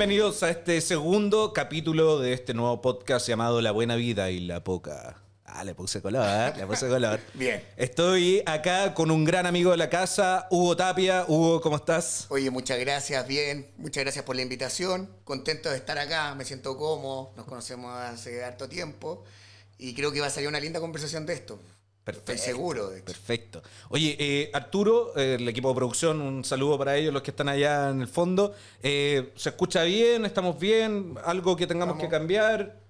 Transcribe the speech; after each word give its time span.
Bienvenidos 0.00 0.42
a 0.42 0.48
este 0.48 0.80
segundo 0.80 1.52
capítulo 1.52 2.20
de 2.20 2.32
este 2.32 2.54
nuevo 2.54 2.80
podcast 2.80 3.28
llamado 3.28 3.60
La 3.60 3.70
Buena 3.70 3.96
Vida 3.96 4.30
y 4.30 4.40
la 4.40 4.64
Poca. 4.64 5.20
Ah, 5.44 5.62
le 5.62 5.74
puse 5.74 6.00
color, 6.00 6.26
¿eh? 6.26 6.54
Le 6.56 6.66
puse 6.66 6.88
color. 6.88 7.20
Bien. 7.34 7.62
Estoy 7.76 8.42
acá 8.46 8.94
con 8.94 9.10
un 9.10 9.26
gran 9.26 9.44
amigo 9.44 9.72
de 9.72 9.76
la 9.76 9.90
casa, 9.90 10.48
Hugo 10.50 10.74
Tapia. 10.74 11.26
Hugo, 11.28 11.60
¿cómo 11.60 11.76
estás? 11.76 12.24
Oye, 12.30 12.50
muchas 12.50 12.80
gracias, 12.80 13.28
bien. 13.28 13.72
Muchas 13.76 14.02
gracias 14.02 14.24
por 14.24 14.36
la 14.36 14.40
invitación. 14.40 15.10
Contento 15.24 15.68
de 15.68 15.76
estar 15.76 15.98
acá, 15.98 16.34
me 16.34 16.46
siento 16.46 16.78
cómodo. 16.78 17.34
Nos 17.36 17.44
conocemos 17.44 17.94
hace 17.94 18.42
harto 18.42 18.70
tiempo. 18.70 19.24
Y 19.76 19.92
creo 19.92 20.12
que 20.12 20.22
va 20.22 20.28
a 20.28 20.30
salir 20.30 20.48
una 20.48 20.60
linda 20.60 20.80
conversación 20.80 21.26
de 21.26 21.34
esto. 21.34 21.60
Perfecto. 22.04 22.32
Estoy 22.32 22.46
seguro 22.52 22.88
de 22.90 22.96
hecho. 22.98 23.06
Perfecto. 23.06 23.62
Oye, 23.90 24.16
eh, 24.18 24.50
Arturo, 24.52 25.12
eh, 25.16 25.36
el 25.38 25.48
equipo 25.48 25.68
de 25.68 25.74
producción, 25.74 26.20
un 26.20 26.44
saludo 26.44 26.78
para 26.78 26.96
ellos, 26.96 27.12
los 27.12 27.22
que 27.22 27.30
están 27.30 27.48
allá 27.48 27.90
en 27.90 28.00
el 28.00 28.08
fondo. 28.08 28.54
Eh, 28.82 29.32
¿Se 29.36 29.50
escucha 29.50 29.82
bien? 29.84 30.24
¿Estamos 30.24 30.58
bien? 30.58 31.14
¿Algo 31.24 31.56
que 31.56 31.66
tengamos 31.66 31.96
Vamos. 31.96 32.04
que 32.04 32.10
cambiar? 32.10 32.80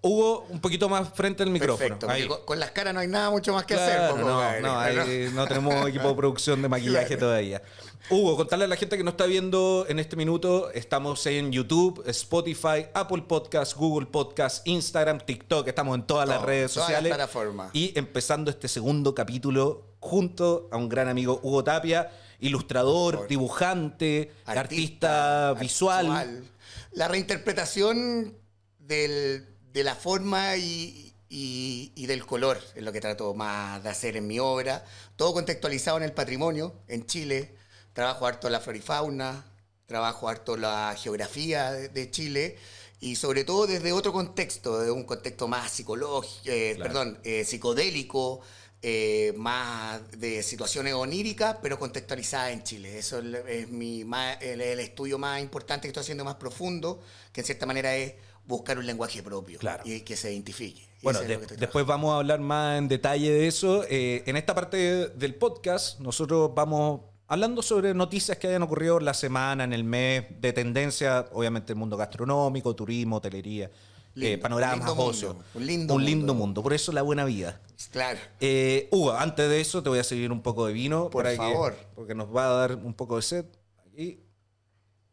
Hugo, 0.00 0.46
un 0.48 0.60
poquito 0.60 0.88
más 0.88 1.10
frente 1.12 1.42
al 1.42 1.50
micrófono. 1.50 1.78
Perfecto. 1.98 2.08
Ahí. 2.10 2.22
porque 2.26 2.38
Con, 2.38 2.46
con 2.46 2.60
las 2.60 2.70
caras 2.70 2.94
no 2.94 3.00
hay 3.00 3.08
nada 3.08 3.28
mucho 3.30 3.52
más 3.52 3.66
que 3.66 3.74
Claro, 3.74 4.14
hacer. 4.14 4.24
no, 4.24 4.60
no, 4.62 4.78
ahí 4.80 5.30
no 5.34 5.46
tenemos 5.46 5.74
equipo 5.88 6.08
de 6.08 6.14
producción 6.14 6.62
de 6.62 6.68
maquillaje 6.68 7.08
Claro. 7.08 7.20
todavía. 7.20 7.62
Hugo, 8.08 8.36
contarle 8.36 8.64
a 8.66 8.68
la 8.68 8.76
gente 8.76 8.96
que 8.96 9.02
nos 9.04 9.12
está 9.12 9.26
viendo 9.26 9.84
en 9.88 9.98
este 9.98 10.14
minuto, 10.16 10.70
estamos 10.70 11.26
en 11.26 11.50
YouTube, 11.52 12.02
Spotify, 12.06 12.86
Apple 12.94 13.24
Podcast, 13.28 13.74
Google 13.76 14.06
Podcast, 14.06 14.66
Instagram, 14.66 15.18
TikTok, 15.20 15.66
estamos 15.68 15.96
en 15.96 16.06
todas 16.06 16.26
las 16.28 16.40
redes 16.40 16.72
todas 16.72 16.86
sociales. 16.86 17.10
las 17.10 17.18
plataformas. 17.18 17.70
Y 17.74 17.92
empezando 17.98 18.50
este 18.50 18.68
segundo 18.68 19.14
capítulo 19.14 19.84
junto 19.98 20.68
a 20.70 20.76
un 20.76 20.88
gran 20.88 21.08
amigo 21.08 21.40
Hugo 21.42 21.64
Tapia, 21.64 22.10
ilustrador, 22.38 23.26
dibujante, 23.28 24.30
artista, 24.44 25.52
visual. 25.54 26.44
La 26.92 27.08
reinterpretación 27.08 28.38
del- 28.78 29.48
de 29.76 29.84
la 29.84 29.94
forma 29.94 30.56
y, 30.56 31.12
y- 31.28 31.92
y 31.94 32.06
del 32.06 32.24
color 32.24 32.58
es 32.74 32.82
lo 32.82 32.92
que 32.92 33.00
trato 33.02 33.34
más 33.34 33.82
de 33.82 33.90
hacer 33.90 34.16
en 34.16 34.26
mi 34.26 34.38
obra. 34.38 34.82
Todo 35.16 35.34
contextualizado 35.34 35.98
en 35.98 36.04
el 36.04 36.12
patrimonio, 36.12 36.72
en 36.88 37.04
Chile. 37.04 37.54
Trabajo 37.92 38.26
harto 38.26 38.48
la 38.48 38.60
flora 38.60 38.78
y 38.78 38.80
fauna, 38.80 39.44
trabajo 39.84 40.30
harto 40.30 40.56
la 40.56 40.96
geografía 40.98 41.72
de, 41.72 41.90
de 41.90 42.10
Chile 42.10 42.56
y 43.00 43.16
sobre 43.16 43.44
todo 43.44 43.66
desde 43.66 43.92
otro 43.92 44.14
contexto, 44.14 44.78
de 44.80 44.90
un 44.90 45.04
contexto 45.04 45.46
más 45.46 45.70
psicológico, 45.72 46.40
eh, 46.46 46.72
Claro. 46.76 46.88
perdón, 46.92 47.18
eh, 47.24 47.44
psicodélico, 47.44 48.40
eh, 48.80 49.34
más 49.36 50.00
de 50.18 50.42
situaciones 50.42 50.94
oníricas, 50.94 51.58
pero 51.62 51.78
contextualizadas 51.78 52.52
en 52.52 52.62
Chile. 52.62 52.98
Eso 52.98 53.18
es, 53.18 53.44
es 53.46 53.68
mi, 53.68 54.04
más- 54.04 54.38
el, 54.40 54.62
el 54.62 54.80
estudio 54.80 55.18
más 55.18 55.42
importante 55.42 55.82
que 55.82 55.88
estoy 55.88 56.00
haciendo, 56.00 56.24
más 56.24 56.36
profundo, 56.36 57.02
que 57.32 57.42
en 57.42 57.46
cierta 57.46 57.66
manera 57.66 57.94
es 57.94 58.14
buscar 58.46 58.78
un 58.78 58.86
lenguaje 58.86 59.22
propio 59.22 59.58
Claro. 59.58 59.82
y 59.86 60.00
que 60.00 60.16
se 60.16 60.32
identifique. 60.32 60.86
Bueno, 61.02 61.20
de- 61.20 61.36
después 61.58 61.84
vamos 61.86 62.12
a 62.14 62.18
hablar 62.18 62.40
más 62.40 62.78
en 62.78 62.88
detalle 62.88 63.30
de 63.30 63.46
eso. 63.46 63.84
Eh, 63.88 64.22
en 64.26 64.36
esta 64.36 64.54
parte 64.54 65.08
del 65.08 65.34
podcast, 65.34 66.00
nosotros 66.00 66.52
vamos 66.54 67.00
hablando 67.28 67.62
sobre 67.62 67.92
noticias 67.94 68.38
que 68.38 68.48
hayan 68.48 68.62
ocurrido 68.62 68.98
la 69.00 69.14
semana, 69.14 69.64
en 69.64 69.72
el 69.72 69.84
mes, 69.84 70.24
de 70.40 70.52
tendencia, 70.52 71.26
obviamente 71.32 71.72
el 71.72 71.78
mundo 71.78 71.96
gastronómico, 71.96 72.74
turismo, 72.74 73.16
hotelería, 73.16 73.70
eh, 74.16 74.38
panoramas, 74.38 74.78
un 74.90 74.96
lindo 74.96 75.04
ocio. 75.04 75.36
un 75.54 75.66
lindo 75.66 75.94
un 75.94 76.04
lindo 76.04 76.18
mundo. 76.32 76.34
mundo. 76.34 76.62
Por 76.62 76.72
eso 76.72 76.90
la 76.92 77.02
buena 77.02 77.24
vida. 77.24 77.60
Claro. 77.90 78.18
Eh, 78.40 78.88
Hugo, 78.90 79.12
antes 79.12 79.48
de 79.48 79.60
eso 79.60 79.82
te 79.82 79.88
voy 79.90 79.98
a 79.98 80.04
servir 80.04 80.32
un 80.32 80.40
poco 80.42 80.66
de 80.66 80.72
vino. 80.72 81.10
Por 81.10 81.24
que- 81.28 81.36
favor. 81.36 81.76
porque 81.94 82.14
nos 82.14 82.34
va 82.34 82.46
a 82.46 82.50
dar 82.52 82.76
un 82.76 82.94
poco 82.94 83.16
de 83.16 83.22
sed. 83.22 83.44
Aquí. 83.86 84.20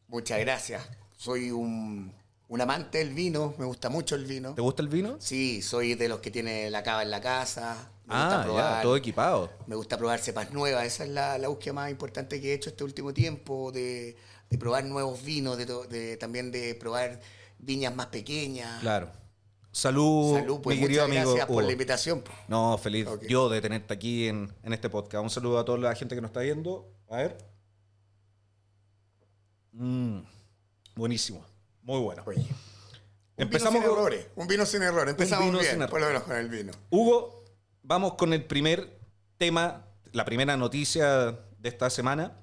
Muchas 0.07 0.39
gracias. 0.39 0.87
Soy 1.17 1.51
un, 1.51 2.13
un 2.49 2.61
amante 2.61 2.99
del 2.99 3.13
vino, 3.13 3.53
me 3.57 3.65
gusta 3.65 3.89
mucho 3.89 4.15
el 4.15 4.25
vino. 4.25 4.53
¿Te 4.53 4.61
gusta 4.61 4.81
el 4.81 4.87
vino? 4.89 5.15
Sí, 5.19 5.61
soy 5.61 5.95
de 5.95 6.07
los 6.07 6.19
que 6.19 6.29
tiene 6.31 6.69
la 6.69 6.83
cava 6.83 7.01
en 7.01 7.09
la 7.11 7.21
casa. 7.21 7.89
Me 8.05 8.13
gusta 8.13 8.27
Ah, 8.35 8.37
ya, 8.39 8.43
probar. 8.43 8.81
todo 8.83 8.95
equipado. 8.97 9.49
Me 9.65 9.75
gusta 9.75 9.97
probar 9.97 10.19
cepas 10.19 10.51
nuevas, 10.51 10.85
esa 10.85 11.03
es 11.05 11.09
la, 11.09 11.37
la 11.37 11.47
búsqueda 11.47 11.73
más 11.73 11.89
importante 11.89 12.39
que 12.41 12.51
he 12.51 12.53
hecho 12.53 12.69
este 12.69 12.83
último 12.83 13.13
tiempo, 13.13 13.71
de, 13.71 14.15
de 14.49 14.57
probar 14.57 14.83
nuevos 14.85 15.23
vinos, 15.23 15.57
de, 15.57 15.65
de- 15.65 16.17
también 16.17 16.51
de 16.51 16.75
probar 16.75 17.19
viñas 17.57 17.95
más 17.95 18.07
pequeñas. 18.07 18.81
Claro. 18.81 19.09
Salud, 19.71 20.35
Salud, 20.37 20.59
pues 20.61 20.77
mi 20.77 20.83
querido 20.83 21.07
muchas 21.07 21.17
amigo. 21.17 21.31
gracias 21.31 21.47
por 21.47 21.63
la 21.63 21.71
invitación. 21.71 22.21
po. 22.21 22.31
No, 22.47 22.77
feliz 22.77 23.07
yo 23.27 23.49
de 23.49 23.59
tenerte 23.59 23.91
aquí 23.95 24.27
en, 24.27 24.53
en 24.61 24.73
este 24.73 24.87
podcast. 24.89 25.23
Un 25.23 25.31
saludo 25.31 25.57
a 25.57 25.65
toda 25.65 25.79
la 25.79 25.95
gente 25.95 26.13
que 26.13 26.21
nos 26.21 26.29
está 26.29 26.41
viendo. 26.41 26.91
A 27.09 27.17
ver. 27.17 27.37
Mm, 29.71 30.19
buenísimo. 30.95 31.43
Muy 31.83 31.99
bueno. 31.99 32.23
Oye, 32.25 32.39
un 32.39 32.47
Empezamos 33.37 33.73
vino 33.75 33.85
sin 33.85 33.91
con- 33.95 33.99
errores, 33.99 34.27
un 34.35 34.47
vino 34.47 34.65
sin 34.65 34.81
errores. 34.83 35.11
Empezamos 35.11 35.45
vino 35.45 35.59
bien, 35.59 35.79
sin 35.79 35.87
por 35.87 35.99
lo 36.01 36.07
menos 36.07 36.23
con 36.23 36.35
el 36.35 36.49
vino. 36.49 36.71
Hugo, 36.89 37.43
vamos 37.83 38.13
con 38.15 38.33
el 38.33 38.45
primer 38.45 38.99
tema, 39.37 39.85
la 40.11 40.25
primera 40.25 40.55
noticia 40.57 41.31
de 41.57 41.69
esta 41.69 41.89
semana. 41.89 42.37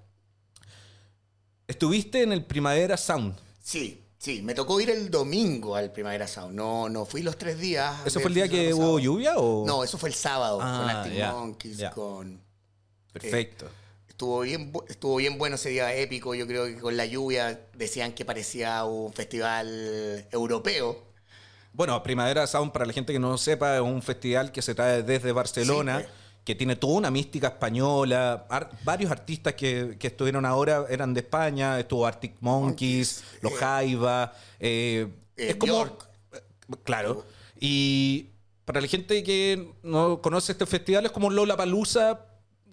Estuviste 1.66 2.22
en 2.22 2.32
el 2.32 2.44
Primavera 2.44 2.96
Sound. 2.96 3.36
Sí, 3.62 4.04
sí, 4.18 4.42
me 4.42 4.54
tocó 4.54 4.80
ir 4.80 4.90
el 4.90 5.10
domingo 5.10 5.76
al 5.76 5.92
Primavera 5.92 6.26
Sound, 6.26 6.54
no, 6.54 6.88
no 6.88 7.04
fui 7.06 7.22
los 7.22 7.36
tres 7.38 7.58
días. 7.60 8.00
¿Ese 8.04 8.18
del 8.18 8.22
fue 8.22 8.28
el 8.30 8.34
día 8.34 8.48
que 8.48 8.74
hubo 8.74 8.98
lluvia 8.98 9.34
o...? 9.36 9.64
No, 9.66 9.84
eso 9.84 9.96
fue 9.96 10.08
el 10.08 10.14
sábado, 10.16 10.58
Ah, 10.60 10.78
con 10.80 10.90
Arctic 10.90 11.14
ya, 11.14 11.32
Monkeys, 11.32 11.76
ya. 11.76 11.90
con... 11.92 12.42
Perfecto. 13.12 13.68
Estuvo 14.20 14.40
bien, 14.42 14.70
estuvo 14.86 15.16
bien 15.16 15.38
bueno 15.38 15.54
ese 15.56 15.70
día 15.70 15.94
épico. 15.94 16.34
Yo 16.34 16.46
creo 16.46 16.66
que 16.66 16.76
con 16.76 16.94
la 16.94 17.06
lluvia 17.06 17.58
decían 17.74 18.12
que 18.12 18.26
parecía 18.26 18.84
un 18.84 19.10
festival 19.14 20.26
europeo. 20.30 21.06
Bueno, 21.72 22.02
Primavera 22.02 22.46
Sound, 22.46 22.70
para 22.70 22.84
la 22.84 22.92
gente 22.92 23.14
que 23.14 23.18
no 23.18 23.30
lo 23.30 23.38
sepa, 23.38 23.76
es 23.76 23.80
un 23.80 24.02
festival 24.02 24.52
que 24.52 24.60
se 24.60 24.74
trae 24.74 25.02
desde 25.02 25.32
Barcelona, 25.32 26.00
Sí, 26.00 26.04
pues. 26.04 26.14
que 26.44 26.54
tiene 26.54 26.76
toda 26.76 26.98
una 26.98 27.10
mística 27.10 27.46
española. 27.46 28.44
Ar- 28.50 28.68
varios 28.84 29.10
artistas 29.10 29.54
que, 29.54 29.96
que 29.98 30.08
estuvieron 30.08 30.44
ahora 30.44 30.84
eran 30.90 31.14
de 31.14 31.20
España. 31.20 31.80
Estuvo 31.80 32.04
Arctic 32.06 32.34
Monkeys, 32.40 33.22
Monkeys, 33.22 33.42
Los 33.42 33.52
eh, 33.54 33.56
Jaiba. 33.56 34.34
eh, 34.58 35.08
eh, 35.38 35.48
es 35.48 35.56
como. 35.56 35.72
Bjork. 35.72 36.08
Claro. 36.84 37.24
Y 37.58 38.26
para 38.66 38.82
la 38.82 38.86
gente 38.86 39.24
que 39.24 39.72
no 39.82 40.20
conoce 40.20 40.52
este 40.52 40.66
festival, 40.66 41.06
es 41.06 41.10
como 41.10 41.30
Lola 41.30 41.56
Palusa 41.56 42.26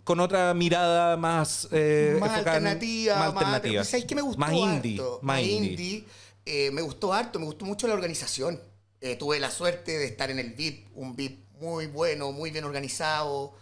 con 0.08 0.22
otra 0.22 0.54
mirada 0.54 1.18
más, 1.18 1.68
eh, 1.70 2.16
más 2.18 2.30
en- 2.30 2.36
alternativa, 2.38 3.16
más 3.18 3.34
más, 3.34 3.44
alternativa. 3.44 3.84
¿Sabes 3.84 4.06
qué 4.06 4.16
me 4.16 4.22
gustó 4.22 4.40
Más 4.40 4.54
indie, 4.54 4.94
harto? 5.02 5.20
más 5.22 5.42
indie. 5.42 5.58
indie. 5.72 6.06
Eh, 6.46 6.72
me 6.72 6.82
gustó 6.82 7.12
harto, 7.14 7.40
me 7.40 7.46
gustó 7.46 7.66
mucho 7.66 7.90
la 7.90 7.94
organización. 7.94 8.58
Eh, 9.02 9.18
tuve 9.18 9.38
la 9.42 9.52
suerte 9.52 9.98
de 9.98 10.06
estar 10.06 10.32
en 10.32 10.40
el 10.40 10.52
VIP, 10.54 10.88
un 10.96 11.14
VIP 11.18 11.46
muy 11.60 11.88
bueno, 11.88 12.32
muy 12.32 12.52
bien 12.52 12.64
organizado. 12.64 13.54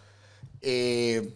Eh, 0.62 1.34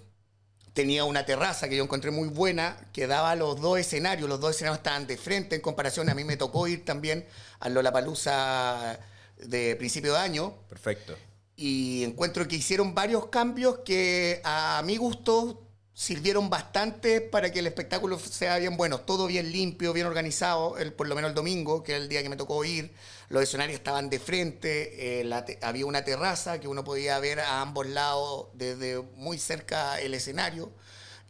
tenía 0.74 1.02
una 1.04 1.26
terraza 1.26 1.68
que 1.68 1.74
yo 1.76 1.82
encontré 1.82 2.12
muy 2.12 2.28
buena, 2.28 2.76
que 2.92 3.08
daba 3.08 3.34
los 3.34 3.60
dos 3.60 3.80
escenarios. 3.80 4.28
Los 4.28 4.38
dos 4.38 4.52
escenarios 4.54 4.78
estaban 4.78 5.08
de 5.08 5.16
frente 5.16 5.56
en 5.56 5.60
comparación. 5.60 6.08
A 6.08 6.14
mí 6.14 6.22
me 6.22 6.36
tocó 6.36 6.68
ir 6.68 6.84
también 6.84 7.26
a 7.58 7.68
Lollapalooza 7.68 8.96
de 9.44 9.74
principio 9.74 10.12
de 10.12 10.20
año. 10.20 10.54
Perfecto. 10.68 11.16
Y 11.60 12.04
encuentro 12.04 12.48
que 12.48 12.56
hicieron 12.56 12.94
varios 12.94 13.26
cambios 13.26 13.80
que 13.84 14.40
a 14.44 14.80
mi 14.82 14.96
gusto 14.96 15.62
sirvieron 15.92 16.48
bastante 16.48 17.20
para 17.20 17.52
que 17.52 17.58
el 17.58 17.66
espectáculo 17.66 18.18
sea 18.18 18.56
bien 18.56 18.78
bueno. 18.78 19.00
Todo 19.00 19.26
bien 19.26 19.52
limpio, 19.52 19.92
bien 19.92 20.06
organizado, 20.06 20.78
el, 20.78 20.94
por 20.94 21.06
lo 21.06 21.14
menos 21.14 21.28
el 21.28 21.34
domingo, 21.34 21.82
que 21.82 21.94
es 21.94 22.00
el 22.00 22.08
día 22.08 22.22
que 22.22 22.30
me 22.30 22.36
tocó 22.36 22.64
ir. 22.64 22.94
Los 23.28 23.42
escenarios 23.42 23.76
estaban 23.76 24.08
de 24.08 24.18
frente, 24.18 25.20
eh, 25.20 25.58
había 25.60 25.84
una 25.84 26.02
terraza 26.02 26.58
que 26.58 26.66
uno 26.66 26.82
podía 26.82 27.18
ver 27.18 27.40
a 27.40 27.60
ambos 27.60 27.86
lados 27.86 28.46
desde 28.54 29.02
muy 29.16 29.36
cerca 29.36 30.00
el 30.00 30.14
escenario. 30.14 30.72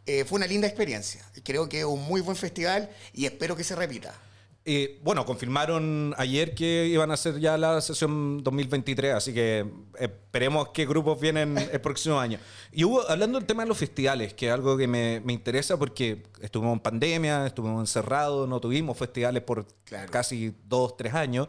Eh, 0.05 0.23
fue 0.23 0.37
una 0.37 0.47
linda 0.47 0.65
experiencia. 0.65 1.29
Creo 1.43 1.67
que 1.67 1.79
es 1.79 1.85
un 1.85 2.03
muy 2.03 2.21
buen 2.21 2.37
festival 2.37 2.89
y 3.11 3.25
espero 3.25 3.57
que 3.57 3.65
se 3.65 3.75
repita. 3.75 4.17
Eh, 4.63 4.99
bueno, 5.03 5.25
confirmaron 5.25 6.13
ayer 6.17 6.53
que 6.53 6.85
iban 6.85 7.09
a 7.09 7.15
hacer 7.15 7.39
ya 7.39 7.57
la 7.57 7.81
sesión 7.81 8.43
2023, 8.43 9.15
así 9.15 9.33
que 9.33 9.65
esperemos 9.97 10.69
qué 10.69 10.85
grupos 10.85 11.19
vienen 11.19 11.57
el 11.57 11.81
próximo 11.81 12.19
año. 12.19 12.37
Y 12.71 12.83
hubo, 12.83 13.01
hablando 13.09 13.39
del 13.39 13.47
tema 13.47 13.63
de 13.63 13.69
los 13.69 13.77
festivales, 13.79 14.35
que 14.35 14.47
es 14.47 14.53
algo 14.53 14.77
que 14.77 14.87
me, 14.87 15.19
me 15.21 15.33
interesa 15.33 15.77
porque 15.77 16.21
estuvimos 16.41 16.73
en 16.73 16.79
pandemia, 16.79 17.47
estuvimos 17.47 17.79
encerrados, 17.81 18.47
no 18.47 18.59
tuvimos 18.59 18.95
festivales 18.97 19.41
por 19.41 19.65
Claro. 19.83 20.11
casi 20.11 20.53
dos, 20.67 20.95
tres 20.95 21.15
años. 21.15 21.47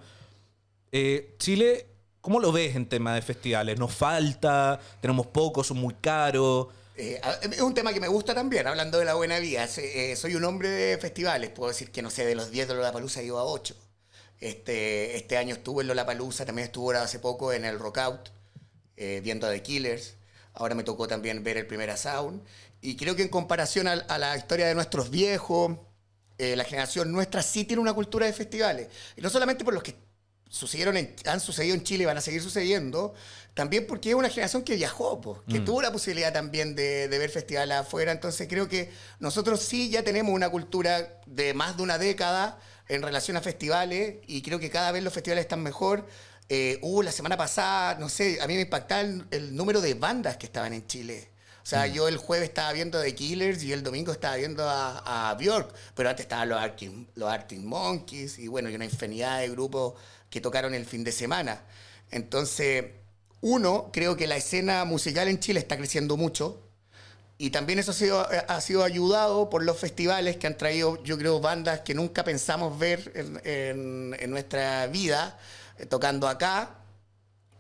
Eh, 0.91 1.37
Chile, 1.39 1.87
¿cómo 2.23 2.41
lo 2.41 2.51
ves 2.51 2.75
en 2.77 2.87
tema 2.87 3.15
de 3.15 3.21
festivales? 3.23 3.79
¿Nos 3.79 3.95
falta? 3.95 4.81
¿Tenemos 5.03 5.27
pocos? 5.27 5.67
¿Son 5.67 5.77
muy 5.79 5.95
caros? 6.01 6.69
Eh, 7.03 7.21
es 7.51 7.61
un 7.61 7.75
tema 7.75 7.93
que 7.93 7.99
me 7.99 8.07
gusta 8.07 8.33
también, 8.33 8.65
hablando 8.69 8.97
de 8.97 9.05
la 9.05 9.15
buena 9.15 9.41
vida. 9.41 9.69
Eh, 9.77 10.15
soy 10.15 10.37
un 10.37 10.45
hombre 10.45 10.69
de 10.69 10.99
festivales, 10.99 11.51
puedo 11.51 11.69
decir 11.69 11.91
que 11.91 12.01
no 12.01 12.11
sé, 12.11 12.25
de 12.25 12.37
los 12.37 12.53
10 12.53 12.69
de 12.69 12.75
Lollapalooza 12.75 13.21
he 13.21 13.25
ido 13.25 13.41
a 13.41 13.45
8. 13.45 13.75
Este, 14.39 15.17
este 15.17 15.37
año 15.37 15.57
estuve 15.57 15.83
en 15.83 15.89
Lollapalooza, 15.89 16.47
también 16.47 16.67
estuve 16.67 16.97
hace 16.97 17.19
poco 17.19 17.53
en 17.53 17.65
el 17.65 17.81
Rockout, 17.81 18.31
eh, 18.97 19.21
viendo 19.21 19.49
a 19.49 19.51
The 19.51 19.63
Killers. 19.63 20.15
Ahora 20.55 20.77
me 20.77 20.85
tocó 20.85 21.09
también 21.09 21.43
ver 21.43 21.57
el 21.57 21.67
primer 21.67 21.97
Sound. 21.99 22.41
Y 22.81 22.97
creo 22.97 23.17
que 23.17 23.23
en 23.23 23.31
comparación 23.31 23.89
a, 23.89 23.95
a 23.95 24.19
la 24.19 24.37
historia 24.37 24.69
de 24.69 24.77
nuestros 24.77 25.11
viejos, 25.11 25.77
eh, 26.39 26.55
la 26.55 26.63
generación 26.63 27.11
nuestra 27.11 27.43
sí 27.43 27.65
tiene 27.65 27.83
una 27.83 27.95
cultura 27.95 28.27
de 28.27 28.33
festivales. 28.33 28.89
Y 29.17 29.23
no 29.23 29.29
solamente 29.29 29.65
por 29.65 29.75
los 29.75 29.83
que 29.83 29.97
sucedieron 30.53 30.97
en- 30.99 31.15
han 31.25 31.41
sucedido 31.41 31.75
en 31.75 31.83
Chile 31.83 32.03
y 32.03 32.07
van 32.07 32.19
a 32.19 32.21
seguir 32.21 32.43
sucediendo, 32.43 33.15
también 33.55 33.87
porque 33.87 34.11
es 34.11 34.15
una 34.15 34.29
generación 34.29 34.63
que 34.63 34.77
viajó, 34.77 35.21
po, 35.21 35.43
que 35.49 35.61
tuvo 35.61 35.81
la 35.83 35.91
posibilidad 35.91 36.33
también 36.33 36.75
de, 36.75 37.09
de 37.09 37.19
ver 37.19 37.31
festivales 37.31 37.77
afuera. 37.79 38.13
Entonces 38.13 38.47
creo 38.49 38.69
que 38.69 38.91
nosotros 39.19 39.61
sí 39.61 39.89
ya 39.91 40.03
tenemos 40.03 40.33
una 40.35 40.51
cultura 40.51 41.21
de 41.27 41.55
más 41.55 41.77
de 41.77 41.83
una 41.83 41.97
década 41.99 42.59
en 42.89 43.03
relación 43.03 43.37
a 43.37 43.41
festivales 43.41 44.17
y 44.27 44.43
creo 44.43 44.59
que 44.59 44.69
cada 44.71 44.93
vez 44.93 45.03
los 45.03 45.13
festivales 45.15 45.43
están 45.43 45.63
mejor. 45.63 46.07
Eh, 46.51 46.79
hubo 46.83 47.03
la 47.03 47.13
semana 47.13 47.37
pasada, 47.39 47.97
no 47.99 48.09
sé, 48.11 48.39
a 48.43 48.47
mí 48.47 48.55
me 48.55 48.61
impactaba 48.63 49.01
el, 49.01 49.25
el 49.31 49.57
número 49.57 49.81
de 49.81 49.95
bandas 49.95 50.37
que 50.37 50.45
estaban 50.47 50.75
en 50.75 50.87
Chile. 50.87 51.31
O 51.63 51.67
sea, 51.67 51.87
yo 51.87 52.09
el 52.09 52.17
jueves 52.17 52.49
estaba 52.49 52.73
viendo 52.73 53.01
The 53.01 53.15
Killers 53.15 53.63
y 53.63 53.73
el 53.73 53.83
domingo 53.85 54.11
estaba 54.13 54.35
viendo 54.37 54.69
a, 54.69 55.31
a 55.31 55.35
Björk, 55.37 55.73
pero 55.95 56.09
antes 56.11 56.25
estaban 56.25 56.49
los 56.49 56.59
Arctic, 56.59 56.91
los 57.15 57.31
Arctic 57.31 57.61
Monkeys 57.61 58.39
y 58.41 58.49
bueno, 58.49 58.69
y 58.69 58.75
una 58.75 58.85
infinidad 58.85 59.39
de 59.41 59.49
grupos 59.49 59.95
que 60.33 60.41
tocaron 60.41 60.73
el 60.75 60.87
fin 60.87 61.05
de 61.05 61.13
semana. 61.13 61.61
Entonces, 62.11 62.87
uno, 63.43 63.91
creo 63.93 64.17
que 64.17 64.27
la 64.27 64.37
escena 64.37 64.85
musical 64.87 65.29
en 65.29 65.39
Chile 65.39 65.61
está 65.61 65.77
creciendo 65.77 66.17
mucho. 66.17 66.59
Y 67.39 67.51
también 67.51 67.79
eso 67.79 67.91
ha 67.91 67.95
sido, 67.95 68.27
ha 68.49 68.61
sido 68.61 68.83
ayudado 68.85 69.51
por 69.51 69.63
los 69.65 69.77
festivales 69.79 70.37
que 70.39 70.47
han 70.47 70.57
traído, 70.57 71.03
yo 71.03 71.19
creo, 71.19 71.41
bandas 71.41 71.81
que 71.81 71.93
nunca 71.95 72.25
pensamos 72.25 72.79
ver 72.79 73.13
en, 73.15 73.41
en- 73.45 74.17
en 74.19 74.31
nuestra 74.31 74.87
vida 74.87 75.39
eh, 75.79 75.85
tocando 75.87 76.29
acá. 76.29 76.77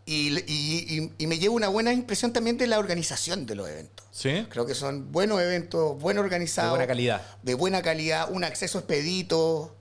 Y, 0.07 0.39
y- 0.47 0.99
y- 0.99 1.13
y 1.19 1.27
me 1.27 1.39
llevo 1.39 1.55
una 1.57 1.69
buena 1.69 1.93
impresión 1.93 2.33
también 2.33 2.57
de 2.59 2.67
la 2.69 2.79
organización 2.79 3.45
de 3.45 3.55
los 3.55 3.69
eventos. 3.69 4.07
¿Sí? 4.13 4.47
Creo 4.51 4.67
que 4.67 4.75
son 4.75 5.13
buenos 5.13 5.41
eventos, 5.43 5.99
buen 6.01 6.17
organizados. 6.19 6.71
De 6.73 6.77
buena 6.79 6.87
calidad. 6.87 7.23
De 7.43 7.55
buena 7.55 7.83
calidad, 7.83 8.31
un 8.31 8.45
acceso 8.45 8.79
expedito. 8.79 9.77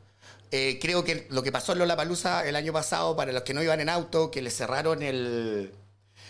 Eh, 0.51 0.79
creo 0.81 1.03
que 1.03 1.27
lo 1.29 1.43
que 1.43 1.51
pasó 1.51 1.71
en 1.73 1.79
Lollapalooza 1.79 2.47
el 2.47 2.55
año 2.57 2.73
pasado, 2.73 3.15
para 3.15 3.31
los 3.31 3.43
que 3.43 3.53
no 3.53 3.63
iban 3.63 3.79
en 3.79 3.89
auto, 3.89 4.29
que 4.31 4.41
le 4.41 4.49
cerraron 4.51 5.01
el, 5.01 5.71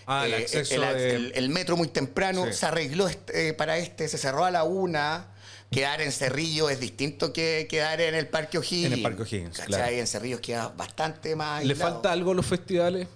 Ah, 0.06 0.28
eh, 0.28 0.36
acceso 0.36 0.76
el, 0.76 0.82
de- 0.98 1.16
el- 1.16 1.32
el 1.36 1.50
metro 1.50 1.76
muy 1.78 1.88
temprano, 1.88 2.46
Sí. 2.48 2.54
se 2.54 2.66
arregló 2.68 3.08
este, 3.08 3.50
eh, 3.50 3.54
para 3.54 3.78
este, 3.78 4.08
se 4.08 4.18
cerró 4.18 4.46
a 4.46 4.52
la 4.52 4.64
una. 4.64 5.28
Quedar 5.72 6.02
en 6.02 6.12
Cerrillo 6.12 6.70
es 6.70 6.80
distinto 6.82 7.32
que 7.32 7.66
quedar 7.70 8.02
en 8.02 8.14
el 8.14 8.28
Parque 8.28 8.58
O'Higgins. 8.58 8.88
En 8.88 8.94
el 8.94 9.02
Parque 9.04 9.22
O'Higgins, 9.24 9.58
¿cachai? 9.58 9.68
claro. 9.68 9.92
En 9.96 10.06
Cerrillo 10.08 10.42
queda 10.42 10.68
bastante 10.70 11.36
más 11.36 11.64
¿Le 11.64 11.72
aislado. 11.72 11.94
falta 11.94 12.12
algo 12.12 12.32
a 12.32 12.36
los 12.36 12.46
festivales? 12.46 13.08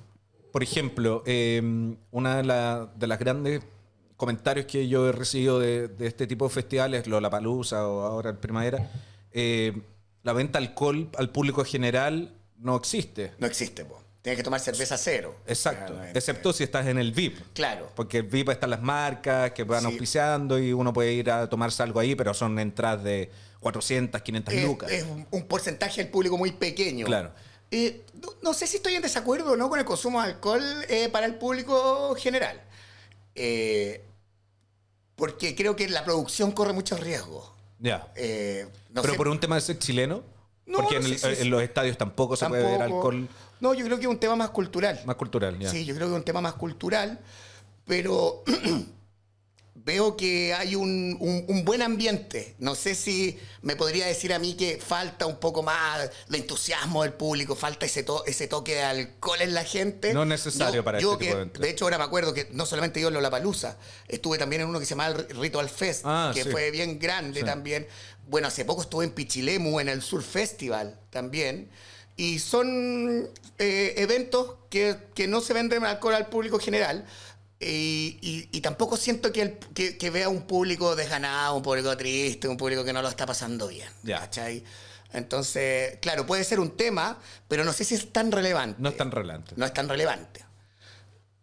Por 0.53 0.63
ejemplo, 0.63 1.21
eh, 1.25 1.61
una 2.11 2.37
de, 2.37 2.43
la- 2.45 2.89
de 2.95 3.07
las 3.07 3.19
grandes 3.19 3.61
comentarios 4.15 4.65
que 4.67 4.87
yo 4.87 5.09
he 5.09 5.11
recibido 5.11 5.59
de, 5.59 5.89
de 5.89 6.07
este 6.07 6.27
tipo 6.27 6.47
de 6.47 6.53
festivales, 6.53 7.07
Lollapalooza 7.07 7.85
o 7.89 8.01
ahora 8.05 8.29
el 8.29 8.37
Primavera, 8.37 8.89
eh, 9.33 9.73
la 10.25 10.33
venta 10.33 10.59
de 10.59 10.65
alcohol 10.65 11.07
al 11.17 11.29
público 11.29 11.63
general 11.63 12.33
no 12.57 12.75
existe. 12.75 13.33
No 13.37 13.45
existe, 13.45 13.85
po. 13.85 14.01
Tienes 14.23 14.37
que 14.37 14.43
tomar 14.43 14.59
cerveza 14.59 14.97
cero. 14.97 15.35
Exacto, 15.45 15.93
Realmente. 15.93 16.17
excepto 16.17 16.51
si 16.51 16.63
estás 16.63 16.87
en 16.87 16.97
el 16.97 17.11
VIP. 17.11 17.37
Claro. 17.53 17.91
Porque 17.95 18.17
el 18.17 18.23
VIP 18.23 18.49
están 18.49 18.71
las 18.71 18.81
marcas 18.81 19.51
que 19.51 19.63
van 19.63 19.81
Sí. 19.81 19.85
auspiciando 19.85 20.57
y 20.57 20.73
uno 20.73 20.91
puede 20.93 21.13
ir 21.13 21.29
a 21.29 21.47
tomarse 21.47 21.83
algo 21.83 21.99
ahí, 21.99 22.15
pero 22.15 22.33
son 22.33 22.57
entradas 22.57 23.03
de 23.03 23.29
400, 23.59 24.19
500 24.23 24.51
es, 24.55 24.63
lucas. 24.63 24.91
es 24.91 25.05
un, 25.29 25.43
porcentaje 25.43 26.01
del 26.01 26.09
público 26.09 26.39
muy 26.39 26.51
pequeño. 26.53 27.05
Claro. 27.05 27.31
Eh, 27.69 28.01
no, 28.19 28.29
no 28.41 28.53
sé 28.55 28.65
si 28.65 28.77
estoy 28.77 28.95
en 28.95 29.03
desacuerdo 29.03 29.51
o 29.51 29.55
no 29.55 29.69
con 29.69 29.77
el 29.77 29.85
consumo 29.85 30.19
de 30.23 30.29
alcohol 30.29 30.63
eh, 30.89 31.07
para 31.09 31.27
el 31.27 31.35
público 31.35 32.15
general. 32.15 32.59
Eh, 33.35 34.03
porque 35.15 35.53
creo 35.55 35.75
que 35.75 35.87
la 35.87 36.03
producción 36.03 36.51
corre 36.51 36.73
muchos 36.73 36.99
riesgos. 36.99 37.51
Ya. 37.85 38.07
Eh, 38.15 38.67
no 38.91 39.01
pero 39.01 39.13
sé- 39.13 39.17
por 39.17 39.27
un 39.27 39.39
tema 39.39 39.55
de 39.55 39.61
ser 39.61 39.77
chileno, 39.77 40.23
No, 40.65 40.79
porque 40.79 40.99
no 40.99 41.05
en, 41.05 41.49
los 41.51 41.61
estadios 41.61 41.97
tampoco, 41.97 42.35
se 42.35 42.47
puede 42.47 42.63
ver 42.63 42.81
alcohol 42.81 43.27
No, 43.59 43.73
yo 43.75 43.85
creo 43.85 43.97
que 43.97 44.03
es 44.05 44.09
un 44.09 44.17
tema 44.19 44.35
más 44.35 44.49
cultural. 44.49 44.99
más 45.05 45.15
cultural. 45.15 45.57
Ya. 45.59 45.69
Sí, 45.69 45.85
yo 45.85 45.93
creo 45.95 46.07
que 46.07 46.13
es 46.13 46.17
un 46.17 46.25
tema 46.25 46.41
más 46.41 46.53
cultural, 46.53 47.19
pero 47.85 48.43
veo 49.85 50.17
que 50.17 50.51
hay 50.53 50.75
un, 50.75 51.15
un- 51.19 51.45
un 51.47 51.63
buen 51.63 51.83
ambiente. 51.83 52.55
No 52.57 52.73
sé 52.73 52.95
si 52.95 53.37
me 53.61 53.75
podría 53.75 54.07
decir 54.07 54.33
a 54.33 54.39
mí 54.39 54.55
que 54.55 54.79
falta 54.83 55.27
un 55.27 55.39
poco 55.39 55.61
más 55.61 56.09
de 56.27 56.37
entusiasmo 56.39 57.03
del 57.03 57.13
público, 57.13 57.55
falta 57.55 57.85
ese, 57.85 58.01
to- 58.01 58.25
ese 58.25 58.47
toque 58.47 58.73
de 58.75 58.81
alcohol 58.83 59.41
en 59.41 59.53
la 59.53 59.63
gente. 59.63 60.11
No 60.13 60.23
es 60.23 60.27
necesario 60.29 60.83
para 60.83 60.99
yo 60.99 61.13
este 61.13 61.25
que, 61.25 61.31
tipo 61.31 61.45
de. 61.45 61.59
De 61.59 61.69
hecho, 61.69 61.85
ahora 61.85 61.99
me 61.99 62.03
acuerdo 62.03 62.33
que 62.33 62.47
no 62.51 62.65
solamente 62.65 62.99
yo 62.99 63.09
en 63.09 63.13
Lollapalooza, 63.13 63.77
estuve 64.07 64.39
también 64.39 64.63
en 64.63 64.69
uno 64.69 64.79
que 64.79 64.85
se 64.85 64.91
llama 64.95 65.07
el 65.07 65.29
Ritual 65.37 65.69
Fest, 65.69 66.01
Ah, 66.03 66.31
que 66.33 66.43
sí. 66.43 66.49
fue 66.49 66.71
bien 66.71 66.97
grande 66.97 67.41
Sí. 67.41 67.45
también. 67.45 67.87
Bueno, 68.27 68.47
hace 68.47 68.65
poco 68.65 68.81
estuve 68.81 69.05
en 69.05 69.11
Pichilemu, 69.11 69.79
en 69.79 69.89
el 69.89 70.01
Sur 70.01 70.23
Festival 70.23 70.99
también. 71.11 71.69
Y 72.17 72.39
son 72.39 73.29
eh, 73.59 73.93
eventos 73.97 74.55
que, 74.69 74.95
que 75.13 75.27
no 75.27 75.41
se 75.41 75.53
venden 75.53 75.85
alcohol 75.85 76.15
al 76.15 76.27
público 76.27 76.57
general. 76.59 77.05
Y, 77.67 78.19
y- 78.21 78.49
y 78.51 78.61
tampoco 78.61 78.95
siento 78.95 79.31
que, 79.31 79.41
el- 79.41 79.57
que, 79.73 79.97
que 79.97 80.09
vea 80.11 80.29
un 80.29 80.43
público 80.43 80.95
desganado, 80.95 81.55
un 81.55 81.63
público 81.63 81.97
triste, 81.97 82.47
un 82.47 82.57
público 82.57 82.83
que 82.83 82.93
no 82.93 83.01
lo 83.01 83.07
está 83.09 83.25
pasando 83.25 83.67
bien. 83.67 83.89
Ya. 84.03 84.19
¿cachai? 84.19 84.63
Entonces, 85.13 85.97
claro, 86.01 86.25
puede 86.25 86.43
ser 86.43 86.59
un 86.59 86.77
tema, 86.77 87.17
pero 87.47 87.63
no 87.63 87.73
sé 87.73 87.83
si 87.85 87.95
es 87.95 88.11
tan 88.11 88.31
relevante. 88.31 88.79
No 88.81 88.89
es 88.89 88.97
tan 88.97 89.09
relevante. 89.11 89.53
No 89.57 89.65
es 89.65 89.73
tan 89.73 89.89
relevante. 89.89 90.41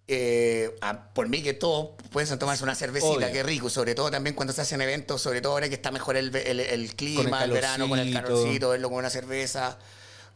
Eh, 0.08 0.76
ah, 0.82 1.08
por 1.14 1.28
mí 1.28 1.42
que 1.42 1.54
todos 1.54 1.90
pueden 2.10 2.38
tomarse 2.38 2.64
una 2.64 2.74
cervecita, 2.74 3.12
Obvio. 3.14 3.32
qué 3.32 3.42
rico, 3.42 3.70
sobre 3.70 3.94
todo 3.94 4.10
también 4.10 4.34
cuando 4.36 4.52
se 4.52 4.60
hacen 4.60 4.80
eventos, 4.82 5.22
sobre 5.22 5.40
todo 5.40 5.52
ahora 5.52 5.68
que 5.68 5.74
está 5.76 5.90
mejor 5.90 6.16
el, 6.16 6.34
el- 6.36 6.60
el 6.60 6.94
clima, 6.96 7.44
el, 7.44 7.52
verano, 7.52 7.88
con 7.88 7.98
el 7.98 8.12
calorcito, 8.12 8.70
verlo 8.70 8.90
con 8.90 8.98
una 8.98 9.10
cerveza. 9.10 9.78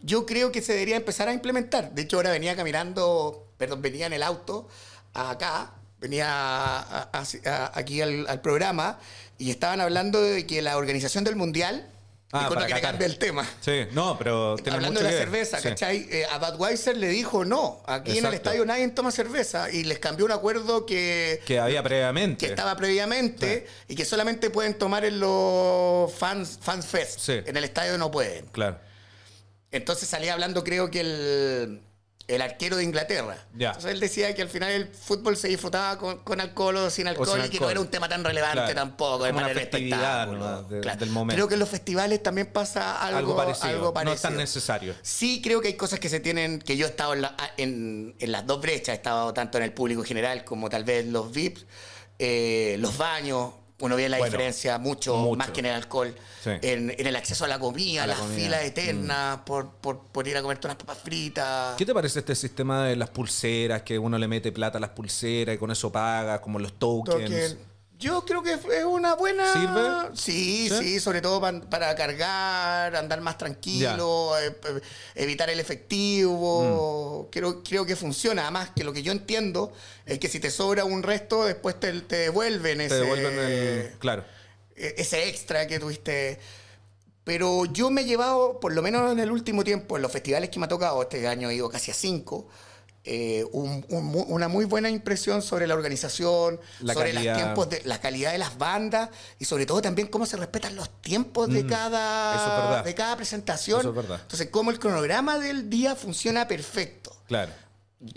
Yo 0.00 0.24
creo 0.24 0.50
que 0.52 0.62
se 0.62 0.72
debería 0.72 0.96
empezar 0.96 1.28
a 1.28 1.32
implementar. 1.32 1.92
De 1.94 2.02
hecho, 2.02 2.16
ahora 2.16 2.30
venía 2.30 2.54
caminando, 2.56 3.48
perdón, 3.58 3.82
venía 3.82 4.06
en 4.06 4.12
el 4.14 4.22
auto 4.22 4.68
acá, 5.16 5.72
venía 6.00 6.26
a- 6.28 7.08
a- 7.12 7.24
a- 7.46 7.72
aquí 7.78 8.00
al, 8.02 8.26
al 8.28 8.40
programa 8.40 8.98
y 9.38 9.50
estaban 9.50 9.80
hablando 9.80 10.20
de 10.20 10.46
que 10.46 10.62
la 10.62 10.76
organización 10.76 11.24
del 11.24 11.36
mundial, 11.36 11.90
Ah, 12.32 12.50
para 12.52 12.66
que 12.66 12.80
cambie 12.80 13.06
el 13.06 13.18
tema, 13.18 13.48
Sí, 13.60 13.82
no, 13.92 14.18
pero 14.18 14.56
Hablando 14.70 15.00
de 15.00 15.04
la 15.04 15.12
cerveza, 15.16 15.58
Sí. 15.58 15.68
¿cachai? 15.68 16.08
Eh, 16.10 16.26
a 16.30 16.38
Budweiser 16.38 16.96
le 16.96 17.08
dijo 17.08 17.44
no, 17.44 17.80
aquí 17.86 18.18
en 18.18 18.26
el 18.26 18.34
estadio 18.34 18.66
nadie 18.66 18.86
toma 18.88 19.12
cerveza 19.12 19.70
y 19.70 19.84
les 19.84 20.00
cambió 20.00 20.24
un 20.26 20.32
acuerdo 20.32 20.84
que, 20.86 21.40
Que 21.46 21.60
había 21.60 21.82
previamente. 21.84 22.44
que 22.44 22.50
estaba 22.52 22.76
previamente 22.76 23.66
y 23.88 23.94
que 23.94 24.04
solamente 24.04 24.50
pueden 24.50 24.74
tomar 24.76 25.04
en 25.04 25.20
los 25.20 26.12
fans, 26.14 26.58
fans 26.60 26.84
fest. 26.86 27.20
Sí. 27.20 27.40
En 27.46 27.56
el 27.56 27.62
estadio 27.64 27.96
no 27.96 28.10
pueden. 28.10 28.46
Claro. 28.46 28.80
Entonces 29.70 30.08
salía 30.08 30.32
hablando 30.32 30.64
creo 30.64 30.90
que 30.90 31.00
el, 31.00 31.80
el 32.28 32.42
arquero 32.42 32.76
de 32.76 32.82
Inglaterra. 32.82 33.36
Entonces 33.56 33.92
él 33.92 34.00
decía 34.00 34.34
que 34.34 34.42
al 34.42 34.48
final 34.48 34.72
el 34.72 34.88
fútbol 34.88 35.36
se 35.36 35.46
disfrutaba 35.46 35.96
con, 35.96 36.18
con 36.24 36.40
alcohol 36.40 36.76
o 36.76 36.90
sin 36.90 37.06
alcohol 37.06 37.28
sin 37.40 37.44
y 37.44 37.48
que 37.50 37.60
no 37.60 37.70
era 37.70 37.78
un 37.80 37.86
tema 37.86 38.08
tan 38.08 38.24
relevante 38.24 38.56
Claro. 38.56 38.74
tampoco. 38.74 39.24
de 39.24 39.32
manera 39.32 39.60
espectáculo. 39.60 40.62
de- 40.64 40.80
del 40.80 41.10
momento. 41.10 41.36
Creo 41.36 41.46
que 41.48 41.54
en 41.54 41.60
los 41.60 41.68
festivales 41.68 42.20
también 42.22 42.48
pasa 42.52 43.00
algo, 43.00 43.18
Algo 43.18 43.36
parecido. 43.36 43.68
algo 43.68 43.94
No 44.04 44.12
es 44.12 44.20
tan 44.22 44.36
necesario. 44.36 44.94
Sí, 45.02 45.40
creo 45.40 45.60
que 45.60 45.68
hay 45.68 45.74
cosas 45.74 46.00
que 46.00 46.08
se 46.08 46.18
tienen, 46.18 46.58
que 46.58 46.76
yo 46.76 46.86
he 46.86 46.90
estado 46.90 47.14
en, 47.14 47.22
la- 47.22 47.36
en- 47.58 48.16
en 48.18 48.32
las 48.32 48.44
dos 48.46 48.60
brechas, 48.60 48.88
he 48.88 48.96
estado 48.96 49.32
tanto 49.32 49.58
en 49.58 49.64
el 49.64 49.72
público 49.72 50.02
general 50.02 50.44
como 50.44 50.68
tal 50.68 50.82
vez 50.84 51.06
los 51.06 51.30
VIPs, 51.30 51.64
eh, 52.18 52.76
los 52.80 52.96
baños, 52.98 53.50
uno 53.80 53.96
ve 53.96 54.08
la 54.08 54.16
Bueno, 54.18 54.30
diferencia 54.32 54.78
mucho, 54.78 55.16
mucho. 55.16 55.36
más 55.36 55.50
que 55.50 55.60
en 55.60 55.66
el 55.66 55.74
alcohol, 55.74 56.14
Sí. 56.42 56.50
en, 56.62 56.90
en 56.96 57.06
el 57.06 57.16
acceso 57.16 57.44
a 57.44 57.48
la 57.48 57.58
comida, 57.58 58.04
A 58.04 58.06
la 58.06 58.14
las 58.14 58.22
comida. 58.22 58.36
Mm. 58.36 58.40
filas 58.42 58.64
eternas 58.64 59.38
por, 59.44 59.70
por, 59.76 60.00
por 60.06 60.26
ir 60.26 60.36
a 60.36 60.42
comerte 60.42 60.66
unas 60.66 60.76
papas 60.76 60.98
fritas. 60.98 61.74
¿Qué 61.76 61.84
te 61.84 61.92
parece 61.92 62.20
este 62.20 62.34
sistema 62.34 62.84
de 62.86 62.96
las 62.96 63.10
pulseras, 63.10 63.82
que 63.82 63.98
uno 63.98 64.16
le 64.18 64.28
mete 64.28 64.50
plata 64.52 64.78
a 64.78 64.80
las 64.80 64.90
pulseras 64.90 65.54
y 65.54 65.58
con 65.58 65.70
eso 65.70 65.92
paga, 65.92 66.40
como 66.40 66.58
los 66.58 66.78
tokens? 66.78 67.24
Token. 67.50 67.75
Yo 67.98 68.24
creo 68.24 68.42
que 68.42 68.52
es 68.52 68.60
una 68.84 69.14
buena. 69.14 69.52
¿Sirve? 69.52 70.16
Sí, 70.16 70.68
¿Sí? 70.68 70.78
sí, 70.78 71.00
sobre 71.00 71.20
todo 71.22 71.40
para 71.70 71.94
cargar, 71.94 72.94
andar 72.94 73.20
más 73.22 73.38
tranquilo, 73.38 74.38
eh, 74.38 74.48
eh, 74.48 74.80
evitar 75.14 75.48
el 75.48 75.58
efectivo. 75.60 77.26
Mm. 77.26 77.30
Creo, 77.30 77.62
creo 77.62 77.86
que 77.86 77.96
funciona. 77.96 78.42
Además, 78.42 78.70
que 78.76 78.84
lo 78.84 78.92
que 78.92 79.02
yo 79.02 79.12
entiendo 79.12 79.72
es 80.04 80.18
que 80.18 80.28
si 80.28 80.40
te 80.40 80.50
sobra 80.50 80.84
un 80.84 81.02
resto, 81.02 81.44
después 81.44 81.80
te, 81.80 81.92
te 82.02 82.16
devuelven 82.16 82.78
Te 82.78 82.86
ese, 82.86 82.94
devuelven 82.96 83.38
el... 83.38 83.90
Claro. 83.98 84.24
e- 84.76 84.94
ese 84.98 85.28
extra 85.28 85.66
que 85.66 85.78
tuviste. 85.78 86.38
Pero 87.24 87.64
yo 87.64 87.90
me 87.90 88.02
he 88.02 88.04
llevado, 88.04 88.60
por 88.60 88.72
lo 88.72 88.82
menos 88.82 89.10
en 89.10 89.18
el 89.18 89.32
último 89.32 89.64
tiempo, 89.64 89.96
en 89.96 90.02
los 90.02 90.12
festivales 90.12 90.50
que 90.50 90.60
me 90.60 90.66
ha 90.66 90.68
tocado, 90.68 91.02
este 91.02 91.26
año 91.26 91.50
he 91.50 91.54
ido 91.56 91.68
casi 91.68 91.90
a 91.90 91.94
cinco, 91.94 92.46
eh, 93.06 93.44
un- 93.52 93.84
un 93.88 94.04
mu- 94.04 94.24
una 94.28 94.48
muy 94.48 94.64
buena 94.64 94.90
impresión 94.90 95.40
sobre 95.40 95.66
la 95.66 95.74
organización, 95.74 96.60
La 96.80 96.92
sobre 96.94 97.12
calidad. 97.14 97.34
los 97.34 97.42
tiempos 97.42 97.70
de, 97.70 97.82
la 97.84 98.00
calidad 98.00 98.32
de 98.32 98.38
las 98.38 98.58
bandas 98.58 99.10
y 99.38 99.44
sobre 99.44 99.64
todo 99.64 99.80
también 99.80 100.08
cómo 100.08 100.26
se 100.26 100.36
respetan 100.36 100.74
los 100.76 101.00
tiempos 101.00 101.48
de, 101.48 101.62
Mm, 101.62 101.66
es 101.66 101.72
cada, 101.72 102.32
verdad. 102.68 102.84
de 102.84 102.94
cada 102.94 103.16
presentación. 103.16 103.80
Eso 103.80 103.90
es 103.90 103.94
verdad. 103.96 104.18
Entonces, 104.22 104.48
cómo 104.50 104.70
el 104.70 104.78
cronograma 104.78 105.38
del 105.38 105.70
día 105.70 105.94
funciona 105.94 106.48
perfecto 106.48 107.16
Claro. 107.28 107.52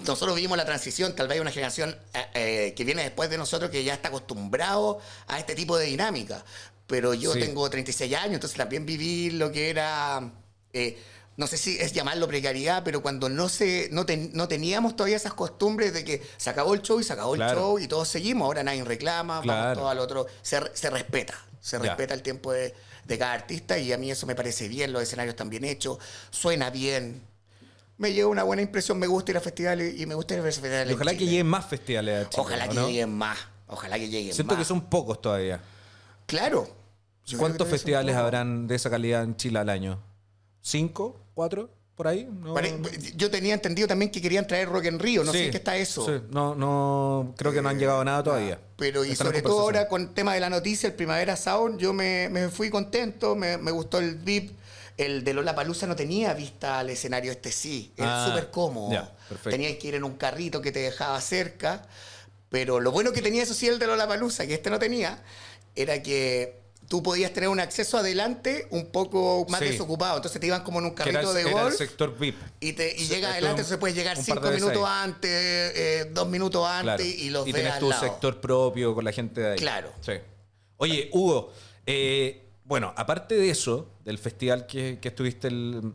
nosotros 0.05 0.35
vivimos 0.35 0.57
la 0.57 0.65
transición, 0.65 1.15
tal 1.15 1.27
vez 1.27 1.35
hay 1.35 1.41
una 1.41 1.51
generación 1.51 1.95
eh, 2.13 2.25
eh, 2.33 2.73
que 2.75 2.83
viene 2.83 3.03
después 3.03 3.29
de 3.29 3.37
nosotros 3.37 3.71
que 3.71 3.83
ya 3.83 3.93
está 3.93 4.09
acostumbrado 4.09 4.99
a 5.27 5.39
este 5.39 5.55
tipo 5.55 5.77
de 5.77 5.85
dinámica. 5.85 6.43
pero 6.87 7.13
yo 7.13 7.33
Sí. 7.33 7.39
tengo 7.39 7.69
36 7.69 8.15
años, 8.15 8.33
entonces 8.33 8.57
también 8.57 8.83
viví 8.83 9.29
lo 9.29 9.51
que 9.51 9.69
era, 9.69 10.31
eh, 10.73 10.97
no 11.39 11.47
sé 11.47 11.55
si 11.57 11.77
es 11.79 11.93
llamarlo 11.93 12.27
precariedad, 12.27 12.83
pero 12.83 13.01
cuando 13.01 13.29
no, 13.29 13.47
se, 13.47 13.87
no, 13.93 14.05
ten- 14.05 14.29
no 14.33 14.49
teníamos 14.49 14.97
todavía 14.97 15.15
esas 15.15 15.33
costumbres 15.33 15.93
de 15.93 16.03
que 16.03 16.21
se 16.35 16.49
acabó 16.49 16.73
el 16.73 16.81
show 16.81 16.99
y 16.99 17.03
se 17.05 17.13
acabó 17.13 17.33
Claro. 17.33 17.51
el 17.51 17.57
show 17.57 17.79
y 17.79 17.87
todos 17.87 18.09
seguimos, 18.09 18.45
ahora 18.45 18.61
nadie 18.61 18.83
reclama, 18.83 19.41
Claro. 19.41 19.61
vamos 19.61 19.77
todo 19.77 19.89
al 19.89 19.99
otro, 19.99 20.27
se, 20.41 20.59
se 20.73 20.89
respeta, 20.89 21.33
se 21.61 21.77
Ya. 21.77 21.83
respeta 21.83 22.13
el 22.13 22.21
tiempo 22.23 22.51
de, 22.51 22.75
de 23.05 23.17
cada 23.17 23.31
artista 23.31 23.79
y 23.79 23.93
a 23.93 23.97
mí 23.97 24.11
eso 24.11 24.27
me 24.27 24.35
parece 24.35 24.67
bien, 24.67 24.91
los 24.91 25.01
escenarios 25.01 25.31
están 25.33 25.49
bien 25.49 25.63
hechos, 25.63 25.97
suena 26.29 26.69
bien. 26.71 27.21
Me 27.97 28.11
lleva 28.11 28.29
una 28.29 28.43
buena 28.43 28.61
impresión, 28.61 28.99
me 28.99 29.07
gusta 29.07 29.31
ir 29.31 29.37
a 29.37 29.41
festivales 29.41 29.97
y 29.97 30.05
me 30.05 30.15
gusta 30.15 30.33
ir 30.33 30.41
a 30.41 30.43
festivales. 30.43 30.89
Y 30.89 30.93
ojalá 30.93 31.11
que 31.15 31.25
lleguen 31.25 31.47
más 31.47 31.65
festivales 31.65 32.25
a 32.27 32.29
Chile, 32.29 32.41
Ojalá 32.43 32.65
¿o 32.65 32.69
que 32.69 32.75
no? 32.75 32.87
lleguen 32.87 33.13
más. 33.13 33.37
Ojalá 33.67 33.97
que 33.97 34.09
lleguen 34.09 34.33
Siento 34.33 34.55
más. 34.55 34.61
que 34.61 34.65
son 34.65 34.81
pocos 34.89 35.21
todavía. 35.21 35.61
Claro. 36.25 36.67
Yo 37.25 37.37
¿Cuántos 37.37 37.67
festivales 37.69 38.15
habrán 38.15 38.67
de 38.67 38.75
esa 38.75 38.89
calidad 38.89 39.23
en 39.23 39.35
Chile 39.37 39.59
al 39.59 39.69
año? 39.69 40.01
¿Cinco? 40.61 41.19
¿Cuatro? 41.33 41.69
¿Por 41.95 42.07
ahí? 42.07 42.29
No, 42.31 42.55
Yo 43.17 43.29
tenía 43.29 43.53
entendido 43.53 43.85
también 43.85 44.09
que 44.09 44.21
querían 44.21 44.47
traer 44.47 44.69
Rock 44.69 44.85
en 44.85 44.99
Río. 44.99 45.23
No 45.25 45.33
sé 45.33 45.45
en 45.45 45.51
qué 45.51 45.57
está 45.57 45.75
eso. 45.75 46.05
sí. 46.05 46.23
No, 46.29 46.55
no, 46.55 47.33
creo 47.37 47.51
que 47.51 47.61
no 47.61 47.67
han 47.67 47.77
llegado 47.77 47.99
a 47.99 48.05
nada 48.05 48.23
todavía. 48.23 48.57
Pero 48.77 49.03
y 49.03 49.11
Están 49.11 49.27
sobre 49.27 49.41
todo 49.41 49.59
ahora 49.59 49.89
con 49.89 50.01
el 50.03 50.13
tema 50.13 50.33
de 50.33 50.39
la 50.39 50.49
noticia, 50.49 50.87
el 50.87 50.93
Primavera 50.93 51.35
Sound, 51.35 51.77
yo 51.77 51.91
me, 51.91 52.29
me 52.29 52.47
fui 52.47 52.69
contento, 52.69 53.35
me, 53.35 53.57
me 53.57 53.71
gustó 53.71 53.99
el 53.99 54.15
VIP. 54.15 54.57
El 54.95 55.23
de 55.25 55.33
Lola 55.33 55.55
Palusa 55.55 55.87
no 55.87 55.95
tenía 55.95 56.33
vista 56.33 56.79
al 56.79 56.89
escenario, 56.89 57.31
este 57.33 57.51
sí. 57.51 57.91
Era 57.97 58.23
Ah, 58.25 58.27
súper 58.29 58.49
cómodo. 58.51 59.09
Tenías 59.43 59.75
que 59.77 59.87
ir 59.89 59.95
en 59.95 60.03
un 60.05 60.15
carrito 60.15 60.61
que 60.61 60.71
te 60.71 60.79
dejaba 60.79 61.19
cerca. 61.21 61.85
Pero 62.49 62.79
lo 62.79 62.91
bueno 62.91 63.11
que 63.11 63.21
tenía, 63.21 63.43
eso 63.43 63.53
sí, 63.53 63.67
el 63.67 63.77
de 63.77 63.87
Lola 63.87 64.07
Palusa, 64.07 64.47
que 64.47 64.53
este 64.55 64.69
no 64.69 64.79
tenía, 64.79 65.21
era 65.75 66.01
que 66.01 66.59
tú 66.89 67.01
podías 67.01 67.31
tener 67.31 67.47
un 67.49 67.59
acceso 67.61 67.97
adelante 67.97 68.67
un 68.71 68.87
poco 68.87 69.45
más 69.47 69.59
Sí. 69.61 69.67
desocupado. 69.67 70.17
Entonces 70.17 70.41
te 70.41 70.47
iban 70.47 70.63
como 70.63 70.79
en 70.79 70.85
un 70.87 70.91
era, 70.93 71.05
carrito 71.05 71.33
de 71.33 71.41
era 71.41 71.49
el 71.51 71.55
golf. 71.55 71.75
sector 71.77 72.17
VIP. 72.17 72.35
Y, 72.59 72.73
te, 72.73 72.93
y 72.97 73.07
llega 73.07 73.29
adelante, 73.29 73.45
un- 73.53 73.59
entonces 73.59 73.77
puedes 73.77 73.95
llegar 73.95 74.17
cinco 74.21 74.49
minutos 74.51 74.83
antes, 74.85 75.29
eh, 75.31 76.09
dos 76.11 76.27
minutos 76.27 76.67
antes 76.67 76.83
Claro. 76.83 77.03
y 77.03 77.29
los 77.29 77.47
y 77.47 77.53
tenés 77.53 77.73
al 77.73 77.79
tu 77.79 77.89
lado. 77.89 78.01
sector 78.03 78.41
propio 78.41 78.93
con 78.93 79.05
la 79.05 79.11
gente 79.13 79.39
de 79.39 79.51
ahí. 79.53 79.57
Claro. 79.57 79.93
Sí. 80.01 80.13
Oye, 80.77 81.09
Hugo, 81.13 81.53
eh, 81.85 82.49
bueno, 82.65 82.93
aparte 82.97 83.35
de 83.35 83.49
eso, 83.49 83.89
del 84.03 84.17
festival 84.17 84.65
que, 84.65 84.97
que 85.01 85.07
estuviste, 85.09 85.47
el- 85.47 85.93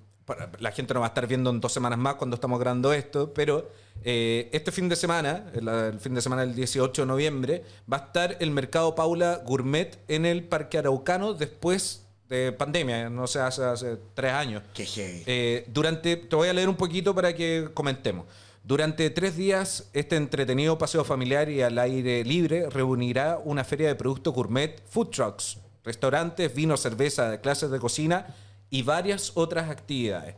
la 0.58 0.72
gente 0.72 0.94
nos 0.94 1.02
va 1.02 1.06
a 1.06 1.08
estar 1.08 1.26
viendo 1.26 1.50
en 1.50 1.60
dos 1.60 1.72
semanas 1.72 1.98
más 1.98 2.14
cuando 2.14 2.34
estamos 2.34 2.58
grabando 2.58 2.92
esto, 2.92 3.32
pero 3.34 3.70
eh, 4.02 4.48
este 4.52 4.72
fin 4.72 4.88
de 4.88 4.96
semana, 4.96 5.50
el, 5.54 5.68
el 5.68 6.00
fin 6.00 6.14
de 6.14 6.22
semana 6.22 6.42
del 6.42 6.54
18 6.54 7.02
de 7.02 7.06
noviembre, 7.06 7.64
va 7.90 7.98
a 7.98 8.00
estar 8.06 8.36
el 8.40 8.50
Mercado 8.50 8.94
Paula 8.94 9.42
Gourmet 9.44 9.98
en 10.08 10.26
el 10.26 10.44
Parque 10.44 10.78
Araucano 10.78 11.34
después 11.34 12.04
de 12.28 12.52
pandemia, 12.52 13.10
no 13.10 13.26
sé, 13.26 13.40
hace, 13.40 13.64
hace 13.64 13.98
tres 14.14 14.32
años. 14.32 14.62
Qué 14.72 14.86
heavy. 14.86 15.22
Eh, 15.26 15.64
durante, 15.68 16.16
te 16.16 16.36
voy 16.36 16.48
a 16.48 16.52
leer 16.52 16.68
un 16.68 16.76
poquito 16.76 17.14
para 17.14 17.34
que 17.34 17.68
comentemos. 17.74 18.26
Durante 18.62 19.10
tres 19.10 19.36
días, 19.36 19.90
este 19.92 20.16
entretenido 20.16 20.78
paseo 20.78 21.04
familiar 21.04 21.50
y 21.50 21.60
al 21.60 21.78
aire 21.78 22.24
libre 22.24 22.70
reunirá 22.70 23.38
una 23.44 23.62
feria 23.62 23.88
de 23.88 23.94
productos 23.94 24.32
gourmet, 24.32 24.82
food 24.88 25.08
trucks, 25.08 25.58
restaurantes, 25.84 26.54
vino, 26.54 26.78
cerveza, 26.78 27.42
clases 27.42 27.70
de 27.70 27.78
cocina 27.78 28.34
y 28.74 28.82
varias 28.82 29.32
otras 29.36 29.70
actividades. 29.70 30.34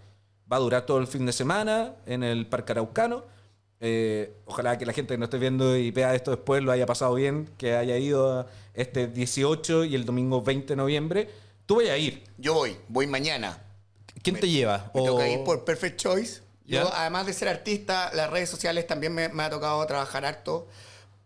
Va 0.52 0.56
a 0.56 0.60
durar 0.60 0.84
todo 0.84 0.98
el 0.98 1.06
fin 1.06 1.24
de 1.24 1.32
semana 1.32 1.94
en 2.04 2.22
el 2.22 2.46
Parque 2.46 2.72
Araucano. 2.72 3.24
Eh, 3.80 4.34
ojalá 4.44 4.76
que 4.76 4.84
la 4.84 4.92
gente 4.92 5.14
que 5.14 5.18
nos 5.18 5.28
esté 5.28 5.38
viendo 5.38 5.74
y 5.76 5.90
vea 5.90 6.14
esto 6.14 6.30
después 6.32 6.62
lo 6.62 6.70
haya 6.70 6.84
pasado 6.84 7.14
bien, 7.14 7.48
que 7.56 7.74
haya 7.74 7.96
ido 7.96 8.40
a 8.40 8.46
este 8.74 9.06
18 9.06 9.84
y 9.84 9.94
el 9.94 10.04
domingo 10.04 10.42
20 10.42 10.68
de 10.74 10.76
noviembre. 10.76 11.30
Tú 11.64 11.76
vayas 11.76 11.92
a 11.94 11.98
ir. 11.98 12.24
Yo 12.36 12.52
voy, 12.52 12.76
voy 12.88 13.06
mañana. 13.06 13.58
¿Quién 14.22 14.38
te 14.38 14.48
lleva? 14.50 14.90
Me 14.94 15.00
O- 15.00 15.04
toca 15.06 15.26
ir 15.28 15.42
por 15.42 15.64
Perfect 15.64 15.98
Choice. 15.98 16.42
Yo, 16.66 16.92
además 16.92 17.24
de 17.26 17.32
ser 17.32 17.48
artista, 17.48 18.10
las 18.12 18.28
redes 18.30 18.50
sociales 18.50 18.86
también 18.86 19.14
me, 19.14 19.28
me 19.30 19.44
ha 19.44 19.50
tocado 19.50 19.86
trabajar 19.86 20.26
harto. 20.26 20.68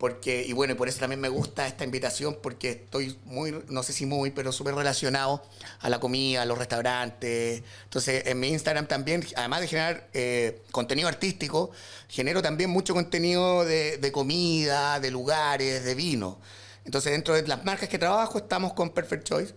Porque, 0.01 0.43
y 0.47 0.53
bueno, 0.53 0.73
y 0.73 0.75
por 0.75 0.89
eso 0.89 0.99
también 0.99 1.21
me 1.21 1.29
gusta 1.29 1.67
esta 1.67 1.83
invitación, 1.83 2.39
porque 2.41 2.71
estoy 2.71 3.19
muy, 3.25 3.63
no 3.69 3.83
sé 3.83 3.93
si 3.93 4.07
muy, 4.07 4.31
pero 4.31 4.51
súper 4.51 4.73
relacionado 4.73 5.43
a 5.79 5.89
la 5.91 5.99
comida, 5.99 6.41
a 6.41 6.45
los 6.45 6.57
restaurantes. 6.57 7.61
Entonces, 7.83 8.25
en 8.25 8.39
mi 8.39 8.47
Instagram 8.47 8.87
también, 8.87 9.23
además 9.35 9.61
de 9.61 9.67
generar 9.67 10.09
eh, 10.13 10.63
contenido 10.71 11.07
artístico, 11.07 11.69
genero 12.09 12.41
también 12.41 12.71
mucho 12.71 12.95
contenido 12.95 13.63
de, 13.63 13.99
de 13.99 14.11
comida, 14.11 14.99
de 14.99 15.11
lugares, 15.11 15.85
de 15.85 15.93
vino. 15.93 16.39
Entonces, 16.83 17.11
dentro 17.11 17.35
de 17.35 17.47
las 17.47 17.63
marcas 17.63 17.87
que 17.87 17.99
trabajo, 17.99 18.39
estamos 18.39 18.73
con 18.73 18.89
Perfect 18.89 19.23
Choice 19.23 19.53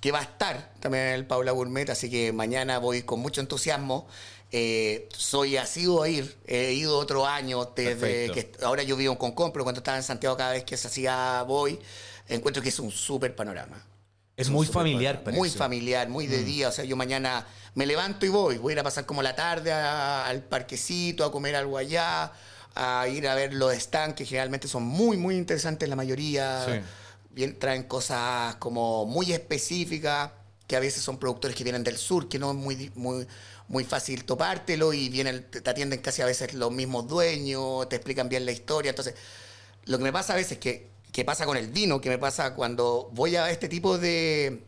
que 0.00 0.12
va 0.12 0.20
a 0.20 0.22
estar 0.22 0.70
también 0.80 1.06
en 1.06 1.14
el 1.14 1.26
Paula 1.26 1.52
Gourmet, 1.52 1.88
así 1.90 2.08
que 2.10 2.32
mañana 2.32 2.78
voy 2.78 3.02
con 3.02 3.20
mucho 3.20 3.40
entusiasmo. 3.40 4.06
Eh, 4.50 5.08
soy 5.14 5.56
asiduo 5.58 6.02
a 6.02 6.08
ir, 6.08 6.36
he 6.46 6.72
ido 6.72 6.96
otro 6.98 7.26
año 7.26 7.66
desde 7.76 7.94
Perfecto. 8.30 8.32
que 8.58 8.64
ahora 8.64 8.82
yo 8.82 8.96
vivo 8.96 9.12
en 9.12 9.18
Concón, 9.18 9.52
pero 9.52 9.62
cuando 9.64 9.80
estaba 9.80 9.98
en 9.98 10.02
Santiago 10.02 10.36
cada 10.38 10.52
vez 10.52 10.64
que 10.64 10.76
se 10.78 10.88
hacía 10.88 11.42
voy, 11.46 11.78
encuentro 12.28 12.62
que 12.62 12.70
es 12.70 12.78
un 12.78 12.90
súper 12.90 13.34
panorama. 13.36 13.84
Es 14.36 14.48
muy 14.48 14.66
familiar, 14.66 15.16
panorama. 15.16 15.24
parece. 15.24 15.38
Muy 15.38 15.50
familiar, 15.50 16.08
muy 16.08 16.26
de 16.28 16.44
día. 16.44 16.68
O 16.68 16.72
sea, 16.72 16.84
yo 16.84 16.96
mañana 16.96 17.46
me 17.74 17.84
levanto 17.86 18.24
y 18.24 18.28
voy. 18.30 18.56
Voy 18.56 18.70
a 18.70 18.74
ir 18.74 18.80
a 18.80 18.84
pasar 18.84 19.04
como 19.04 19.20
la 19.22 19.34
tarde 19.34 19.72
a- 19.72 20.24
al 20.26 20.42
parquecito, 20.44 21.24
a 21.24 21.32
comer 21.32 21.56
algo 21.56 21.76
allá, 21.76 22.32
a 22.74 23.08
ir 23.08 23.26
a 23.28 23.34
ver 23.34 23.52
los 23.52 23.74
stands, 23.74 24.14
que 24.16 24.24
generalmente 24.24 24.68
son 24.68 24.84
muy, 24.84 25.16
muy 25.16 25.34
interesantes 25.36 25.88
la 25.88 25.96
mayoría. 25.96 26.64
Sí. 26.64 26.80
Bien, 27.30 27.58
traen 27.58 27.82
cosas 27.82 28.54
como 28.56 29.04
muy 29.06 29.32
específicas, 29.32 30.30
que 30.68 30.76
a 30.76 30.80
veces 30.80 31.02
son 31.02 31.18
productores 31.18 31.56
que 31.56 31.64
vienen 31.64 31.82
del 31.84 31.96
sur, 31.98 32.28
que 32.28 32.38
no 32.38 32.50
es 32.52 32.56
muy, 32.56 33.26
muy 33.68 33.84
fácil 33.84 34.24
topártelo 34.24 34.92
y 34.92 35.08
vienen, 35.08 35.44
te 35.50 35.68
atienden 35.70 36.00
casi 36.00 36.22
a 36.22 36.26
veces 36.26 36.54
los 36.54 36.72
mismos 36.72 37.06
dueños, 37.06 37.88
te 37.88 37.96
explican 37.96 38.28
bien 38.28 38.44
la 38.46 38.52
historia. 38.52 38.90
Entonces, 38.90 39.14
lo 39.84 39.98
que 39.98 40.04
me 40.04 40.12
pasa 40.12 40.32
a 40.32 40.36
veces 40.36 40.58
que, 40.58 40.88
que 41.12 41.24
pasa 41.24 41.44
con 41.46 41.56
el 41.56 41.68
vino, 41.68 42.00
que 42.00 42.08
me 42.08 42.18
pasa 42.18 42.54
cuando 42.54 43.10
voy 43.12 43.36
a 43.36 43.50
este 43.50 43.68
tipo 43.68 43.98
de, 43.98 44.62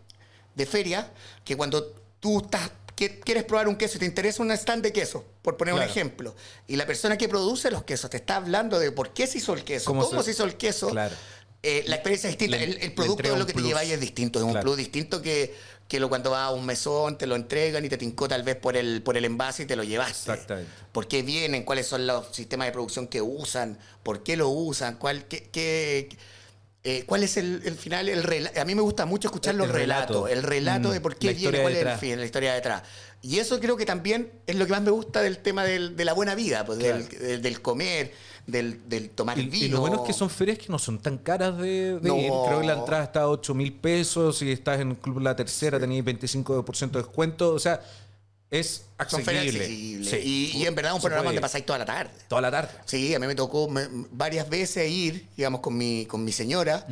de 0.55 0.67
feria, 0.67 1.11
que 1.45 1.57
cuando 1.57 1.95
tú 2.21 2.41
estás 2.41 2.71
que 2.95 3.19
quieres 3.19 3.45
probar 3.45 3.67
un 3.67 3.77
queso 3.77 3.97
y 3.97 4.01
te 4.01 4.05
interesa 4.05 4.43
un 4.43 4.51
stand 4.51 4.83
de 4.83 4.93
queso, 4.93 5.25
por 5.41 5.57
poner 5.57 5.73
Claro. 5.73 5.87
un 5.87 5.91
ejemplo, 5.91 6.37
y 6.67 6.77
la 6.77 6.85
persona 6.85 7.17
que 7.17 7.31
produce 7.31 7.71
los 7.71 7.83
quesos 7.85 8.11
te 8.11 8.19
está 8.19 8.37
hablando 8.37 8.79
de 8.79 8.93
por 8.93 9.15
qué 9.15 9.27
se 9.27 9.39
hizo 9.39 9.55
el 9.55 9.65
queso, 9.65 9.87
¿Cómo 9.87 10.07
cómo, 10.07 10.21
se- 10.21 10.27
se, 10.27 10.31
hizo 10.33 10.45
el 10.45 10.57
queso, 10.59 10.89
Claro. 10.91 11.17
Eh, 11.63 11.85
la 11.87 11.97
experiencia 11.97 12.31
es 12.31 12.39
distinta. 12.39 12.57
Le- 12.59 12.65
el, 12.65 12.79
el 12.83 12.93
producto 12.93 13.23
de 13.33 13.39
lo 13.39 13.47
que 13.47 13.53
plus. 13.53 13.65
te 13.65 13.69
lleváis 13.69 13.91
es 13.93 14.01
distinto, 14.01 14.39
es 14.39 14.45
un 14.45 14.53
Claro. 14.53 14.65
plus 14.65 14.77
distinto 14.79 15.21
que, 15.21 15.55
que 15.89 16.01
lo 16.01 16.09
cuando 16.09 16.31
vas 16.31 16.43
a 16.47 16.51
un 16.51 16.65
mesón, 16.65 17.19
te 17.19 17.27
lo 17.27 17.37
entregan 17.37 17.85
y 17.85 17.89
te 17.89 17.99
tincó 17.99 18.29
tal 18.29 18.43
vez 18.43 18.57
por 18.57 18.77
el, 18.77 19.03
por 19.03 19.17
el 19.17 19.25
envase 19.25 19.65
y 19.65 19.67
te 19.67 19.77
lo 19.77 19.83
llevaste. 19.85 20.33
Exactamente. 20.33 20.71
¿Por 20.93 21.09
qué 21.09 21.23
vienen? 21.23 21.65
¿Cuáles 21.65 21.87
son 21.87 22.07
los 22.07 22.35
sistemas 22.35 22.69
de 22.69 22.73
producción 22.73 23.09
que 23.09 23.21
usan? 23.21 23.79
¿Por 24.03 24.23
qué 24.23 24.37
lo 24.37 24.49
usan? 24.49 24.97
¿Cuál, 24.97 25.27
qué, 25.27 25.49
qué- 25.53 26.09
eh, 26.83 27.05
¿Cuál 27.07 27.25
es 27.25 27.37
el, 27.37 27.61
el 27.67 27.75
final? 27.77 28.09
El 28.09 28.23
rela- 28.25 28.57
a 28.59 28.65
mí 28.65 28.75
me 28.75 28.81
gusta 28.81 29.05
mucho 29.05 29.29
escuchar 29.29 29.55
los 29.55 29.67
el 29.67 29.73
relato. 29.75 30.25
relatos, 30.27 30.31
el 30.31 30.43
relato 30.43 30.89
Mm, 30.89 30.93
de 30.93 31.01
por 31.03 31.17
qué 31.17 31.35
viene, 31.35 31.61
cuál 31.61 31.75
detrás. 31.75 31.97
es 31.99 32.03
el 32.03 32.09
fin, 32.11 32.19
la 32.21 32.25
historia 32.25 32.55
detrás. 32.55 32.83
Y 33.21 33.39
eso 33.39 33.61
creo 33.61 33.77
que 33.77 33.85
también 33.85 34.33
es 34.47 34.57
lo 34.57 34.65
que 34.65 34.73
más 34.73 34.81
me 34.81 34.91
gusta 34.91 35.21
del 35.21 35.39
tema 35.39 35.63
del- 35.65 35.95
de 35.95 36.05
la 36.07 36.15
buena 36.15 36.35
vida, 36.35 36.65
pues, 36.65 36.79
del, 36.79 37.07
del- 37.09 37.43
del 37.43 37.61
comer, 37.61 38.13
del, 38.47 38.81
del 38.89 39.11
tomar 39.11 39.39
Y, 39.39 39.47
vino. 39.47 39.67
y 39.67 39.69
lo 39.69 39.81
bueno 39.81 39.97
es 39.97 40.03
que 40.07 40.13
son 40.13 40.29
ferias 40.31 40.59
que 40.59 40.67
no 40.69 40.79
son 40.79 40.99
tan 40.99 41.19
caras 41.19 41.57
de, 41.59 41.99
de 42.01 42.09
No. 42.09 42.17
ir. 42.17 42.31
Creo 42.47 42.61
que 42.61 42.67
la 42.67 42.75
entrada 42.75 43.05
está 43.05 43.23
a 43.23 43.29
8 43.29 43.55
mil 43.55 43.73
pesos. 43.73 44.39
Si 44.39 44.51
estás 44.51 44.81
en 44.81 44.91
el 44.91 44.97
Club 44.97 45.21
La 45.21 45.37
Tercera, 45.37 45.79
tenéis 45.79 46.05
25% 46.05 46.91
de 46.91 47.03
descuento. 47.03 47.53
O 47.55 47.59
sea, 47.59 47.81
es 48.51 48.87
accesible. 48.99 49.67
Sí. 49.67 50.17
Y, 50.55 50.59
y 50.59 50.67
en 50.67 50.75
verdad 50.75 50.95
un 50.95 51.01
Se 51.01 51.07
programa 51.07 51.27
donde 51.27 51.41
pasáis 51.41 51.65
toda 51.65 51.79
la 51.79 51.85
tarde. 51.85 52.11
Toda 52.29 52.41
la 52.41 52.51
tarde. 52.51 52.71
Sí, 52.85 53.15
a 53.15 53.19
mí 53.21 53.27
me 53.27 53.35
tocó 53.37 53.69
me- 53.69 53.87
varias 54.11 54.49
veces 54.49 54.91
ir, 54.91 55.27
digamos, 55.37 55.61
con 55.61 55.77
mi, 55.77 56.07
con 56.07 56.25
mi 56.25 56.33
señora. 56.33 56.85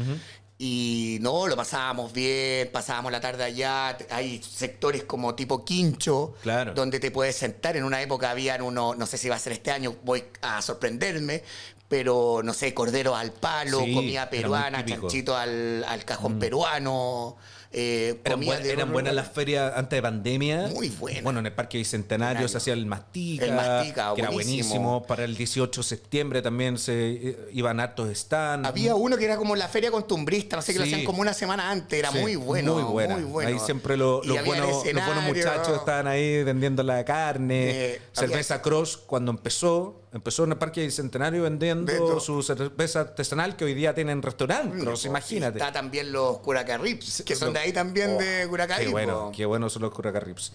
Y 0.61 1.19
no, 1.21 1.47
lo 1.47 1.55
pasábamos 1.55 2.13
bien, 2.13 2.69
pasábamos 2.73 3.13
la 3.13 3.21
tarde 3.21 3.45
allá. 3.45 3.97
Hay 4.11 4.43
sectores 4.43 5.05
como 5.05 5.37
tipo 5.37 5.65
quincho, 5.65 6.35
Claro. 6.43 6.75
donde 6.75 6.99
te 6.99 7.13
puedes 7.13 7.37
sentar. 7.37 7.77
En 7.77 7.85
una 7.85 8.03
época 8.03 8.31
habían 8.31 8.63
uno, 8.63 8.95
no 8.97 9.07
sé 9.07 9.19
si 9.19 9.29
va 9.29 9.37
a 9.37 9.39
ser 9.39 9.53
este 9.53 9.71
año, 9.71 9.95
voy 10.03 10.25
a 10.43 10.61
sorprenderme, 10.61 11.45
pero 11.89 12.41
no 12.43 12.53
sé, 12.55 12.75
cordero 12.75 13.15
al 13.15 13.31
palo, 13.33 13.85
Sí, 13.85 13.95
comida 13.95 14.29
peruana. 14.29 14.81
Mm. 14.83 14.87
chanchito 14.87 15.37
al, 15.37 15.85
al 15.85 16.05
cajón 16.05 16.41
peruano. 16.41 17.37
Eh, 17.71 18.19
Eran, 18.25 18.33
comida 18.39 18.53
buen- 18.55 18.63
de 18.63 18.69
eran 18.71 18.83
horno 18.83 18.93
buenas 18.95 19.15
las 19.15 19.29
ferias 19.29 19.73
antes 19.77 19.97
de 19.99 20.03
pandemia. 20.03 20.69
Muy 20.75 20.89
buenas. 20.89 21.23
Bueno, 21.23 21.41
en 21.41 21.47
el 21.47 21.53
Parque 21.53 21.77
Bicentenario 21.79 22.49
se 22.49 22.57
hacía 22.57 22.73
el 22.73 22.87
Mastica, 22.87 23.45
El 23.45 23.53
Mastica, 23.53 24.13
que 24.15 24.23
era 24.23 24.31
buenísimo. 24.31 25.03
Para 25.07 25.25
el 25.25 25.37
18 25.37 25.81
de 25.83 25.87
septiembre 25.87 26.41
también 26.43 26.79
se 26.79 27.11
eh, 27.11 27.39
iban 27.53 27.79
hartos 27.81 28.09
stands. 28.17 28.67
Había 28.69 28.95
uno 28.95 29.17
que 29.19 29.25
era 29.27 29.37
como 29.37 29.55
la 29.55 29.69
feria 29.69 29.91
costumbrista, 29.91 30.57
no 30.57 30.63
sé, 30.63 30.73
que 30.73 30.79
lo 30.79 30.85
hacían 30.87 31.05
como 31.05 31.21
una 31.21 31.35
semana 31.35 31.71
antes, 31.71 31.99
era 31.99 32.11
Sí, 32.11 32.19
muy 32.19 32.37
bueno. 32.37 32.75
Muy 32.75 32.83
buena. 32.85 33.15
muy 33.17 33.25
bueno. 33.25 33.51
Ahí 33.51 33.59
siempre 33.59 33.97
lo- 33.97 34.23
los, 34.25 34.45
buenos, 34.45 34.67
los 34.69 34.83
buenos 34.83 34.85
escenario. 34.85 35.35
muchachos 35.35 35.77
estaban 35.79 36.07
ahí 36.07 36.43
vendiendo 36.45 36.83
la 36.83 37.05
carne. 37.05 37.71
Eh, 37.71 38.01
cerveza 38.13 38.55
había- 38.55 38.63
Cross, 38.63 38.97
cuando 38.97 39.31
empezó, 39.31 40.03
empezó 40.13 40.45
en 40.45 40.53
el 40.53 40.59
Parque 40.59 40.83
Bicentenario 40.83 41.43
vendiendo 41.43 42.21
su 42.21 42.43
cerveza 42.43 43.01
artesanal 43.01 43.57
que 43.57 43.65
hoy 43.65 43.75
día 43.75 43.95
tienen 43.95 44.23
restaurante. 44.23 44.77
Y 44.79 45.07
imagínate. 45.07 45.59
Está 45.59 45.73
también 45.73 46.13
los 46.13 46.39
Curacarrips, 46.39 47.23
que 47.25 47.37
son 47.37 47.53
de 47.53 47.61
ahí 47.61 47.73
también 47.73 48.15
Oh, 48.17 48.19
de 48.19 48.47
Curacarí. 48.49 48.87
Qué 48.87 48.91
bueno, 48.91 49.33
qué 49.35 49.47
bueno 49.47 49.69
son 49.71 49.83
los 49.83 49.93
Curacarrips. 49.93 50.53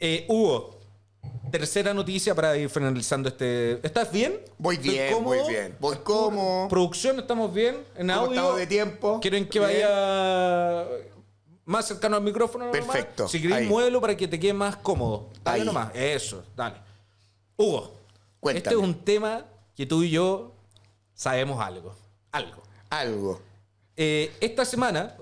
Eh, 0.00 0.26
Hugo, 0.28 0.78
tercera 1.50 1.94
noticia 1.94 2.34
para 2.34 2.56
ir 2.56 2.68
finalizando 2.68 3.28
este. 3.28 3.84
¿Estás 3.86 4.10
bien? 4.10 4.40
Voy 4.58 4.76
¿Estoy 4.76 4.90
bien, 4.90 5.24
voy 5.24 5.38
bien. 5.48 5.76
Voy 5.78 5.96
como. 5.98 6.66
Producción, 6.68 7.18
¿estamos 7.20 7.52
bien? 7.54 7.76
¿En 7.96 8.08
¿Cómo 8.08 8.20
audio? 8.20 8.54
de 8.56 8.66
tiempo? 8.66 9.20
¿Quieren 9.20 9.48
que 9.48 9.58
Bien. 9.60 9.70
vaya 9.82 10.86
más 11.64 11.86
cercano 11.86 12.16
al 12.16 12.22
micrófono? 12.22 12.64
nomás? 12.66 12.80
Perfecto, 12.84 13.28
Si 13.28 13.40
queréis, 13.40 13.60
ahí. 13.60 13.66
muévelo 13.68 14.00
para 14.00 14.16
que 14.16 14.26
te 14.26 14.40
quede 14.40 14.52
más 14.52 14.76
cómodo. 14.76 15.28
Dale 15.44 15.60
Ahí. 15.60 15.66
nomás. 15.66 15.90
Eso, 15.94 16.42
dale. 16.56 16.76
Hugo, 17.56 17.94
Cuéntame. 18.42 18.58
este 18.58 18.70
es 18.70 18.76
un 18.76 19.04
tema 19.04 19.46
que 19.76 19.86
tú 19.86 20.02
y 20.02 20.10
yo 20.10 20.52
sabemos 21.14 21.64
algo. 21.64 21.94
Algo. 22.32 22.60
Algo. 22.90 23.40
Eh, 23.96 24.32
esta 24.40 24.64
semana, 24.64 25.14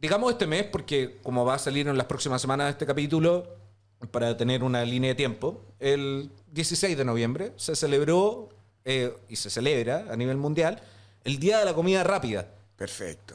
digamos 0.00 0.30
este 0.30 0.46
mes, 0.46 0.62
porque 0.70 1.18
como 1.24 1.44
va 1.44 1.54
a 1.54 1.58
salir 1.58 1.88
en 1.88 1.98
las 1.98 2.06
próximas 2.06 2.40
semanas 2.40 2.70
este 2.70 2.86
capítulo, 2.86 3.48
para 4.12 4.36
tener 4.36 4.62
una 4.62 4.84
línea 4.84 5.10
de 5.10 5.14
tiempo, 5.16 5.60
el 5.80 6.30
16 6.52 6.96
de 6.96 7.04
noviembre 7.04 7.52
se 7.56 7.74
celebró 7.74 8.48
eh, 8.84 9.12
y 9.28 9.34
se 9.34 9.50
celebra 9.50 10.06
a 10.08 10.16
nivel 10.16 10.36
mundial 10.36 10.80
el 11.24 11.40
Día 11.40 11.58
de 11.58 11.64
la 11.64 11.74
Comida 11.74 12.04
Rápida. 12.04 12.48
Perfecto. 12.76 13.34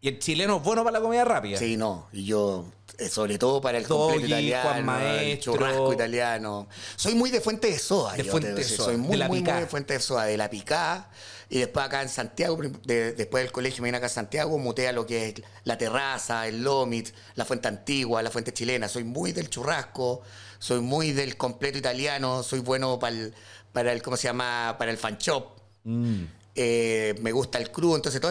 Y 0.00 0.06
el 0.06 0.20
chileno 0.20 0.58
es 0.58 0.62
bueno 0.62 0.84
para 0.84 0.98
la 0.98 1.02
comida 1.02 1.24
rápida. 1.24 1.58
Sí, 1.58 1.76
no. 1.76 2.06
Y 2.12 2.24
yo, 2.24 2.64
sobre 3.08 3.38
todo 3.38 3.60
para 3.60 3.78
el 3.78 3.86
Doggy, 3.86 4.12
completo 4.12 4.26
italiano, 4.26 4.62
Juan 4.68 4.78
el 4.78 4.84
Maestro. 4.84 5.52
churrasco 5.54 5.92
italiano. 5.92 6.68
Soy 6.96 7.14
muy 7.14 7.30
de 7.30 7.40
Fuente 7.40 7.70
de 7.70 7.78
Soda. 7.78 8.12
De 8.14 8.24
yo 8.24 8.30
Fuente 8.30 8.52
de. 8.54 8.64
Soda, 8.64 8.84
Soy 8.84 8.96
de 8.96 9.00
muy, 9.00 9.16
la 9.16 9.28
muy, 9.28 9.42
de 9.42 9.66
Fuente 9.66 9.94
de 9.94 10.00
Soda, 10.00 10.24
de 10.24 10.36
la 10.36 10.50
picá. 10.50 11.08
Y 11.48 11.58
después 11.58 11.84
acá 11.84 12.02
en 12.02 12.08
Santiago, 12.08 12.56
de- 12.84 13.12
después 13.12 13.42
del 13.42 13.50
colegio 13.52 13.82
me 13.82 13.88
vine 13.88 13.96
acá 13.98 14.06
a 14.06 14.10
Santiago, 14.10 14.56
muté 14.58 14.86
a 14.86 14.92
lo 14.92 15.04
que 15.06 15.28
es 15.30 15.34
la 15.64 15.76
terraza, 15.76 16.46
el 16.46 16.62
Lomit, 16.62 17.08
la 17.34 17.44
fuente 17.44 17.66
antigua, 17.66 18.22
la 18.22 18.30
fuente 18.30 18.52
chilena. 18.52 18.88
Soy 18.88 19.02
muy 19.02 19.32
del 19.32 19.50
churrasco, 19.50 20.22
soy 20.60 20.80
muy 20.80 21.10
del 21.12 21.36
completo 21.36 21.76
italiano, 21.78 22.42
soy 22.44 22.60
bueno 22.60 22.98
para 23.00 23.16
el, 23.16 23.34
para 23.72 23.92
el 23.92 24.00
¿cómo 24.02 24.16
se 24.16 24.24
llama? 24.28 24.76
Para 24.78 24.92
el 24.92 24.96
fan 24.96 25.18
shop. 25.18 25.46
Mm. 25.84 26.22
Eh, 26.54 27.14
me 27.20 27.32
gusta 27.32 27.58
el 27.58 27.70
crudo. 27.72 27.96
Entonces, 27.96 28.20
todo 28.20 28.30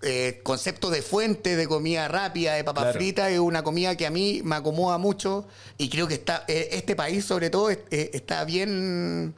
este 0.00 0.40
concepto 0.42 0.90
de 0.90 1.02
fuente, 1.02 1.56
de 1.56 1.66
comida 1.66 2.08
rápida, 2.08 2.54
de 2.54 2.64
papas 2.64 2.84
Claro. 2.84 2.98
fritas, 2.98 3.30
es 3.30 3.38
una 3.38 3.62
comida 3.62 3.96
que 3.96 4.06
a 4.06 4.10
mí 4.10 4.40
me 4.44 4.56
acomoda 4.56 4.98
mucho 4.98 5.46
y 5.76 5.88
creo 5.88 6.06
que 6.08 6.14
está 6.14 6.44
eh, 6.48 6.68
este 6.72 6.94
país, 6.96 7.24
sobre 7.24 7.50
todo, 7.50 7.70
eh, 7.70 7.80
está 7.90 8.44
bien. 8.44 9.34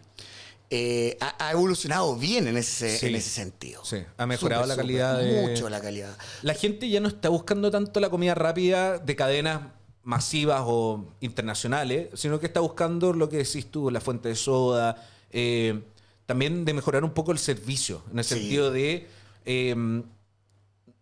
eh, 0.72 1.16
ha, 1.20 1.48
ha 1.48 1.50
evolucionado 1.50 2.14
bien 2.14 2.46
en 2.46 2.56
ese, 2.56 2.96
Sí. 2.96 3.06
en 3.08 3.16
ese 3.16 3.28
sentido. 3.28 3.84
Sí, 3.84 3.96
ha 4.16 4.24
mejorado 4.26 4.66
la 4.66 4.76
calidad 4.76 5.18
de- 5.18 5.42
Mucho 5.48 5.68
la 5.68 5.80
calidad. 5.80 6.16
La 6.42 6.54
gente 6.54 6.88
ya 6.88 7.00
no 7.00 7.08
está 7.08 7.28
buscando 7.28 7.72
tanto 7.72 7.98
la 7.98 8.08
comida 8.08 8.36
rápida 8.36 8.98
de 8.98 9.16
cadenas 9.16 9.62
masivas 10.04 10.62
o 10.64 11.08
internacionales, 11.20 12.08
sino 12.14 12.38
que 12.38 12.46
está 12.46 12.60
buscando 12.60 13.12
lo 13.12 13.28
que 13.28 13.38
decís 13.38 13.68
tú, 13.68 13.90
la 13.90 14.00
fuente 14.00 14.28
de 14.28 14.36
soda, 14.36 15.04
eh, 15.32 15.82
también 16.26 16.64
de 16.64 16.72
mejorar 16.72 17.02
un 17.02 17.14
poco 17.14 17.32
el 17.32 17.38
servicio, 17.40 18.04
en 18.12 18.20
el 18.20 18.24
Sí. 18.24 18.34
sentido 18.36 18.70
de... 18.70 19.08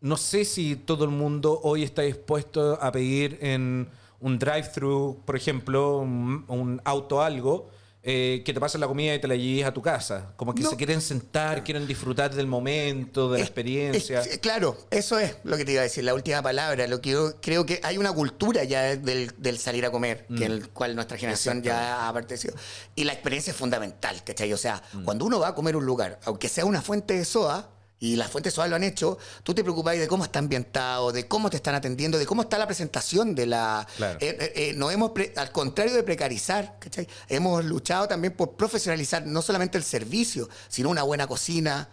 no 0.01 0.17
sé 0.17 0.45
si 0.45 0.77
todo 0.77 1.05
el 1.05 1.11
mundo 1.11 1.61
hoy 1.63 1.83
está 1.83 2.03
dispuesto 2.03 2.79
a 2.81 2.93
pedir 2.93 3.39
en 3.41 3.89
un 4.21 4.39
drive-thru, 4.39 5.23
por 5.25 5.37
ejemplo, 5.37 5.99
un, 5.99 6.45
un 6.49 6.81
auto 6.85 7.23
algo, 7.23 7.71
eh, 8.03 8.43
que 8.47 8.55
te 8.55 8.61
pasen 8.61 8.81
la 8.81 8.87
comida 8.87 9.15
y 9.15 9.21
te 9.21 9.29
la 9.29 9.35
lleves 9.37 9.67
a 9.67 9.75
tu 9.75 9.83
casa. 9.83 10.33
Como 10.37 10.55
que 10.55 10.63
No. 10.63 10.71
se 10.71 10.77
quieren 10.77 11.01
sentar, 11.01 11.63
quieren 11.63 11.87
disfrutar 11.87 12.33
del 12.35 12.47
momento, 12.47 13.31
de 13.31 13.39
la 13.39 13.45
Es- 13.45 13.49
experiencia. 13.51 14.21
es- 14.21 14.39
claro, 14.39 14.77
eso 14.91 15.19
es 15.19 15.37
lo 15.45 15.57
que 15.57 15.65
te 15.65 15.73
iba 15.73 15.81
a 15.81 15.85
decir, 15.85 16.05
la 16.05 16.15
última 16.15 16.41
palabra. 16.41 16.87
Lo 16.87 17.01
que 17.01 17.11
yo 17.11 17.35
creo 17.41 17.67
que 17.67 17.81
hay 17.83 17.99
una 17.99 18.13
cultura 18.13 18.65
ya 18.65 18.97
del, 18.97 19.33
del 19.37 19.59
salir 19.59 19.85
a 19.85 19.91
comer, 19.91 20.27
que 20.29 20.45
en 20.47 20.53
el 20.53 20.69
cual 20.71 20.95
nuestra 20.95 21.19
generación 21.19 21.63
ya 21.63 22.09
ha 22.09 22.13
pertenecido. 22.13 22.55
Y 22.95 23.05
la 23.05 23.13
experiencia 23.13 23.51
es 23.51 23.57
fundamental, 23.57 24.23
¿cachai? 24.25 24.53
O 24.53 24.57
sea, 24.59 24.83
cuando 25.05 25.25
uno 25.27 25.39
va 25.41 25.49
a 25.49 25.55
comer 25.55 25.77
un 25.77 25.85
lugar, 25.85 26.19
aunque 26.25 26.49
sea 26.49 26.65
una 26.65 26.81
fuente 26.81 27.15
de 27.15 27.25
soda, 27.25 27.69
y 28.01 28.15
las 28.17 28.31
fuentes 28.31 28.55
soda 28.55 28.69
lo 28.69 28.77
han 28.77 28.85
hecho, 28.85 29.19
tú 29.43 29.55
te 29.55 29.63
preocupás 29.65 29.99
de 29.99 30.07
cómo 30.07 30.23
está 30.25 30.39
ambientado, 30.39 31.11
de 31.11 31.27
cómo 31.27 31.51
te 31.51 31.57
están 31.57 31.75
atendiendo, 31.75 32.17
de 32.17 32.27
cómo 32.27 32.43
está 32.43 32.57
la 32.57 32.67
presentación 32.67 33.35
de 33.35 33.47
la... 33.47 33.87
Claro. 33.97 34.19
Eh, 34.21 34.37
eh, 34.41 34.53
eh, 34.55 34.73
no 34.77 34.91
hemos, 34.91 35.11
pre- 35.11 35.33
al 35.37 35.51
contrario 35.51 35.93
de 35.95 36.03
precarizar, 36.05 36.77
¿cachai? 36.79 37.09
hemos 37.29 37.65
luchado 37.65 38.07
también 38.07 38.35
por 38.35 38.53
profesionalizar 38.53 39.27
no 39.27 39.43
solamente 39.43 39.79
el 39.79 39.85
servicio, 39.85 40.49
sino 40.69 40.91
una 40.91 41.03
buena 41.03 41.27
cocina, 41.27 41.89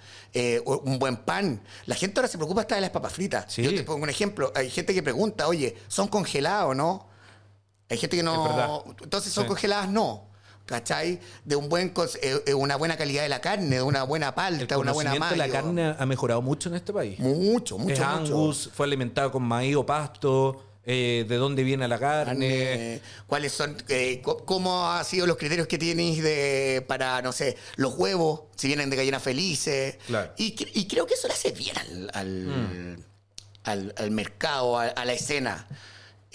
un 0.65 0.99
buen 0.99 1.17
pan. 1.17 1.61
La 1.87 1.95
gente 1.95 2.19
ahora 2.19 2.27
se 2.27 2.37
preocupa 2.37 2.61
hasta 2.61 2.75
de 2.75 2.81
las 2.81 2.89
papas 2.91 3.13
fritas. 3.13 3.45
Sí. 3.51 3.63
Yo 3.63 3.73
te 3.73 3.83
pongo 3.83 4.03
un 4.03 4.09
ejemplo. 4.09 4.51
Hay 4.55 4.69
gente 4.69 4.93
que 4.93 5.01
pregunta, 5.01 5.47
oye, 5.47 5.75
¿son 5.87 6.07
congeladas 6.07 6.65
o 6.65 6.73
no? 6.75 7.07
Hay 7.89 7.97
gente 7.97 8.17
que 8.17 8.23
no... 8.23 8.83
Entonces, 9.01 9.33
¿son 9.33 9.45
Sí. 9.45 9.47
congeladas? 9.47 9.89
No. 9.89 10.27
¿Cachai? 10.65 11.19
De 11.43 11.55
un 11.55 11.69
buen 11.69 11.93
eh, 12.21 12.41
eh, 12.47 12.53
una 12.55 12.75
buena 12.75 12.97
calidad 12.97 13.21
de 13.21 13.29
la 13.29 13.39
carne, 13.39 13.75
de 13.75 13.81
una 13.83 14.03
buena 14.03 14.29
El 14.29 14.33
palta, 14.33 14.77
una 14.79 14.93
buena 14.93 15.11
de 15.13 15.19
la 15.19 15.29
mayo. 15.47 15.53
carne 15.53 15.95
ha 15.97 16.05
mejorado 16.07 16.41
mucho 16.41 16.69
en 16.69 16.75
este 16.75 16.91
país. 16.91 17.19
Mucho, 17.19 17.77
mucho, 17.77 17.93
es 17.93 17.99
mucho. 17.99 18.05
Angus, 18.35 18.69
fue 18.73 18.87
alimentado 18.87 19.31
con 19.31 19.43
maíz 19.43 19.75
o 19.75 19.85
pasto, 19.85 20.63
eh, 20.83 21.23
de 21.27 21.35
dónde 21.37 21.63
viene 21.63 21.87
la 21.87 21.99
carne. 21.99 22.99
cuáles 23.27 23.51
son, 23.51 23.77
eh, 23.89 24.23
cómo 24.23 24.89
han 24.91 25.05
sido 25.05 25.27
los 25.27 25.37
criterios 25.37 25.67
que 25.67 25.77
tienes 25.77 26.23
de, 26.23 26.83
para, 26.87 27.21
no 27.21 27.31
sé, 27.31 27.57
los 27.75 27.93
huevos, 27.95 28.41
si 28.55 28.65
vienen 28.67 28.89
de 28.89 28.95
gallinas 28.95 29.21
felices. 29.21 29.97
Claro. 30.07 30.31
Y, 30.37 30.55
y 30.79 30.87
creo 30.87 31.05
que 31.05 31.13
eso 31.13 31.27
le 31.27 31.33
hace 31.35 31.51
bien 31.51 31.77
al, 31.77 32.09
al, 32.13 33.05
al- 33.65 33.93
al 33.97 34.11
mercado, 34.11 34.79
a, 34.79 34.85
a 34.85 35.05
la 35.05 35.13
escena. 35.13 35.67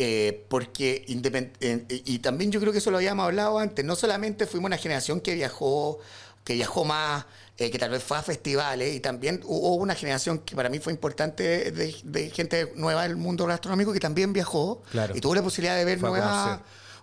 Eh, 0.03 0.47
porque 0.49 1.05
eh, 1.07 2.03
y 2.07 2.21
también 2.21 2.51
yo 2.51 2.59
creo 2.59 2.73
que 2.73 2.79
eso 2.79 2.91
lo 2.91 2.97
habíamos 2.97 3.25
hablado 3.27 3.59
antes, 3.59 3.85
no 3.85 3.97
solamente 3.97 4.47
fuimos 4.47 4.69
una 4.69 4.79
generación 4.79 5.21
que 5.21 5.35
viajó, 5.35 5.99
que 6.43 6.55
viajó 6.55 6.87
más, 6.87 7.27
eh, 7.59 7.71
que 7.71 7.79
tal 7.79 7.91
vez 7.91 8.03
fue 8.03 8.17
a 8.17 8.23
festivales, 8.23 8.95
y 8.95 9.01
también 9.01 9.43
hubo 9.45 9.75
una 9.75 9.95
generación 9.95 10.39
que 10.39 10.57
para 10.57 10.71
mí 10.71 10.79
fue 10.79 10.95
importante 10.95 11.71
de, 11.71 11.95
de 12.03 12.31
gente 12.31 12.73
nueva 12.77 13.03
del 13.03 13.17
mundo 13.17 13.45
gastronómico 13.45 13.93
que 13.93 14.01
también 14.01 14.33
viajó 14.33 14.81
Claro. 14.91 15.15
y 15.15 15.21
tuvo 15.21 15.35
la 15.35 15.43
posibilidad 15.43 15.77
de 15.77 15.85
ver 15.85 15.99
Fue 15.99 16.09
nuevas, 16.09 16.61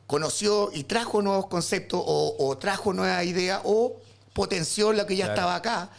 conoció 0.08 0.72
y 0.74 0.84
trajo 0.86 1.22
nuevos 1.22 1.46
conceptos 1.46 2.02
o, 2.04 2.36
o 2.40 2.58
trajo 2.58 2.94
nuevas 2.94 3.24
ideas 3.26 3.62
o 3.64 4.02
potenció 4.34 4.92
lo 4.92 5.06
que 5.06 5.16
ya 5.18 5.26
Claro. 5.26 5.36
estaba 5.36 5.56
acá, 5.56 5.92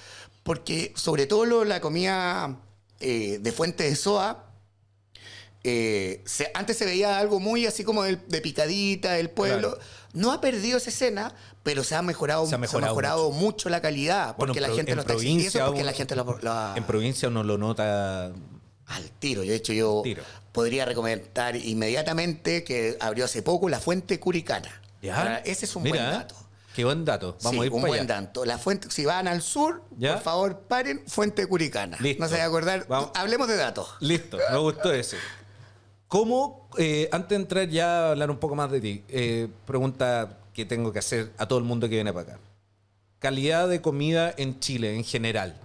porque 0.42 0.92
sobre 0.96 1.26
todo 1.26 1.44
lo- 1.44 1.64
la 1.64 1.80
comida 1.80 2.56
eh, 2.98 3.38
de 3.40 3.52
fuente 3.52 3.84
de 3.84 3.94
soa, 3.94 4.46
eh, 5.64 6.22
se- 6.24 6.50
antes 6.54 6.76
se 6.76 6.84
veía 6.84 7.18
algo 7.18 7.40
muy 7.40 7.66
así 7.66 7.84
como 7.84 8.02
de, 8.04 8.16
picadita 8.40 9.12
del 9.12 9.30
pueblo. 9.30 9.70
Claro. 9.74 9.84
No 10.14 10.32
ha 10.32 10.40
perdido 10.40 10.78
esa 10.78 10.90
escena, 10.90 11.34
pero 11.62 11.84
se 11.84 11.94
ha 11.94 12.02
mejorado, 12.02 12.46
Se 12.46 12.54
ha 12.54 12.58
mejorado 12.58 13.30
mucho. 13.30 13.68
la 13.68 13.80
calidad. 13.82 14.36
Porque 14.36 14.60
la 14.60 14.68
gente 14.70 14.92
en 14.92 14.96
lo 14.96 15.02
está 15.02 15.14
exigiendo. 15.14 15.66
Porque 15.66 15.84
la 15.84 15.92
gente 15.92 16.16
lo, 16.16 16.38
lo 16.40 16.52
ha- 16.52 16.74
En 16.76 16.84
provincia 16.84 17.28
uno 17.28 17.42
lo 17.44 17.58
nota 17.58 18.26
al 18.86 19.10
tiro. 19.18 19.42
Yo, 19.44 19.50
de 19.50 19.56
hecho, 19.56 19.72
yo 19.74 20.00
Tiro. 20.02 20.22
podría 20.52 20.84
recomendar 20.86 21.56
inmediatamente 21.56 22.64
que 22.64 22.96
abrió 23.00 23.26
hace 23.26 23.42
poco 23.42 23.68
la 23.68 23.80
fuente 23.80 24.18
curicana. 24.18 24.80
¿Ya? 25.02 25.18
Ahora, 25.18 25.38
ese 25.44 25.66
es 25.66 25.76
un 25.76 25.82
Mira, 25.82 25.96
buen 26.02 26.10
dato. 26.20 26.34
Qué 26.74 26.84
buen 26.84 27.04
dato. 27.04 27.36
Vamos 27.42 27.52
Sí, 27.52 27.60
a 27.60 27.66
ir 27.66 27.72
un 27.72 27.80
para 27.82 27.90
buen 27.90 28.02
allá. 28.10 28.20
dato. 28.22 28.44
La 28.44 28.56
fuente, 28.56 28.88
si 28.90 29.04
van 29.04 29.26
al 29.28 29.42
sur, 29.42 29.82
¿Ya? 29.98 30.14
por 30.14 30.22
favor, 30.22 30.60
paren 30.60 31.02
Fuente 31.06 31.46
Curicana. 31.46 31.96
Listo. 32.00 32.22
No 32.22 32.28
se 32.28 32.34
vayan 32.34 32.46
a 32.46 32.48
acordar. 32.48 32.86
Vamos. 32.88 33.10
Hablemos 33.14 33.48
de 33.48 33.56
datos. 33.56 33.88
Listo, 34.00 34.38
me 34.50 34.58
gustó 34.58 34.92
ese. 34.92 35.16
¿Cómo, 36.08 36.68
eh, 36.78 37.08
antes 37.12 37.30
de 37.30 37.36
entrar 37.36 37.68
ya 37.68 38.06
a 38.06 38.10
hablar 38.12 38.30
un 38.30 38.38
poco 38.38 38.54
más 38.54 38.70
de 38.70 38.80
ti, 38.80 39.02
eh, 39.08 39.48
pregunta 39.66 40.38
que 40.54 40.64
tengo 40.64 40.92
que 40.92 40.98
hacer 41.00 41.30
a 41.38 41.46
todo 41.46 41.58
el 41.58 41.64
mundo 41.66 41.88
que 41.88 41.96
viene 41.96 42.12
para 42.12 42.32
acá. 42.32 42.40
Calidad 43.18 43.68
de 43.68 43.80
comida 43.82 44.32
en 44.36 44.58
Chile 44.58 44.96
en 44.96 45.04
general. 45.04 45.56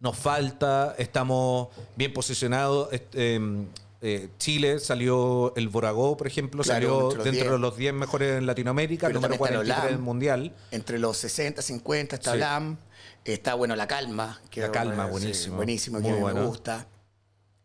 Nos 0.00 0.16
falta, 0.16 0.94
estamos 0.98 1.68
bien 1.96 2.12
posicionados. 2.12 2.92
est- 2.92 3.14
eh, 3.14 3.40
eh, 4.00 4.28
Chile 4.38 4.78
salió 4.78 5.52
el 5.56 5.68
Boragó, 5.68 6.16
por 6.16 6.28
ejemplo, 6.28 6.62
Claro, 6.62 7.10
salió 7.10 7.24
dentro 7.24 7.32
10. 7.32 7.50
de 7.50 7.58
los 7.58 7.76
10 7.76 7.92
mejores 7.94 8.38
en 8.38 8.46
Latinoamérica, 8.46 9.08
Pero 9.08 9.20
número 9.20 9.34
también 9.34 9.50
está 9.50 9.60
el 9.60 9.66
43 9.66 9.90
del 9.96 10.02
mundial. 10.04 10.54
Entre 10.70 10.98
los 11.00 11.16
60, 11.16 11.62
50 11.62 12.14
está 12.14 12.32
Sí. 12.34 12.38
LAM. 12.38 12.76
Está, 13.24 13.54
bueno, 13.54 13.74
La 13.74 13.88
Calma. 13.88 14.40
Que 14.50 14.60
La 14.60 14.70
Calma, 14.70 15.06
buenísimo. 15.06 15.56
buenísimo, 15.56 15.98
que 15.98 16.04
Muy 16.04 16.12
mí 16.12 16.20
bueno. 16.20 16.42
me 16.42 16.46
gusta. 16.46 16.86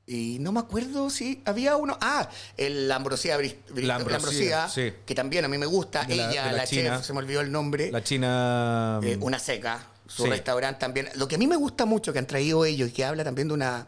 Y 0.05 0.37
no 0.39 0.51
me 0.51 0.59
acuerdo 0.59 1.09
si 1.09 1.41
había 1.45 1.77
uno. 1.77 1.97
Ah, 2.01 2.29
el 2.57 2.87
la 2.89 2.97
Ambrosía, 2.97 3.37
Bris- 3.37 3.55
La 3.75 3.95
Ambrosía, 3.95 4.67
sí. 4.67 4.91
que 5.05 5.15
también 5.15 5.45
a 5.45 5.47
mí 5.47 5.57
me 5.57 5.65
gusta. 5.65 6.03
De 6.03 6.15
Ella, 6.15 6.47
la, 6.47 6.51
la 6.51 6.67
China. 6.67 6.97
chef, 6.97 7.05
se 7.05 7.13
me 7.13 7.19
olvidó 7.19 7.39
el 7.41 7.51
nombre. 7.51 7.89
La 7.89 8.03
China. 8.03 8.99
Eh, 9.01 9.17
una 9.21 9.39
seca, 9.39 9.87
su 10.05 10.23
Sí. 10.23 10.29
restaurante 10.29 10.79
también. 10.81 11.07
Lo 11.15 11.27
que 11.29 11.35
a 11.35 11.37
mí 11.37 11.47
me 11.47 11.55
gusta 11.55 11.85
mucho 11.85 12.11
que 12.11 12.19
han 12.19 12.27
traído 12.27 12.65
ellos 12.65 12.89
y 12.89 12.91
que 12.91 13.05
habla 13.05 13.23
también 13.23 13.47
de 13.47 13.53
una 13.53 13.87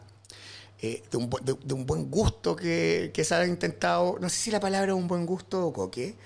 eh, 0.80 1.02
de, 1.10 1.16
un, 1.18 1.30
de 1.30 1.74
un 1.74 1.84
buen 1.86 2.10
gusto 2.10 2.54
que, 2.56 3.10
que 3.14 3.22
se 3.24 3.34
ha 3.34 3.46
intentado, 3.46 4.16
no 4.20 4.28
sé 4.30 4.36
si 4.36 4.50
la 4.50 4.60
palabra 4.60 4.92
es 4.92 4.96
un 4.98 5.08
buen 5.08 5.24
gusto 5.26 5.66
o 5.66 5.72
coque, 5.72 6.16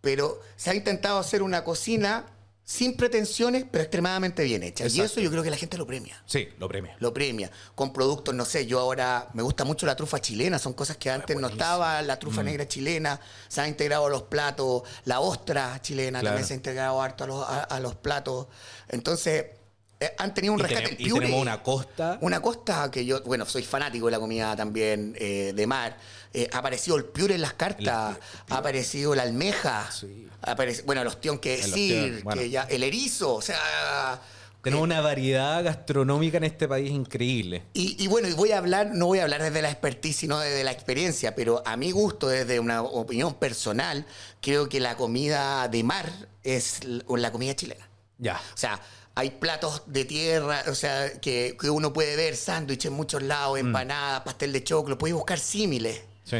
pero 0.00 0.40
se 0.56 0.70
ha 0.70 0.74
intentado 0.74 1.18
hacer 1.18 1.42
una 1.42 1.64
cocina 1.64 2.24
sin 2.70 2.98
pretensiones, 2.98 3.64
pero 3.70 3.80
extremadamente 3.82 4.44
bien 4.44 4.62
hecha. 4.62 4.86
Y 4.88 5.00
eso 5.00 5.20
yo 5.20 5.30
creo 5.30 5.42
que 5.42 5.48
la 5.48 5.56
gente 5.56 5.78
lo 5.78 5.86
premia. 5.86 6.22
Sí, 6.26 6.50
lo 6.58 6.68
premia. 6.68 6.96
Lo 6.98 7.14
premia. 7.14 7.50
Con 7.74 7.94
productos, 7.94 8.34
no 8.34 8.44
sé, 8.44 8.66
yo 8.66 8.78
ahora 8.78 9.26
me 9.32 9.42
gusta 9.42 9.64
mucho 9.64 9.86
la 9.86 9.96
trufa 9.96 10.20
chilena, 10.20 10.58
son 10.58 10.74
cosas 10.74 10.98
que 10.98 11.10
antes 11.10 11.34
no 11.40 11.46
estaba, 11.48 12.02
la 12.02 12.16
Mm. 12.16 12.18
trufa 12.18 12.42
negra 12.42 12.68
chilena, 12.68 13.18
se 13.48 13.62
ha 13.62 13.66
integrado 13.68 14.04
a 14.04 14.10
los 14.10 14.24
platos, 14.24 14.82
la 15.06 15.20
ostra 15.20 15.80
chilena 15.80 16.20
Claro. 16.20 16.34
también 16.34 16.46
se 16.46 16.52
ha 16.52 16.56
integrado 16.56 17.00
harto 17.00 17.24
a 17.24 17.26
los, 17.26 17.48
a- 17.48 17.62
a 17.64 17.80
los 17.80 17.94
platos. 17.94 18.48
Entonces, 18.90 19.46
eh, 20.00 20.14
han 20.18 20.32
tenido 20.34 20.52
un 20.54 20.60
Y, 20.60 20.62
rescate. 20.64 20.90
tenem- 20.90 21.00
el 21.00 21.06
y 21.06 21.12
tenemos 21.12 21.40
una 21.42 21.62
costa. 21.62 22.18
una 22.20 22.40
costa 22.42 22.90
que 22.90 23.04
yo, 23.04 23.22
bueno, 23.22 23.46
soy 23.46 23.62
fanático 23.64 24.06
de 24.06 24.12
la 24.12 24.20
comida 24.20 24.54
también 24.54 25.16
eh, 25.18 25.52
de 25.56 25.66
mar. 25.66 25.96
Eh, 26.34 26.48
ha 26.52 26.58
aparecido 26.58 26.96
el 26.96 27.04
piure 27.06 27.34
en 27.36 27.40
las 27.42 27.54
cartas, 27.54 28.16
ha 28.50 28.56
aparecido 28.56 29.14
la 29.14 29.22
almeja, 29.22 29.90
Sí. 29.90 30.28
bueno, 30.84 31.00
el 31.02 31.06
ostión 31.08 31.38
que 31.38 31.56
decir, 31.56 32.20
bueno. 32.22 32.40
que 32.42 32.50
ya, 32.50 32.62
el 32.64 32.82
erizo, 32.82 33.34
o 33.34 33.42
sea... 33.42 34.20
Tenemos 34.62 34.84
una 34.84 35.00
variedad 35.00 35.64
gastronómica 35.64 36.36
en 36.36 36.44
este 36.44 36.68
país 36.68 36.90
increíble. 36.90 37.62
Y, 37.72 38.02
y 38.02 38.06
bueno, 38.08 38.28
y 38.28 38.32
voy 38.34 38.52
a 38.52 38.58
hablar, 38.58 38.90
no 38.92 39.06
voy 39.06 39.20
a 39.20 39.22
hablar 39.22 39.40
desde 39.42 39.62
la 39.62 39.70
expertise, 39.70 40.16
sino 40.16 40.38
desde 40.40 40.62
la 40.64 40.72
experiencia, 40.72 41.34
pero 41.34 41.62
a 41.64 41.76
mi 41.76 41.90
gusto, 41.92 42.28
desde 42.28 42.60
una 42.60 42.82
opinión 42.82 43.34
personal, 43.34 44.04
creo 44.42 44.68
que 44.68 44.80
la 44.80 44.96
comida 44.96 45.68
de 45.68 45.82
mar 45.84 46.10
es 46.42 46.80
la 46.84 47.32
comida 47.32 47.54
chilena. 47.56 47.88
Ya. 48.18 48.34
O 48.52 48.56
sea, 48.56 48.82
hay 49.14 49.30
platos 49.30 49.82
de 49.86 50.04
tierra, 50.04 50.62
o 50.68 50.74
sea, 50.74 51.18
que, 51.20 51.56
que 51.58 51.70
uno 51.70 51.92
puede 51.92 52.16
ver, 52.16 52.36
sándwich 52.36 52.84
en 52.86 52.92
muchos 52.92 53.22
lados, 53.22 53.54
Mm. 53.62 53.66
empanada, 53.68 54.24
pastel 54.24 54.52
de 54.52 54.62
choclo, 54.64 54.98
puedes 54.98 55.14
buscar 55.14 55.38
símiles. 55.38 56.02
Sí. 56.28 56.36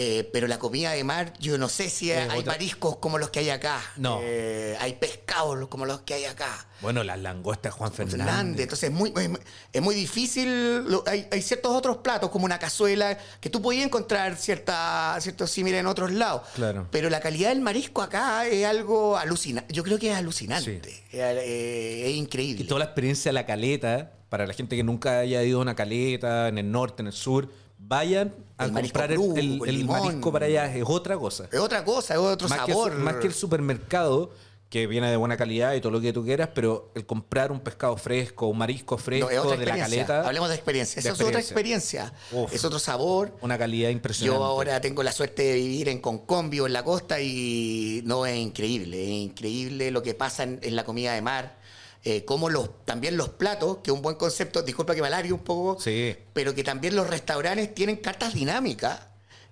Eh, 0.00 0.30
pero 0.32 0.46
la 0.46 0.60
comida 0.60 0.92
de 0.92 1.02
mar, 1.02 1.32
yo 1.40 1.58
no 1.58 1.68
sé 1.68 1.90
si 1.90 2.12
hay 2.12 2.28
otra- 2.38 2.52
mariscos 2.52 2.98
como 2.98 3.18
los 3.18 3.30
que 3.30 3.40
hay 3.40 3.50
acá. 3.50 3.80
No. 3.96 4.20
Eh, 4.22 4.76
hay 4.78 4.92
pescados 4.92 5.66
como 5.66 5.86
los 5.86 6.02
que 6.02 6.14
hay 6.14 6.24
acá. 6.24 6.68
Bueno, 6.80 7.02
las 7.02 7.18
langostas 7.18 7.74
Juan 7.74 7.92
Fernández. 7.92 8.24
Fernández. 8.24 8.60
Entonces 8.62 8.90
es 8.90 8.94
muy, 8.94 9.12
es 9.16 9.28
muy- 9.28 9.40
es 9.72 9.82
muy 9.82 9.96
difícil. 9.96 10.84
hay, 11.04 11.26
hay 11.32 11.42
ciertos 11.42 11.72
otros 11.74 11.96
platos, 11.96 12.30
como 12.30 12.44
una 12.44 12.60
cazuela, 12.60 13.18
que 13.40 13.50
tú 13.50 13.60
podías 13.60 13.86
encontrar 13.86 14.36
cierta, 14.36 15.16
ciertos 15.20 15.50
símiles 15.50 15.80
en 15.80 15.86
otros 15.86 16.12
lados. 16.12 16.42
Claro. 16.54 16.86
Pero 16.92 17.10
la 17.10 17.18
calidad 17.18 17.48
del 17.48 17.60
marisco 17.60 18.00
acá 18.00 18.46
es 18.46 18.64
algo 18.66 19.16
alucinante. 19.18 19.74
Yo 19.74 19.82
creo 19.82 19.98
que 19.98 20.12
es 20.12 20.16
alucinante. 20.16 20.80
Sí. 20.84 20.92
Es, 21.10 21.18
eh, 21.20 22.08
es 22.08 22.14
increíble. 22.14 22.62
Y 22.62 22.68
toda 22.68 22.78
la 22.78 22.84
experiencia 22.84 23.30
de 23.30 23.32
la 23.32 23.46
caleta, 23.46 24.12
para 24.28 24.46
la 24.46 24.54
gente 24.54 24.76
que 24.76 24.84
nunca 24.84 25.18
haya 25.18 25.42
ido 25.42 25.58
a 25.58 25.62
una 25.62 25.74
caleta, 25.74 26.46
en 26.46 26.58
el 26.58 26.70
norte, 26.70 27.02
en 27.02 27.08
el 27.08 27.12
sur, 27.12 27.50
vayan 27.78 28.34
a 28.56 28.64
El 28.66 28.72
comprar 28.72 29.10
el- 29.12 29.16
crudo, 29.16 29.36
el, 29.36 29.58
con 29.58 29.68
el 29.68 29.78
limón. 29.78 30.00
marisco 30.00 30.32
para 30.32 30.46
allá. 30.46 30.74
Es 30.74 30.84
otra 30.86 31.16
cosa. 31.16 31.48
Es 31.50 31.58
otra 31.60 31.84
cosa, 31.84 32.14
es 32.14 32.20
otro 32.20 32.48
Más 32.48 32.58
sabor. 32.58 32.94
más 32.96 33.16
que 33.16 33.26
el 33.28 33.34
supermercado, 33.34 34.30
que 34.68 34.86
viene 34.86 35.10
de 35.10 35.16
buena 35.16 35.38
calidad 35.38 35.72
y 35.72 35.80
todo 35.80 35.92
lo 35.92 36.00
que 36.02 36.12
tú 36.12 36.22
quieras, 36.24 36.50
pero 36.54 36.90
el 36.94 37.06
comprar 37.06 37.50
un 37.50 37.60
pescado 37.60 37.96
fresco, 37.96 38.48
un 38.48 38.58
marisco 38.58 38.96
No, 38.96 39.02
fresco 39.02 39.30
es 39.30 39.38
otra 39.38 39.56
de 39.56 39.64
la 39.64 39.78
caleta, 39.78 40.26
Hablemos 40.26 40.50
de 40.50 40.56
experiencia. 40.56 41.00
Esa 41.00 41.12
es 41.12 41.20
otra 41.22 41.40
experiencia. 41.40 42.12
Uf. 42.32 42.52
Es 42.52 42.64
otro 42.66 42.78
sabor. 42.78 43.32
una 43.40 43.56
calidad 43.56 43.88
impresionante. 43.88 44.38
Yo 44.38 44.44
ahora 44.44 44.78
tengo 44.82 45.02
la 45.02 45.12
suerte 45.12 45.42
de 45.42 45.54
vivir 45.54 45.88
en 45.88 46.00
Concombio, 46.02 46.66
en 46.66 46.74
la 46.74 46.84
costa, 46.84 47.18
y 47.18 48.02
no 48.04 48.26
es 48.26 48.36
increíble. 48.36 49.02
Es 49.04 49.08
increíble 49.10 49.90
lo 49.90 50.02
que 50.02 50.12
pasa 50.14 50.42
en, 50.42 50.58
en 50.62 50.76
la 50.76 50.84
comida 50.84 51.14
de 51.14 51.22
mar. 51.22 51.56
Eh, 52.04 52.24
como 52.24 52.48
los, 52.48 52.84
también 52.84 53.16
los 53.16 53.28
platos, 53.30 53.78
que 53.78 53.90
es 53.90 53.94
un 53.94 54.02
buen 54.02 54.16
concepto, 54.16 54.62
disculpa 54.62 54.94
que 54.94 55.00
me 55.02 55.08
alargue 55.08 55.32
un 55.32 55.40
poco, 55.40 55.80
Sí. 55.80 56.16
pero 56.32 56.54
que 56.54 56.62
también 56.64 56.94
los 56.96 57.06
restaurantes 57.08 57.74
tienen 57.74 57.96
cartas 57.96 58.34
dinámicas 58.34 59.00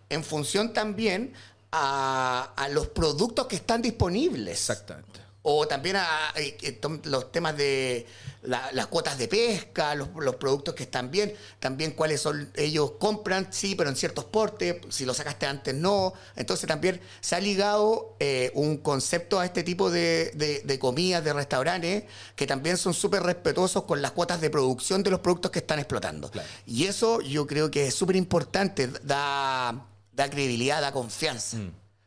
en 0.08 0.22
función 0.22 0.72
también 0.72 1.32
a, 1.72 2.52
a 2.56 2.68
los 2.68 2.86
productos 2.88 3.46
que 3.48 3.56
están 3.56 3.82
disponibles. 3.82 4.52
Exactamente. 4.52 5.20
O 5.48 5.68
también 5.68 5.94
a, 5.94 6.08
eh, 6.34 6.56
eh, 6.60 6.80
los 7.04 7.30
temas 7.30 7.56
de 7.56 8.04
la- 8.42 8.68
las 8.72 8.88
cuotas 8.88 9.16
de 9.16 9.28
pesca, 9.28 9.94
los, 9.94 10.08
los 10.18 10.34
productos 10.36 10.74
que 10.74 10.82
están 10.82 11.08
bien, 11.12 11.32
también 11.60 11.92
cuáles 11.92 12.20
son, 12.20 12.50
ellos 12.56 12.94
compran, 12.98 13.46
sí, 13.52 13.76
pero 13.76 13.88
en 13.88 13.94
ciertos 13.94 14.24
portes, 14.24 14.74
si 14.88 15.04
lo 15.04 15.14
sacaste 15.14 15.46
antes 15.46 15.72
no. 15.72 16.14
Entonces 16.34 16.66
también 16.66 17.00
se 17.20 17.36
ha 17.36 17.40
ligado 17.40 18.16
eh, 18.18 18.50
un 18.54 18.78
concepto 18.78 19.38
a 19.38 19.44
este 19.44 19.62
tipo 19.62 19.88
de, 19.88 20.32
de- 20.34 20.62
de 20.64 20.78
comidas, 20.80 21.22
de 21.22 21.32
restaurantes, 21.32 22.02
que 22.34 22.46
también 22.48 22.76
son 22.76 22.92
súper 22.92 23.22
respetuosos 23.22 23.84
con 23.84 24.02
las 24.02 24.10
cuotas 24.10 24.40
de 24.40 24.50
producción 24.50 25.04
de 25.04 25.10
los 25.10 25.20
productos 25.20 25.52
que 25.52 25.60
están 25.60 25.78
explotando. 25.78 26.28
Claro. 26.28 26.48
Y 26.66 26.86
eso 26.86 27.20
yo 27.20 27.46
creo 27.46 27.70
que 27.70 27.86
es 27.86 27.94
súper 27.94 28.16
importante, 28.16 28.88
da, 29.04 29.86
da 30.12 30.28
credibilidad, 30.28 30.80
da 30.80 30.90
confianza. 30.90 31.56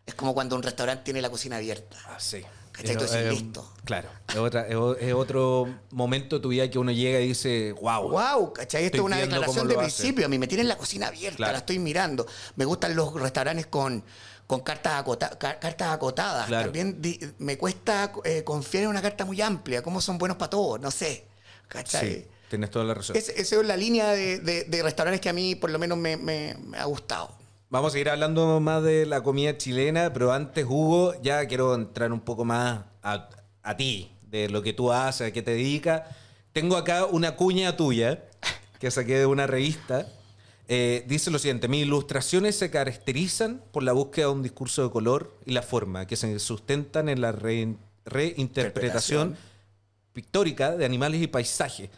Es 0.05 0.13
como 0.15 0.33
cuando 0.33 0.57
un 0.57 0.63
restaurante 0.63 1.03
tiene 1.05 1.21
la 1.21 1.29
cocina 1.29 1.55
abierta. 1.55 1.95
Ah, 2.07 2.19
sí. 2.19 2.43
¿Cachai? 2.79 2.91
Entonces, 2.93 3.17
eh, 3.17 3.31
listo. 3.31 3.73
Claro. 3.85 4.09
Es, 4.29 4.35
otra- 4.37 4.67
otro 5.15 5.67
momento 5.91 6.37
de 6.37 6.41
tu 6.41 6.49
vida 6.49 6.69
que 6.69 6.79
uno 6.79 6.91
llega 6.91 7.19
y 7.19 7.27
dice, 7.29 7.73
wow. 7.81 8.09
Wow, 8.09 8.53
¿cachai? 8.53 8.85
Esto 8.85 8.97
es 8.97 9.03
una 9.03 9.17
declaración 9.17 9.67
de 9.67 9.73
hace. 9.75 9.83
principio. 9.83 10.25
A 10.25 10.29
mí 10.29 10.37
me 10.39 10.47
tienen 10.47 10.67
la 10.67 10.77
cocina 10.77 11.07
abierta, 11.07 11.37
Claro. 11.37 11.51
la 11.53 11.57
estoy 11.59 11.79
mirando. 11.79 12.25
Me 12.55 12.65
gustan 12.65 12.95
los 12.95 13.13
restaurantes 13.19 13.67
con, 13.67 14.03
con 14.47 14.61
cartas, 14.61 14.93
acota- 15.03 15.37
ca- 15.37 15.59
cartas 15.59 15.89
acotadas. 15.89 16.47
Claro. 16.47 16.65
También 16.65 17.01
di- 17.01 17.19
me 17.39 17.57
cuesta 17.57 18.11
eh, 18.23 18.43
confiar 18.43 18.83
en 18.83 18.89
una 18.89 19.01
carta 19.01 19.25
muy 19.25 19.41
amplia. 19.41 19.81
¿Cómo 19.81 19.99
son 20.01 20.17
buenos 20.17 20.37
para 20.37 20.49
todos? 20.51 20.79
No 20.79 20.91
sé. 20.91 21.25
¿Cachai? 21.67 22.09
Sí, 22.15 22.27
tienes 22.49 22.71
toda 22.71 22.85
la 22.85 22.93
razón. 22.93 23.15
Es- 23.17 23.29
Esa 23.29 23.59
es 23.59 23.65
la 23.65 23.75
línea 23.77 24.09
de, 24.11 24.39
de- 24.39 24.63
de 24.63 24.83
restaurantes 24.83 25.19
que 25.21 25.29
a 25.29 25.33
mí 25.33 25.55
por 25.55 25.69
lo 25.69 25.79
menos 25.79 25.97
me, 25.97 26.15
me- 26.17 26.55
me 26.65 26.77
ha 26.77 26.85
gustado. 26.85 27.37
Vamos 27.71 27.89
a 27.89 27.93
seguir 27.93 28.09
hablando 28.09 28.59
más 28.59 28.81
de 28.83 29.05
la 29.05 29.21
comida 29.21 29.55
chilena, 29.55 30.11
pero 30.11 30.33
antes, 30.33 30.65
Hugo, 30.67 31.13
ya 31.21 31.45
quiero 31.47 31.75
entrar 31.75 32.11
un 32.11 32.19
poco 32.19 32.43
más 32.43 32.85
a, 33.03 33.29
a 33.61 33.77
ti, 33.77 34.11
de 34.23 34.49
lo 34.49 34.63
que 34.63 34.73
tú 34.73 34.91
haces, 34.91 35.27
a 35.27 35.31
qué 35.31 35.43
te 35.43 35.51
dedicas. 35.51 36.01
Tengo 36.51 36.77
acá 36.77 37.05
una 37.05 37.35
cuña 37.35 37.77
tuya 37.77 38.23
que 38.79 38.89
saqué 38.89 39.19
de 39.19 39.27
una 39.27 39.45
revista. 39.45 40.07
Eh, 40.67 41.05
dice 41.07 41.29
lo 41.29 41.37
siguiente, 41.37 41.67
mis 41.67 41.83
ilustraciones 41.85 42.55
se 42.55 42.71
caracterizan 42.71 43.61
por 43.71 43.83
la 43.83 43.91
búsqueda 43.91 44.27
de 44.27 44.31
un 44.31 44.41
discurso 44.43 44.81
de 44.83 44.89
color 44.89 45.35
y 45.45 45.51
la 45.51 45.61
forma 45.61 46.07
que 46.07 46.15
se 46.15 46.39
sustentan 46.39 47.07
en 47.07 47.21
la 47.21 47.31
re- 47.33 47.75
reinterpretación 48.05 49.37
pictórica 50.13 50.75
de 50.75 50.85
animales 50.85 51.21
y 51.21 51.27
paisajes. 51.27 51.91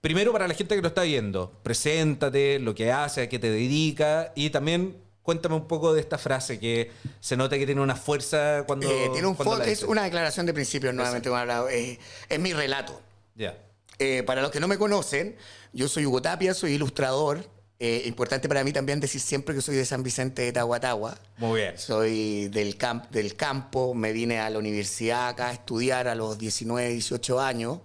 Primero, 0.00 0.32
para 0.32 0.48
la 0.48 0.54
gente 0.54 0.74
que 0.74 0.82
lo 0.82 0.88
está 0.88 1.02
viendo, 1.02 1.52
preséntate, 1.62 2.58
lo 2.58 2.74
que 2.74 2.90
hace, 2.90 3.22
a 3.22 3.28
qué 3.28 3.38
te 3.38 3.50
dedica 3.50 4.32
y 4.34 4.50
también 4.50 4.96
cuéntame 5.22 5.54
un 5.54 5.66
poco 5.68 5.92
de 5.94 6.00
esta 6.00 6.18
frase 6.18 6.58
que 6.58 6.90
se 7.20 7.36
nota 7.36 7.58
que 7.58 7.66
tiene 7.66 7.80
una 7.80 7.96
fuerza 7.96 8.64
cuando. 8.66 8.90
Eh, 8.90 9.08
tiene 9.12 9.26
un 9.28 9.34
cuando 9.34 9.58
la 9.58 9.66
es 9.66 9.82
una 9.82 10.02
declaración 10.04 10.46
de 10.46 10.54
principios, 10.54 10.94
nuevamente. 10.94 11.28
como 11.28 11.38
hablaba, 11.40 11.72
eh, 11.72 11.98
es 12.28 12.40
mi 12.40 12.52
relato. 12.52 13.00
Ya. 13.34 13.56
Eh, 13.98 14.22
para 14.24 14.42
los 14.42 14.50
que 14.50 14.58
no 14.60 14.68
me 14.68 14.78
conocen, 14.78 15.36
yo 15.72 15.88
soy 15.88 16.06
Hugo 16.06 16.20
Tapia, 16.22 16.54
soy 16.54 16.72
ilustrador. 16.72 17.48
Eh, 17.84 18.04
importante 18.06 18.48
para 18.48 18.62
mí 18.62 18.72
también 18.72 19.00
decir 19.00 19.20
siempre 19.20 19.56
que 19.56 19.60
soy 19.60 19.74
de 19.74 19.84
San 19.84 20.04
Vicente 20.04 20.42
de 20.42 20.52
Tahuatahua. 20.52 21.18
Muy 21.38 21.60
bien. 21.62 21.76
Soy 21.78 22.46
del, 22.48 22.76
camp- 22.76 23.10
del 23.10 23.34
campo, 23.34 23.92
me 23.92 24.12
vine 24.12 24.38
a 24.38 24.48
la 24.50 24.58
universidad 24.58 25.28
acá 25.28 25.48
a 25.48 25.52
estudiar 25.52 26.06
a 26.06 26.14
los 26.14 26.38
19, 26.38 26.90
18 26.90 27.40
años. 27.40 27.80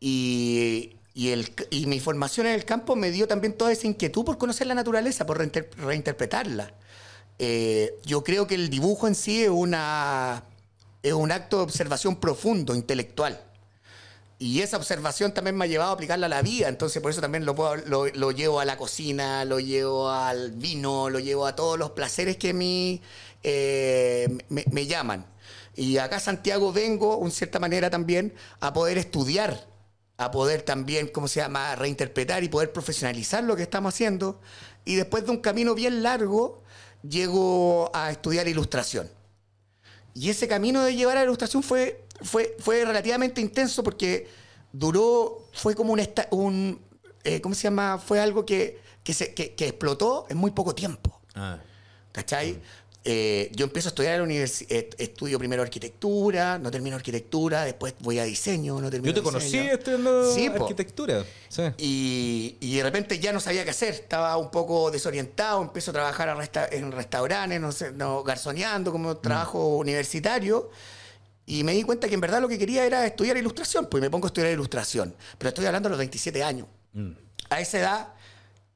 Y, 0.00 0.96
y, 1.14 1.30
el, 1.30 1.52
y 1.70 1.86
mi 1.86 2.00
formación 2.00 2.46
en 2.46 2.54
el 2.54 2.64
campo 2.64 2.96
me 2.96 3.10
dio 3.10 3.26
también 3.26 3.54
toda 3.56 3.72
esa 3.72 3.86
inquietud 3.86 4.24
por 4.24 4.38
conocer 4.38 4.66
la 4.66 4.74
naturaleza, 4.74 5.26
por 5.26 5.38
reinter- 5.38 5.70
reinterpretarla. 5.76 6.74
Eh, 7.38 7.94
yo 8.04 8.22
creo 8.22 8.46
que 8.46 8.54
el 8.54 8.70
dibujo 8.70 9.08
en 9.08 9.14
sí 9.14 9.42
es, 9.42 9.50
una, 9.50 10.44
es 11.02 11.12
un 11.12 11.32
acto 11.32 11.56
de 11.58 11.62
observación 11.64 12.16
profundo, 12.16 12.74
intelectual. 12.74 13.40
Y 14.38 14.62
esa 14.62 14.78
observación 14.78 15.34
también 15.34 15.56
me 15.56 15.66
ha 15.66 15.68
llevado 15.68 15.90
a 15.90 15.94
aplicarla 15.94 16.24
a 16.24 16.28
la 16.30 16.40
vida, 16.40 16.68
entonces 16.68 17.02
por 17.02 17.10
eso 17.10 17.20
también 17.20 17.44
lo, 17.44 17.54
lo, 17.76 18.30
llevo 18.30 18.58
a 18.58 18.64
la 18.64 18.78
cocina, 18.78 19.44
lo 19.44 19.60
llevo 19.60 20.08
al 20.10 20.52
vino, 20.52 21.10
lo 21.10 21.18
llevo 21.18 21.46
a 21.46 21.54
todos 21.54 21.78
los 21.78 21.90
placeres 21.90 22.38
que 22.38 23.00
eh, 23.42 24.38
me, 24.48 24.64
me 24.70 24.86
llaman. 24.86 25.26
Y 25.76 25.98
acá 25.98 26.20
Santiago 26.20 26.72
vengo, 26.72 27.20
en 27.22 27.30
cierta 27.30 27.58
manera 27.58 27.90
también, 27.90 28.32
a 28.60 28.72
poder 28.72 28.96
estudiar, 28.96 29.66
a 30.20 30.30
poder 30.30 30.62
también, 30.62 31.08
¿cómo 31.08 31.28
se 31.28 31.40
llama?, 31.40 31.74
reinterpretar 31.76 32.44
y 32.44 32.48
poder 32.48 32.72
profesionalizar 32.72 33.42
lo 33.42 33.56
que 33.56 33.62
estamos 33.62 33.94
haciendo. 33.94 34.38
Y 34.84 34.96
después 34.96 35.24
de 35.24 35.30
un 35.30 35.38
camino 35.38 35.74
bien 35.74 36.02
largo, 36.02 36.62
llego 37.02 37.90
a 37.94 38.10
estudiar 38.10 38.46
ilustración. 38.46 39.08
Y 40.12 40.28
ese 40.28 40.46
camino 40.46 40.84
de 40.84 40.94
llevar 40.94 41.16
a 41.16 41.20
la 41.20 41.24
ilustración 41.24 41.62
fue, 41.62 42.04
fue, 42.22 42.54
fue 42.58 42.84
relativamente 42.84 43.40
intenso 43.40 43.82
porque 43.82 44.28
duró, 44.72 45.38
fue 45.52 45.74
como 45.74 45.92
un, 45.94 46.06
un- 46.32 46.80
eh, 47.24 47.40
¿cómo 47.40 47.54
se 47.54 47.62
llama? 47.62 47.98
Fue 47.98 48.20
algo 48.20 48.44
que, 48.44 48.78
que, 49.02 49.14
se, 49.14 49.32
que, 49.34 49.54
que 49.54 49.68
explotó 49.68 50.26
en 50.28 50.36
muy 50.36 50.50
poco 50.50 50.74
tiempo. 50.74 51.18
Ah. 51.34 51.58
¿Cachai? 52.12 52.60
Eh, 53.02 53.50
yo 53.54 53.64
empiezo 53.64 53.88
a 53.88 53.90
estudiar 53.90 54.12
en 54.14 54.18
la 54.20 54.24
universidad, 54.24 54.84
estudio 54.98 55.38
primero 55.38 55.62
arquitectura, 55.62 56.58
no 56.58 56.70
termino 56.70 56.96
arquitectura, 56.96 57.64
después 57.64 57.94
voy 58.00 58.18
a 58.18 58.24
diseño, 58.24 58.78
no 58.78 58.90
termino 58.90 59.14
Yo 59.14 59.20
te 59.20 59.24
conocí 59.24 59.46
diseño. 59.46 59.72
estudiando 59.72 60.34
Sí, 60.34 60.46
arquitectura. 60.48 61.24
Sí. 61.48 61.62
Y, 61.78 62.56
y 62.60 62.76
de 62.76 62.82
repente 62.82 63.18
ya 63.18 63.32
no 63.32 63.40
sabía 63.40 63.64
qué 63.64 63.70
hacer, 63.70 63.94
estaba 63.94 64.36
un 64.36 64.50
poco 64.50 64.90
desorientado, 64.90 65.62
empiezo 65.62 65.92
a 65.92 65.94
trabajar 65.94 66.28
a 66.28 66.34
resta- 66.36 66.68
en 66.70 66.92
restaurantes, 66.92 67.58
no 67.58 67.72
sé, 67.72 67.90
no, 67.92 68.22
garzoneando 68.22 68.92
como 68.92 69.16
trabajo 69.16 69.76
universitario. 69.78 70.70
Y 71.46 71.64
me 71.64 71.72
di 71.72 71.82
cuenta 71.82 72.06
que 72.06 72.14
en 72.14 72.20
verdad 72.20 72.40
lo 72.40 72.48
que 72.48 72.58
quería 72.58 72.84
era 72.84 73.06
estudiar 73.06 73.36
ilustración, 73.38 73.86
pues 73.90 74.00
me 74.02 74.10
pongo 74.10 74.26
a 74.26 74.28
estudiar 74.28 74.52
ilustración. 74.52 75.16
Pero 75.38 75.48
estoy 75.48 75.64
hablando 75.66 75.88
de 75.88 75.90
los 75.92 75.98
27 75.98 76.44
años. 76.44 76.66
A 77.48 77.60
esa 77.60 77.78
edad 77.80 78.08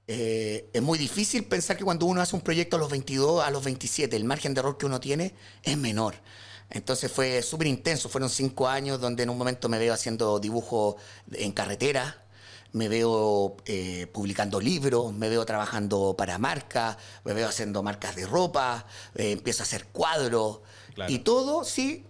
eh, 0.07 0.69
es 0.73 0.83
muy 0.83 0.99
difícil 0.99 1.45
pensar 1.45 1.77
que 1.77 1.85
cuando 1.85 2.07
uno 2.07 2.21
hace 2.21 2.37
un 2.37 2.43
proyecto 2.43 2.77
a 2.77 2.79
los 2.79 2.91
22, 2.91 3.43
a 3.43 3.51
los 3.51 3.65
27, 3.65 4.15
el 4.17 4.25
margen 4.25 4.53
de 4.55 4.61
error 4.61 4.77
que 4.77 4.87
uno 4.87 5.01
tiene 5.01 5.35
es 5.63 5.77
menor. 5.79 6.15
Entonces 6.71 7.11
fue 7.11 7.43
súper 7.43 7.67
intenso, 7.69 8.09
fueron 8.09 8.29
cinco 8.31 8.69
años 8.69 9.01
donde 9.01 9.23
en 9.23 9.31
un 9.31 9.39
momento 9.39 9.69
me 9.69 9.79
veo 9.79 9.95
haciendo 9.95 10.39
dibujos 10.41 10.97
en 11.33 11.53
carretera, 11.53 12.23
me 12.73 12.89
veo 12.89 13.57
eh, 13.67 14.09
publicando 14.13 14.61
libros, 14.61 15.13
me 15.13 15.29
veo 15.29 15.45
trabajando 15.47 16.15
para 16.19 16.39
marcas, 16.39 16.97
me 17.25 17.33
veo 17.33 17.49
haciendo 17.49 17.83
marcas 17.83 18.17
de 18.17 18.27
ropa, 18.27 18.87
eh, 19.15 19.33
empiezo 19.33 19.63
a 19.63 19.65
hacer 19.65 19.87
cuadros 19.87 20.61
Claro. 20.95 21.13
y 21.13 21.19
todo, 21.21 21.65
sí, 21.65 22.07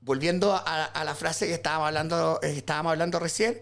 volviendo 0.00 0.52
a, 0.54 0.84
a 0.84 1.04
la 1.04 1.14
frase 1.14 1.46
que 1.46 1.54
estábamos 1.54 1.86
hablando, 1.88 2.38
eh, 2.42 2.54
estábamos 2.56 2.92
hablando 2.92 3.18
recién, 3.18 3.60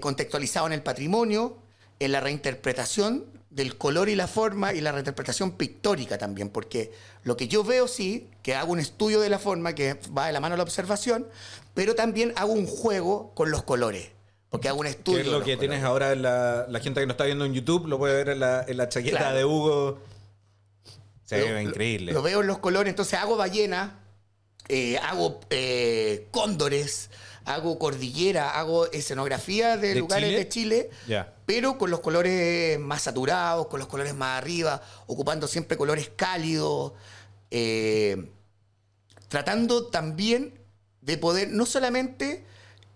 contextualizado 0.00 0.66
en 0.66 0.72
el 0.72 0.82
patrimonio, 0.82 1.58
en 1.98 2.12
la 2.12 2.20
reinterpretación 2.20 3.24
del 3.50 3.78
color 3.78 4.08
y 4.10 4.14
la 4.16 4.26
forma 4.26 4.74
y 4.74 4.80
la 4.82 4.92
reinterpretación 4.92 5.52
pictórica 5.52 6.18
también, 6.18 6.50
porque 6.50 6.92
lo 7.22 7.36
que 7.36 7.48
yo 7.48 7.64
veo 7.64 7.88
sí, 7.88 8.28
que 8.42 8.54
hago 8.54 8.72
un 8.72 8.80
estudio 8.80 9.20
de 9.20 9.30
la 9.30 9.38
forma 9.38 9.74
que 9.74 9.98
va 10.16 10.26
de 10.26 10.32
la 10.32 10.40
mano 10.40 10.54
a 10.54 10.58
la 10.58 10.62
observación, 10.62 11.26
pero 11.72 11.94
también 11.94 12.32
hago 12.36 12.52
un 12.52 12.66
juego 12.66 13.32
con 13.34 13.50
los 13.50 13.62
colores, 13.62 14.10
porque 14.50 14.68
hago 14.68 14.80
un 14.80 14.86
estudio. 14.86 15.18
Que 15.20 15.24
es 15.26 15.32
lo 15.32 15.42
que 15.42 15.56
tienes 15.56 15.82
ahora 15.84 16.12
en 16.12 16.20
la, 16.22 16.66
la 16.68 16.80
gente 16.80 17.00
que 17.00 17.06
nos 17.06 17.14
está 17.14 17.24
viendo 17.24 17.46
en 17.46 17.54
YouTube, 17.54 17.86
lo 17.86 17.98
puede 17.98 18.14
ver 18.14 18.28
en 18.28 18.40
la, 18.40 18.62
en 18.68 18.76
la 18.76 18.88
chaqueta 18.90 19.18
Claro. 19.18 19.36
de 19.36 19.44
Hugo. 19.46 19.98
Se 21.24 21.40
ve 21.52 21.62
increíble. 21.62 22.12
Lo 22.12 22.22
veo 22.22 22.42
en 22.42 22.46
los 22.46 22.58
colores, 22.58 22.90
entonces 22.90 23.18
hago 23.18 23.36
ballena, 23.36 23.98
eh, 24.68 24.98
hago 24.98 25.40
eh, 25.50 26.28
cóndores, 26.30 27.10
hago 27.46 27.78
cordillera, 27.78 28.50
hago 28.50 28.90
escenografía 28.92 29.76
de, 29.76 29.94
¿De 29.94 30.00
lugares 30.00 30.28
Chile? 30.30 30.38
de 30.38 30.48
Chile, 31.08 31.26
pero 31.46 31.78
con 31.78 31.90
los 31.90 32.00
colores 32.00 32.78
más 32.78 33.02
saturados, 33.02 33.68
con 33.68 33.78
los 33.80 33.88
colores 33.88 34.14
más 34.14 34.38
arriba, 34.38 34.82
ocupando 35.06 35.46
siempre 35.48 35.76
colores 35.76 36.10
cálidos, 36.16 36.92
eh, 37.50 38.30
tratando 39.28 39.86
también 39.86 40.58
de 41.00 41.18
poder 41.18 41.48
no 41.50 41.66
solamente 41.66 42.44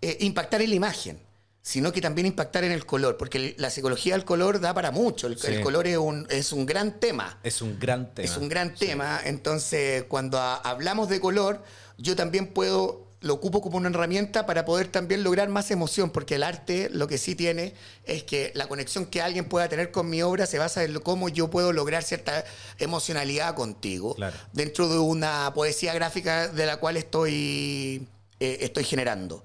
eh, 0.01 0.17
impactar 0.21 0.61
en 0.61 0.69
la 0.69 0.75
imagen, 0.75 1.19
sino 1.61 1.91
que 1.91 2.01
también 2.01 2.25
impactar 2.27 2.63
en 2.63 2.71
el 2.71 2.85
color, 2.85 3.17
porque 3.17 3.55
la 3.57 3.69
psicología 3.69 4.15
del 4.15 4.25
color 4.25 4.59
da 4.59 4.73
para 4.73 4.91
mucho, 4.91 5.27
el, 5.27 5.37
Sí. 5.37 5.47
el 5.47 5.61
color 5.61 5.87
es 5.87 5.97
un, 5.97 6.27
es 6.29 6.51
un 6.51 6.65
gran 6.65 6.99
tema. 6.99 7.39
Es 7.43 7.61
un 7.61 7.79
gran 7.79 8.13
tema. 8.13 8.25
Es 8.25 8.35
un 8.37 8.49
gran 8.49 8.73
tema. 8.75 9.21
Entonces, 9.23 10.03
cuando 10.05 10.39
a- 10.39 10.55
hablamos 10.55 11.07
de 11.07 11.19
color, 11.21 11.63
yo 11.97 12.15
también 12.15 12.47
puedo, 12.47 13.00
lo 13.21 13.35
ocupo 13.35 13.61
como 13.61 13.77
una 13.77 13.89
herramienta 13.89 14.45
para 14.47 14.65
poder 14.65 14.87
también 14.87 15.23
lograr 15.23 15.47
más 15.47 15.69
emoción, 15.69 16.09
porque 16.09 16.35
el 16.35 16.43
arte 16.43 16.89
lo 16.91 17.07
que 17.07 17.19
sí 17.19 17.35
tiene 17.35 17.75
es 18.03 18.23
que 18.23 18.51
la 18.55 18.67
conexión 18.67 19.05
que 19.05 19.21
alguien 19.21 19.45
pueda 19.45 19.69
tener 19.69 19.91
con 19.91 20.09
mi 20.09 20.23
obra 20.23 20.47
se 20.47 20.57
basa 20.57 20.83
en 20.83 20.99
cómo 20.99 21.29
yo 21.29 21.49
puedo 21.49 21.71
lograr 21.71 22.01
cierta 22.03 22.43
emocionalidad 22.79 23.53
contigo 23.53 24.15
Claro. 24.15 24.35
dentro 24.53 24.89
de 24.89 24.97
una 24.97 25.51
poesía 25.53 25.93
gráfica 25.93 26.47
de 26.47 26.65
la 26.65 26.77
cual 26.77 26.97
estoy, 26.97 28.07
eh, 28.39 28.57
estoy 28.61 28.83
generando. 28.83 29.43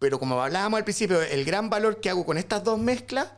Pero 0.00 0.18
como 0.18 0.42
hablábamos 0.42 0.78
al 0.78 0.84
principio, 0.84 1.22
el 1.22 1.44
gran 1.44 1.70
valor 1.70 2.00
que 2.00 2.10
hago 2.10 2.26
con 2.26 2.38
estas 2.38 2.64
dos 2.64 2.78
mezclas 2.78 3.28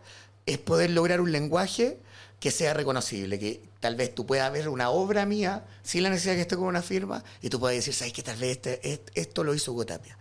es 0.47 0.57
poder 0.57 0.91
lograr 0.91 1.21
un 1.21 1.31
lenguaje 1.31 1.99
que 2.41 2.51
sea 2.51 2.73
reconocible, 2.73 3.39
que 3.39 3.68
tal 3.81 3.95
vez 3.97 4.15
tú 4.15 4.27
puedas 4.27 4.53
ver 4.53 4.69
una 4.69 4.91
obra 4.91 5.25
mía 5.27 5.65
sin 5.83 6.03
la 6.03 6.11
necesidad 6.11 6.33
de 6.33 6.39
que 6.39 6.43
esté 6.43 6.57
con 6.57 6.67
una 6.67 6.83
firma 6.83 7.23
y 7.43 7.49
tú 7.49 7.61
puedas 7.61 7.77
decir, 7.77 7.95
¿sabes 7.95 8.13
que 8.13 8.23
Tal 8.23 8.37
vez 8.37 8.53
este- 8.57 8.93
est- 8.93 9.09
esto 9.15 9.45
lo 9.45 9.55
hizo 9.55 9.73
Hugo 9.73 9.87
Tapia. 9.87 10.19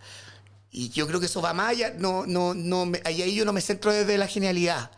Y 0.70 0.90
yo 0.90 1.06
creo 1.06 1.18
que 1.18 1.26
eso 1.26 1.40
va 1.40 1.54
más 1.54 1.70
allá, 1.70 1.94
no, 1.96 2.26
no, 2.26 2.52
no, 2.52 2.92
ahí, 3.04 3.34
yo 3.34 3.44
no 3.46 3.54
me 3.54 3.62
centro 3.62 3.90
desde 3.92 4.18
la 4.18 4.26
genialidad, 4.28 4.90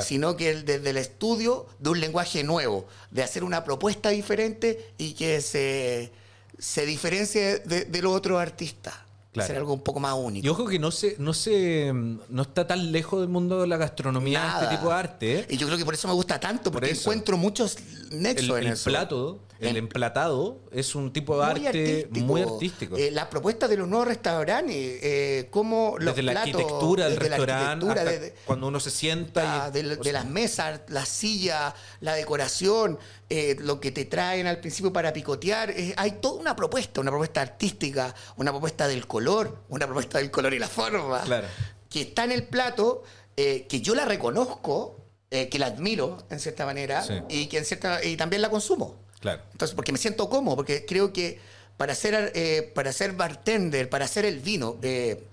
sino 0.00 0.36
que 0.38 0.54
desde 0.62 0.88
el 0.90 0.96
estudio 0.96 1.66
de 1.78 1.90
un 1.90 2.00
lenguaje 2.00 2.42
nuevo, 2.44 2.86
de 3.10 3.22
hacer 3.22 3.44
una 3.44 3.62
propuesta 3.62 4.08
diferente 4.08 4.92
y 4.96 5.12
que 5.12 5.42
se, 5.42 6.10
se 6.58 6.86
diferencie 6.86 7.58
de, 7.58 7.84
de 7.84 8.02
los 8.02 8.16
otros 8.16 8.40
artistas. 8.40 8.94
Claro. 9.38 9.44
Hacer 9.44 9.56
algo 9.56 9.72
un 9.74 9.80
poco 9.80 10.00
más 10.00 10.14
único. 10.14 10.46
Y 10.46 10.48
ojo 10.50 10.66
que 10.66 10.78
no 10.78 10.90
se, 10.90 11.16
no 11.18 11.32
se, 11.34 11.92
no 11.92 12.42
está 12.42 12.66
tan 12.66 12.92
lejos 12.92 13.20
del 13.20 13.28
mundo 13.28 13.60
de 13.62 13.66
la 13.66 13.76
gastronomía 13.76 14.40
Nada. 14.44 14.64
este 14.64 14.76
tipo 14.76 14.88
de 14.90 14.94
arte. 14.94 15.38
¿eh? 15.40 15.46
Y 15.50 15.56
yo 15.56 15.66
creo 15.66 15.78
que 15.78 15.84
por 15.84 15.94
eso 15.94 16.06
me 16.08 16.14
gusta 16.14 16.38
tanto, 16.38 16.64
Por 16.64 16.80
porque 16.80 16.90
eso. 16.90 17.02
encuentro 17.02 17.36
muchos 17.36 17.76
El, 18.10 18.22
nexos 18.22 18.58
en 18.58 18.66
el 18.66 18.72
eso. 18.74 18.90
plato, 18.90 19.40
el 19.60 19.76
emplatado, 19.76 20.60
es 20.70 20.94
un 20.94 21.12
tipo 21.12 21.34
de 21.38 21.46
Muy 21.54 21.66
arte 21.66 21.68
artístico. 21.68 22.26
muy 22.26 22.42
artístico. 22.42 22.96
Eh, 22.96 23.10
las 23.10 23.26
propuestas 23.26 23.68
de 23.68 23.76
los 23.76 23.88
nuevos 23.88 24.06
restaurantes, 24.08 24.76
eh, 25.02 25.48
cómo 25.50 25.96
los 25.98 26.14
desde 26.14 26.22
la 26.22 26.40
arquitectura 26.42 27.08
del 27.08 27.16
restaurante, 27.16 27.64
arquitectura, 27.86 28.00
hasta 28.02 28.10
desde- 28.12 28.34
cuando 28.44 28.68
uno 28.68 28.78
se 28.80 28.90
sienta 28.90 29.64
Ah, 29.66 29.68
y, 29.68 29.72
de, 29.72 30.12
las 30.12 30.26
mesas, 30.26 30.80
las 30.88 31.08
sillas, 31.08 31.74
la 32.00 32.14
decoración, 32.14 32.98
eh, 33.30 33.56
lo 33.60 33.80
que 33.80 33.90
te 33.90 34.04
traen 34.04 34.46
al 34.46 34.60
principio 34.60 34.92
para 34.92 35.12
picotear. 35.12 35.70
eh, 35.70 35.94
hay 35.96 36.12
toda 36.12 36.40
una 36.40 36.54
propuesta, 36.56 37.00
una 37.00 37.10
propuesta 37.10 37.40
artística, 37.40 38.14
una 38.36 38.50
propuesta 38.52 38.86
del 38.86 39.06
color, 39.06 39.58
una 39.68 39.86
propuesta 39.86 40.18
del 40.18 40.30
color 40.30 40.54
y 40.54 40.58
la 40.58 40.68
forma, 40.68 41.20
Claro. 41.22 41.46
que 41.90 42.02
está 42.02 42.24
en 42.24 42.32
el 42.32 42.44
plato, 42.46 43.02
eh, 43.36 43.66
que 43.68 43.80
yo 43.80 43.94
la 43.94 44.04
reconozco, 44.04 44.94
que 45.30 45.58
la 45.58 45.66
admiro 45.66 46.16
en 46.30 46.40
cierta 46.40 46.64
manera 46.64 47.02
Sí. 47.02 47.12
y 47.28 47.46
que 47.48 47.58
en 47.58 47.66
cierta 47.66 48.02
y 48.02 48.16
también 48.16 48.40
la 48.40 48.48
consumo. 48.48 48.96
Claro. 49.20 49.42
Entonces, 49.52 49.74
porque 49.74 49.92
me 49.92 49.98
siento 49.98 50.28
cómodo, 50.28 50.56
porque 50.56 50.84
creo 50.86 51.12
que 51.12 51.40
para 51.76 51.94
ser, 51.94 52.32
eh, 52.34 52.70
para 52.74 52.92
ser 52.92 53.12
bartender, 53.12 53.88
para 53.88 54.04
hacer 54.04 54.24
el 54.24 54.40
vino, 54.40 54.76
eh, 54.82 55.24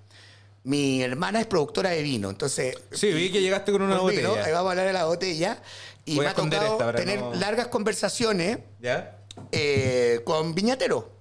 mi 0.63 1.03
hermana 1.03 1.39
es 1.41 1.45
productora 1.47 1.91
de 1.91 2.01
vino, 2.01 2.29
entonces... 2.29 2.75
Sí, 2.91 3.11
vi 3.13 3.31
que 3.31 3.41
llegaste 3.41 3.71
con 3.71 3.83
una 3.83 3.97
con 3.97 4.09
vino, 4.09 4.29
botella. 4.29 4.45
ahí 4.47 4.51
vamos 4.51 4.67
a 4.67 4.71
hablar 4.71 4.87
de 4.87 4.93
la 4.93 5.05
botella. 5.05 5.61
Y 6.05 6.15
Voy 6.15 6.25
me 6.25 6.29
a 6.29 6.31
ha 6.31 6.35
tocado 6.35 6.77
tener 6.93 7.19
no- 7.19 7.33
largas 7.35 7.67
conversaciones 7.67 8.59
¿Ya? 8.79 9.17
eh, 9.51 10.21
con 10.23 10.53
viñatero. 10.55 11.11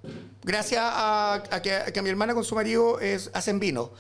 Gracias 0.43 0.81
a, 0.83 1.43
a 1.51 1.63
que, 1.63 1.75
a 1.75 1.87
que 1.87 2.03
mi 2.03 2.11
hermana 2.11 2.35
con 2.35 2.45
su 2.45 2.55
marido 2.55 3.01
es- 3.01 3.31
hacen 3.35 3.61
vino. 3.61 3.93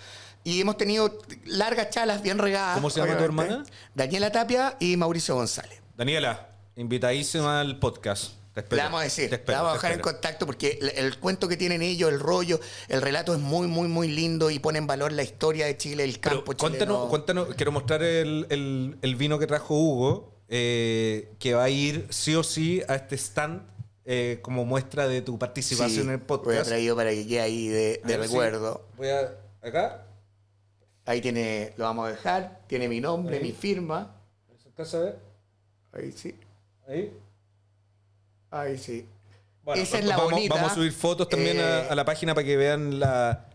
Y 0.44 0.61
hemos 0.61 0.77
tenido 0.77 1.18
largas 1.46 1.88
chalas 1.88 2.22
bien 2.22 2.37
regadas. 2.38 2.74
¿Cómo 2.74 2.90
se 2.90 3.00
llama 3.00 3.16
tu 3.16 3.24
hermana? 3.24 3.64
Daniela 3.94 4.31
Tapia 4.31 4.77
y 4.79 4.96
Mauricio 4.98 5.35
González. 5.37 5.81
Daniela, 5.96 6.48
invitadísima 6.77 7.61
al 7.61 7.79
podcast. 7.79 8.33
Espero. 8.57 8.77
Le 8.77 8.83
vamos 8.85 9.01
a 9.01 9.05
decir, 9.05 9.35
espero, 9.35 9.59
vamos 9.59 9.71
a 9.73 9.75
dejar 9.75 9.93
en 9.93 10.01
contacto 10.01 10.47
porque 10.47 10.79
el, 10.81 10.90
el 10.90 11.19
cuento 11.19 11.49
que 11.49 11.57
tienen 11.57 11.83
ellos, 11.83 12.12
el 12.12 12.21
rollo, 12.21 12.61
el 12.88 13.03
relato 13.03 13.35
es 13.35 13.40
muy, 13.40 13.67
muy, 13.67 13.88
muy 13.88 14.07
lindo 14.09 14.49
y 14.51 14.59
pone 14.61 14.79
en 14.79 14.87
valor 14.87 15.11
la 15.12 15.23
historia 15.25 15.67
de 15.67 15.77
Chile, 15.77 16.05
el 16.05 16.19
Pero 16.21 16.37
campo 16.37 16.55
cuéntanos, 16.57 16.79
chileno. 16.97 17.09
cuéntanos, 17.09 17.49
quiero 17.57 17.73
mostrar 17.73 18.03
el, 18.05 18.47
el- 18.51 18.97
el 19.03 19.17
vino 19.17 19.38
que 19.40 19.47
trajo 19.49 19.75
Hugo, 19.75 20.35
eh, 20.49 21.33
que 21.40 21.55
va 21.55 21.64
a 21.64 21.69
ir 21.69 22.07
sí 22.11 22.37
o 22.37 22.45
sí 22.45 22.81
a 22.87 22.95
este 22.95 23.17
stand 23.17 23.62
eh, 24.05 24.38
como 24.43 24.64
muestra 24.64 25.09
de 25.09 25.23
tu 25.23 25.38
participación 25.38 25.90
Sí, 25.90 26.01
en 26.03 26.11
el 26.11 26.17
Voy 26.19 26.25
a 26.25 26.27
podcast. 26.27 26.69
traído 26.69 26.95
para 26.95 27.11
que 27.11 27.27
quede 27.27 27.40
ahí 27.40 27.69
de, 27.69 28.01
recuerdo. 28.05 28.87
Voy 28.97 29.09
a. 29.09 29.33
Acá. 29.62 30.07
Ahí 31.07 31.21
tiene, 31.21 31.73
lo 31.77 31.85
vamos 31.85 32.07
a 32.07 32.11
dejar, 32.12 32.61
tiene 32.67 32.87
mi 32.88 33.01
nombre, 33.01 33.37
Ahí. 33.38 33.43
mi 33.43 33.53
firma. 33.53 34.14
¿Se 34.62 34.69
alcanza 34.69 34.99
a 34.99 35.01
ver? 35.01 35.19
Ahí 35.93 36.12
sí, 36.12 36.35
Ahí. 36.87 37.12
Ahí 38.61 38.79
sí. 38.79 39.07
Bueno, 39.62 39.83
Esa 39.83 39.99
es 39.99 40.05
la 40.05 40.17
vamos, 40.17 40.33
bonita. 40.33 40.55
vamos 40.55 40.73
a 40.73 40.75
subir 40.75 40.93
fotos 40.93 41.29
también 41.29 41.59
a, 41.59 41.81
Eh, 41.81 41.87
a 41.90 41.95
la 41.95 42.05
página 42.05 42.35
para 42.35 42.47
que 42.47 42.57
vean 42.57 43.01
la, 43.01 43.47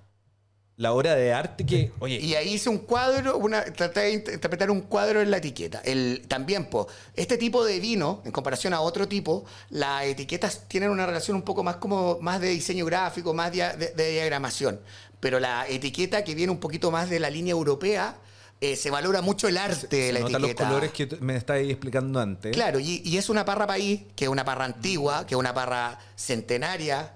la 0.75 0.93
obra 0.93 1.13
de 1.15 1.31
arte 1.33 1.65
que. 1.65 1.91
Oye, 1.99 2.15
Y 2.19 2.33
ahí 2.33 2.53
hice 2.55 2.69
un 2.69 2.79
cuadro, 2.79 3.37
una, 3.37 3.63
traté 3.65 3.99
de 4.01 4.13
int- 4.13 4.33
interpretar 4.33 4.71
un 4.71 4.81
cuadro 4.81 5.21
en 5.21 5.29
la 5.29 5.37
etiqueta. 5.37 5.81
El, 5.85 6.23
también, 6.27 6.65
po, 6.65 6.87
este 7.15 7.37
tipo 7.37 7.63
de 7.63 7.79
vino, 7.79 8.21
en 8.25 8.31
comparación 8.31 8.73
a 8.73 8.81
otro 8.81 9.07
tipo, 9.07 9.45
las 9.69 10.05
etiquetas 10.05 10.67
tienen 10.67 10.89
una 10.89 11.05
relación 11.05 11.35
un 11.37 11.43
poco 11.43 11.63
más 11.63 11.75
como 11.75 12.17
más 12.21 12.41
de 12.41 12.49
diseño 12.49 12.85
gráfico, 12.85 13.33
más 13.33 13.51
de 13.51 14.11
diagramación. 14.11 14.79
Pero 15.19 15.39
la 15.39 15.67
etiqueta 15.67 16.23
que 16.23 16.33
viene 16.33 16.51
un 16.51 16.59
poquito 16.59 16.89
más 16.91 17.09
de 17.09 17.19
la 17.19 17.29
línea 17.29 17.51
europea, 17.51 18.15
eh, 18.61 18.75
se 18.75 18.89
valora 18.89 19.21
mucho 19.21 19.47
el 19.47 19.57
arte 19.57 19.87
de 19.95 20.07
se 20.07 20.13
la 20.13 20.19
notan 20.21 20.41
los 20.41 20.53
colores 20.53 20.91
que 20.91 21.07
me 21.21 21.35
estabas 21.35 21.61
explicando 21.63 22.19
antes. 22.19 22.51
Claro, 22.53 22.79
y, 22.79 23.01
y 23.05 23.17
es 23.17 23.29
una 23.29 23.45
parra 23.45 23.65
país, 23.67 24.01
que 24.15 24.25
es 24.25 24.29
una 24.29 24.43
parra 24.43 24.65
antigua, 24.65 25.25
que 25.25 25.35
es 25.35 25.39
una 25.39 25.53
parra 25.53 25.97
centenaria. 26.15 27.13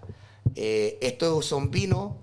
Eh, 0.55 0.97
estos 1.01 1.45
son 1.45 1.69
vinos, 1.71 2.13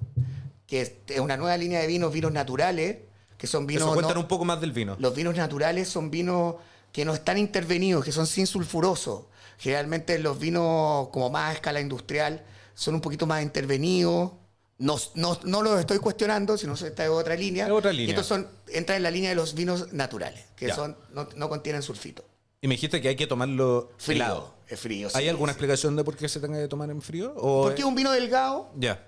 que 0.66 0.80
es 1.06 1.20
una 1.20 1.36
nueva 1.36 1.56
línea 1.56 1.80
de 1.80 1.86
vinos, 1.86 2.12
vinos 2.12 2.32
naturales, 2.32 2.98
que 3.36 3.46
son 3.46 3.66
vinos... 3.66 3.84
Eso, 3.84 3.94
cuentan 3.94 4.14
no- 4.14 4.20
un 4.20 4.28
poco 4.28 4.44
más 4.44 4.60
del 4.60 4.72
vino. 4.72 4.96
los 4.98 5.14
vinos 5.14 5.34
naturales 5.36 5.88
son 5.88 6.10
vinos 6.10 6.54
que 6.92 7.04
no 7.04 7.14
están 7.14 7.38
intervenidos, 7.38 8.04
que 8.04 8.12
son 8.12 8.26
sin 8.26 8.46
sulfuroso. 8.46 9.28
Generalmente 9.58 10.18
los 10.18 10.38
vinos 10.38 11.08
como 11.08 11.28
más 11.30 11.50
a 11.50 11.52
escala 11.54 11.80
industrial 11.80 12.42
son 12.74 12.94
un 12.94 13.00
poquito 13.00 13.26
más 13.26 13.42
intervenidos. 13.42 14.32
No, 14.80 14.96
no, 15.14 15.38
no 15.44 15.62
los 15.62 15.78
estoy 15.78 15.98
cuestionando, 15.98 16.56
sino 16.58 16.74
que 16.74 16.86
esta 16.88 17.04
es 17.04 17.10
otra 17.10 17.36
línea. 17.36 17.66
Es 17.66 17.70
otra 17.72 17.92
Y 17.92 17.98
línea. 17.98 18.14
estos 18.14 18.26
son, 18.26 18.48
entran 18.68 18.96
en 18.96 19.02
la 19.04 19.10
línea 19.10 19.28
de 19.30 19.36
los 19.36 19.54
vinos 19.54 19.92
naturales, 19.92 20.42
que 20.56 20.66
Ya. 20.68 20.74
son, 20.74 20.96
no, 21.12 21.28
no 21.36 21.48
contienen 21.48 21.82
sulfito. 21.82 22.24
Y 22.62 22.66
me 22.68 22.74
dijiste 22.74 23.00
que 23.00 23.08
hay 23.08 23.16
que 23.16 23.26
tomarlo 23.26 23.92
Frío. 23.98 24.16
helado. 24.16 24.54
Es 24.68 24.80
frío. 24.80 25.08
¿Hay 25.14 25.28
alguna 25.28 25.52
sí. 25.52 25.56
explicación 25.56 25.96
de 25.96 26.04
por 26.04 26.16
qué 26.16 26.28
se 26.28 26.40
tenga 26.40 26.58
que 26.60 26.68
tomar 26.68 26.90
en 26.90 27.00
frío? 27.02 27.32
O 27.36 27.64
Porque 27.64 27.80
es 27.82 27.86
un 27.86 27.94
vino 27.94 28.10
delgado, 28.12 28.70
Ya. 28.78 29.06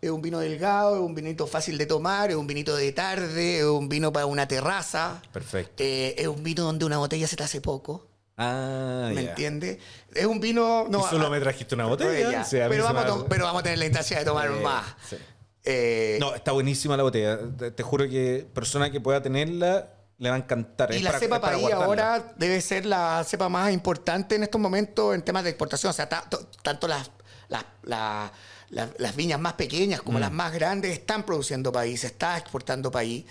es 0.00 0.10
un 0.10 0.22
vino 0.22 0.38
delgado, 0.38 0.94
es 0.96 1.00
un 1.02 1.14
vinito 1.14 1.46
fácil 1.46 1.76
de 1.78 1.86
tomar, 1.86 2.30
es 2.30 2.36
un 2.36 2.46
vinito 2.46 2.74
de 2.76 2.92
tarde, 2.92 3.58
es 3.58 3.64
un 3.64 3.88
vino 3.88 4.12
para 4.12 4.26
una 4.26 4.46
terraza. 4.48 5.20
Perfecto. 5.32 5.82
Eh, 5.82 6.14
es 6.18 6.28
un 6.28 6.42
vino 6.42 6.62
donde 6.64 6.84
una 6.84 6.98
botella 6.98 7.26
se 7.26 7.36
te 7.36 7.42
hace 7.42 7.60
poco. 7.60 8.06
Ah, 8.36 9.10
¿Me 9.14 9.22
ya. 9.24 9.30
entiendes? 9.30 9.78
Es 10.12 10.26
un 10.26 10.40
vino. 10.40 10.86
No, 10.90 11.00
y 11.00 11.10
solo 11.10 11.26
ah, 11.26 11.30
me 11.30 11.40
trajiste 11.40 11.74
una 11.74 11.86
botella. 11.86 12.44
pero, 12.68 12.84
vamos 12.84 13.18
me- 13.22 13.24
pero 13.28 13.44
vamos 13.44 13.60
a 13.60 13.62
tener 13.62 13.78
la 13.78 13.84
instancia 13.86 14.18
de 14.18 14.24
tomar 14.24 14.48
Eh, 14.48 14.60
más. 14.62 14.84
sí. 15.08 15.16
Eh, 15.64 16.18
No, 16.20 16.34
está 16.34 16.52
buenísima 16.52 16.96
la 16.96 17.04
botella. 17.04 17.38
Te, 17.56 17.70
te 17.70 17.82
juro 17.82 18.08
que 18.08 18.46
persona 18.52 18.90
que 18.90 19.00
pueda 19.00 19.22
tenerla 19.22 19.88
le 20.18 20.28
va 20.30 20.36
a 20.36 20.38
encantar. 20.38 20.92
y 20.92 20.96
Es 20.96 21.02
la 21.02 21.10
para- 21.10 21.20
cepa 21.20 21.40
para 21.40 21.56
país 21.56 21.72
ahora 21.72 22.32
debe 22.36 22.60
ser 22.60 22.86
la 22.86 23.24
cepa 23.26 23.48
más 23.48 23.72
importante 23.72 24.34
en 24.34 24.42
estos 24.42 24.60
momentos 24.60 25.14
en 25.14 25.22
temas 25.22 25.44
de 25.44 25.50
exportación. 25.50 25.90
O 25.90 25.92
sea, 25.94 26.08
ta- 26.08 26.24
to- 26.28 26.46
tanto 26.62 26.86
las, 26.88 27.10
las, 27.48 27.64
la- 27.84 28.30
la- 28.70 28.90
las 28.98 29.14
viñas 29.16 29.38
más 29.40 29.52
pequeñas 29.54 30.00
Mm. 30.00 30.04
como 30.04 30.18
las 30.18 30.32
más 30.32 30.52
grandes 30.52 30.92
están 30.92 31.22
produciendo 31.24 31.70
país, 31.72 32.00
se 32.00 32.08
está 32.08 32.36
exportando 32.36 32.90
país. 32.90 33.24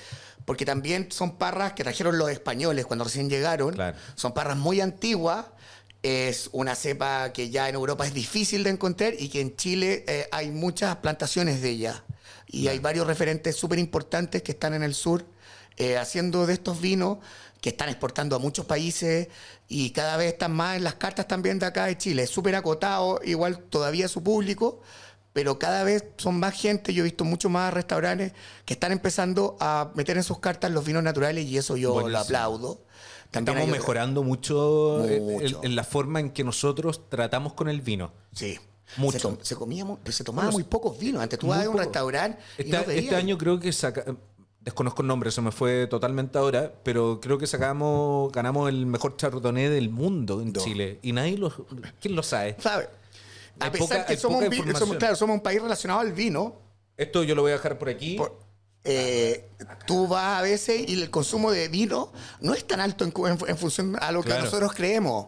Porque 0.46 0.66
también 0.66 1.12
son 1.12 1.38
parras 1.38 1.74
que 1.74 1.84
trajeron 1.84 2.18
los 2.18 2.30
españoles 2.30 2.86
cuando 2.86 3.06
recién 3.06 3.30
llegaron. 3.30 3.74
Claro. 3.74 3.98
Son 4.16 4.34
parras 4.34 4.58
muy 4.58 4.82
antiguas. 4.82 5.46
Es 6.02 6.50
una 6.52 6.76
cepa 6.76 7.32
que 7.32 7.50
ya 7.50 7.70
en 7.70 7.76
Europa 7.76 8.06
es 8.06 8.14
difícil 8.14 8.64
de 8.64 8.72
encontrar 8.72 9.14
y 9.18 9.30
que 9.30 9.40
en 9.40 9.56
Chile 9.56 10.04
eh, 10.08 10.28
hay 10.32 10.52
muchas 10.52 10.98
plantaciones 10.98 11.62
de 11.62 11.70
ella. 11.70 12.04
Y 12.48 12.68
hay 12.68 12.80
varios 12.80 13.08
referentes 13.08 13.56
súper 13.56 13.80
importantes 13.80 14.44
que 14.44 14.52
están 14.52 14.74
en 14.74 14.84
el 14.84 14.94
sur 14.94 15.26
eh, 15.78 15.98
haciendo 15.98 16.46
de 16.46 16.54
estos 16.54 16.82
vinos 16.82 17.18
que 17.64 17.70
están 17.70 17.88
exportando 17.88 18.36
a 18.36 18.40
muchos 18.40 18.66
países 18.66 19.30
y 19.70 19.92
cada 19.92 20.18
vez 20.18 20.34
están 20.34 20.52
más 20.52 20.76
en 20.76 20.84
las 20.84 20.96
cartas 20.96 21.30
también 21.30 21.60
de 21.60 21.66
acá 21.66 21.86
de 21.86 21.98
Chile. 21.98 22.24
Es 22.24 22.30
súper 22.30 22.56
acotado, 22.56 23.22
igual 23.24 23.58
todavía 23.58 24.10
su 24.10 24.22
público, 24.22 24.82
pero 25.34 25.60
cada 25.60 25.84
vez 25.84 26.06
son 26.18 26.40
más 26.40 26.54
gente. 26.54 26.94
Yo 26.94 27.02
he 27.04 27.06
visto 27.06 27.26
muchos 27.26 27.52
más 27.52 27.74
restaurantes 27.74 28.34
que 28.66 28.74
están 28.74 28.92
empezando 28.92 29.58
a 29.60 29.92
meter 29.96 30.16
en 30.18 30.24
sus 30.24 30.40
cartas 30.40 30.72
los 30.72 30.86
vinos 30.86 31.04
naturales 31.04 31.46
y 31.46 31.58
eso 31.58 31.76
yo 31.76 32.08
lo 32.08 32.18
aplaudo. 32.20 32.82
También 33.32 33.58
Estamos 33.58 33.78
mejorando 33.78 34.22
mucho, 34.24 35.08
en- 35.10 35.24
Mucho. 35.26 35.60
En, 35.64 35.72
en 35.72 35.76
la 35.76 35.84
forma 35.84 36.20
en 36.20 36.30
que 36.30 36.44
nosotros 36.44 37.10
tratamos 37.10 37.54
con 37.54 37.68
el 37.68 37.82
vino. 37.82 38.12
Sí. 38.32 38.60
Mucho. 38.98 39.38
Se, 39.42 39.46
se 39.48 39.56
comía, 39.56 39.86
se 40.08 40.24
tomaba 40.24 40.46
Bueno, 40.50 40.58
muy 40.58 40.64
pocos 40.66 41.00
vinos. 41.00 41.24
Antes 41.24 41.40
tú 41.40 41.48
vas 41.48 41.66
a 41.66 41.70
un 41.70 41.78
restaurante 41.80 42.38
y 42.60 42.72
Este, 42.72 43.00
este 43.00 43.16
año 43.16 43.36
creo 43.40 43.60
que 43.60 43.72
saca, 43.74 44.06
desconozco 44.62 45.02
el 45.02 45.08
nombre, 45.08 45.32
se 45.32 45.42
me 45.42 45.52
fue 45.52 45.88
totalmente 45.88 46.38
ahora, 46.38 46.72
pero 46.84 47.20
creo 47.20 47.40
que 47.40 47.48
sacamos, 47.48 48.32
ganamos 48.32 48.70
el 48.70 48.86
mejor 48.86 49.18
chardonnay 49.18 49.68
del 49.68 49.90
mundo 49.90 50.40
en 50.42 50.54
No. 50.54 50.62
Chile. 50.62 51.00
Y 51.02 51.12
nadie 51.12 51.36
lo, 51.40 51.52
¿quién 52.00 52.16
lo 52.16 52.22
sabe? 52.22 52.56
¿Sabes? 52.60 52.88
A 53.60 53.72
pesar 53.72 53.88
poca- 54.00 54.06
que 54.06 54.18
somos 54.18 54.44
un, 54.44 54.50
vi- 54.50 54.58
somos, 54.78 54.98
claro, 54.98 55.16
somos 55.16 55.36
un 55.36 55.42
país 55.42 55.62
relacionado 55.62 56.00
al 56.02 56.12
vino, 56.14 56.56
Esto 56.98 57.24
yo 57.24 57.36
lo 57.36 57.42
voy 57.44 57.52
a 57.52 57.56
dejar 57.56 57.78
por 57.78 57.90
aquí. 57.90 58.16
por- 58.18 58.40
eh, 58.84 59.48
tú 59.88 60.08
vas 60.08 60.40
a 60.40 60.42
veces 60.42 60.84
y 60.90 61.02
el 61.02 61.10
consumo 61.10 61.52
de 61.52 61.68
vino 61.70 62.12
no 62.42 62.54
es 62.54 62.66
tan 62.66 62.80
alto 62.82 63.06
en, 63.06 63.58
función 63.58 63.98
a 64.02 64.12
lo 64.12 64.22
que 64.22 64.28
Claro. 64.30 64.46
nosotros 64.46 64.74
creemos. 64.74 65.28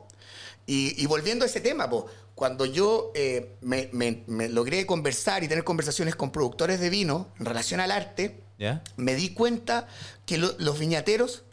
Y, 0.67 1.01
y 1.01 1.05
volviendo 1.05 1.45
a 1.45 1.47
ese 1.47 1.61
tema, 1.61 1.89
po, 1.89 2.07
cuando 2.33 2.65
yo 2.65 3.11
eh, 3.15 3.55
me, 3.61 3.89
me- 3.93 4.23
me 4.27 4.49
logré 4.49 4.85
conversar 4.85 5.43
y 5.43 5.47
tener 5.47 5.63
conversaciones 5.63 6.15
con 6.15 6.31
productores 6.31 6.79
de 6.81 6.89
vino 6.89 7.27
en 7.39 7.45
relación 7.45 7.79
al 7.79 7.91
arte, 7.91 8.41
me 8.97 9.15
di 9.15 9.29
cuenta 9.33 9.87
que 10.25 10.37
lo- 10.37 10.53
los 10.57 10.77
viñateros 10.79 11.43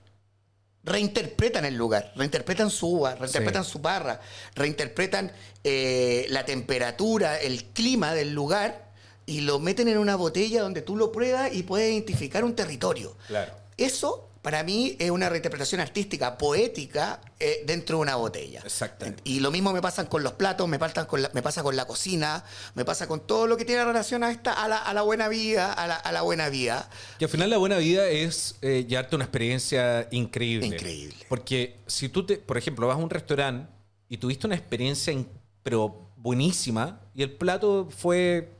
reinterpretan 0.85 1.65
el 1.65 1.77
lugar, 1.77 2.13
reinterpretan 2.17 2.71
su 2.71 2.89
uva, 2.89 3.15
reinterpretan 3.15 3.65
su 3.65 3.79
barra, 3.79 4.21
reinterpretan 4.55 5.33
eh, 5.63 6.27
la 6.31 6.45
temperatura, 6.45 7.39
el 7.39 7.65
clima 7.67 8.15
del 8.15 8.33
lugar 8.33 8.91
y 9.27 9.43
lo 9.43 9.59
meten 9.61 9.89
en 9.89 9.99
una 9.99 10.17
botella 10.17 10.63
donde 10.63 10.83
tú 10.83 10.97
lo 10.97 11.13
pruebas 11.13 11.55
y 11.55 11.63
puedes 11.63 11.91
identificar 11.93 12.45
un 12.45 12.55
territorio. 12.55 13.17
Claro. 13.29 13.53
Eso 13.77 14.29
para 14.43 14.65
mí 14.65 14.97
es 14.99 15.11
una 15.11 15.29
reinterpretación 15.29 15.81
artística, 15.81 16.37
poética, 16.37 17.21
eh, 17.39 17.63
dentro 17.65 17.99
de 17.99 18.03
una 18.03 18.17
botella. 18.17 18.61
Exactamente. 18.65 19.23
Y 19.25 19.39
lo 19.39 19.53
mismo 19.53 19.73
me 19.73 19.81
pasa 19.81 20.09
con 20.09 20.25
los 20.25 20.33
platos, 20.33 20.69
me 20.69 20.81
pasa 20.81 21.07
con 21.07 21.23
la, 21.23 21.31
me 21.33 21.43
pasa 21.43 21.63
con 21.63 21.77
la 21.77 21.87
cocina, 21.87 22.45
me 22.75 22.85
pasa 22.85 23.07
con 23.07 23.25
todo 23.25 23.47
lo 23.47 23.57
que 23.57 23.65
tiene 23.65 23.85
relación 23.85 24.25
a, 24.25 24.33
esta, 24.33 24.53
a, 24.53 24.67
la, 24.67 24.79
a 24.79 24.93
la 24.95 25.03
buena 25.03 25.29
vida, 25.29 25.73
a 25.73 25.87
la, 25.87 25.95
a 25.95 26.11
la 26.11 26.23
buena 26.23 26.49
vida. 26.49 26.91
Que 27.21 27.27
al 27.27 27.31
final 27.31 27.51
la 27.51 27.59
buena 27.59 27.79
vida 27.79 28.09
es 28.09 28.57
eh, 28.63 28.85
llevarte 28.89 29.15
una 29.15 29.25
experiencia 29.25 30.09
increíble. 30.11 30.67
Increíble. 30.67 31.25
Porque 31.29 31.77
si 31.87 32.09
tú, 32.09 32.27
te, 32.27 32.37
por 32.37 32.59
ejemplo, 32.59 32.89
vas 32.89 32.97
a 32.97 33.01
un 33.01 33.11
restaurante 33.11 33.73
y 34.09 34.17
tuviste 34.17 34.49
una 34.49 34.57
experiencia 34.57 35.15
pero 35.63 36.11
buenísima 36.17 37.01
y 37.15 37.23
el 37.23 37.33
plato 37.33 37.89
fue 37.97 38.51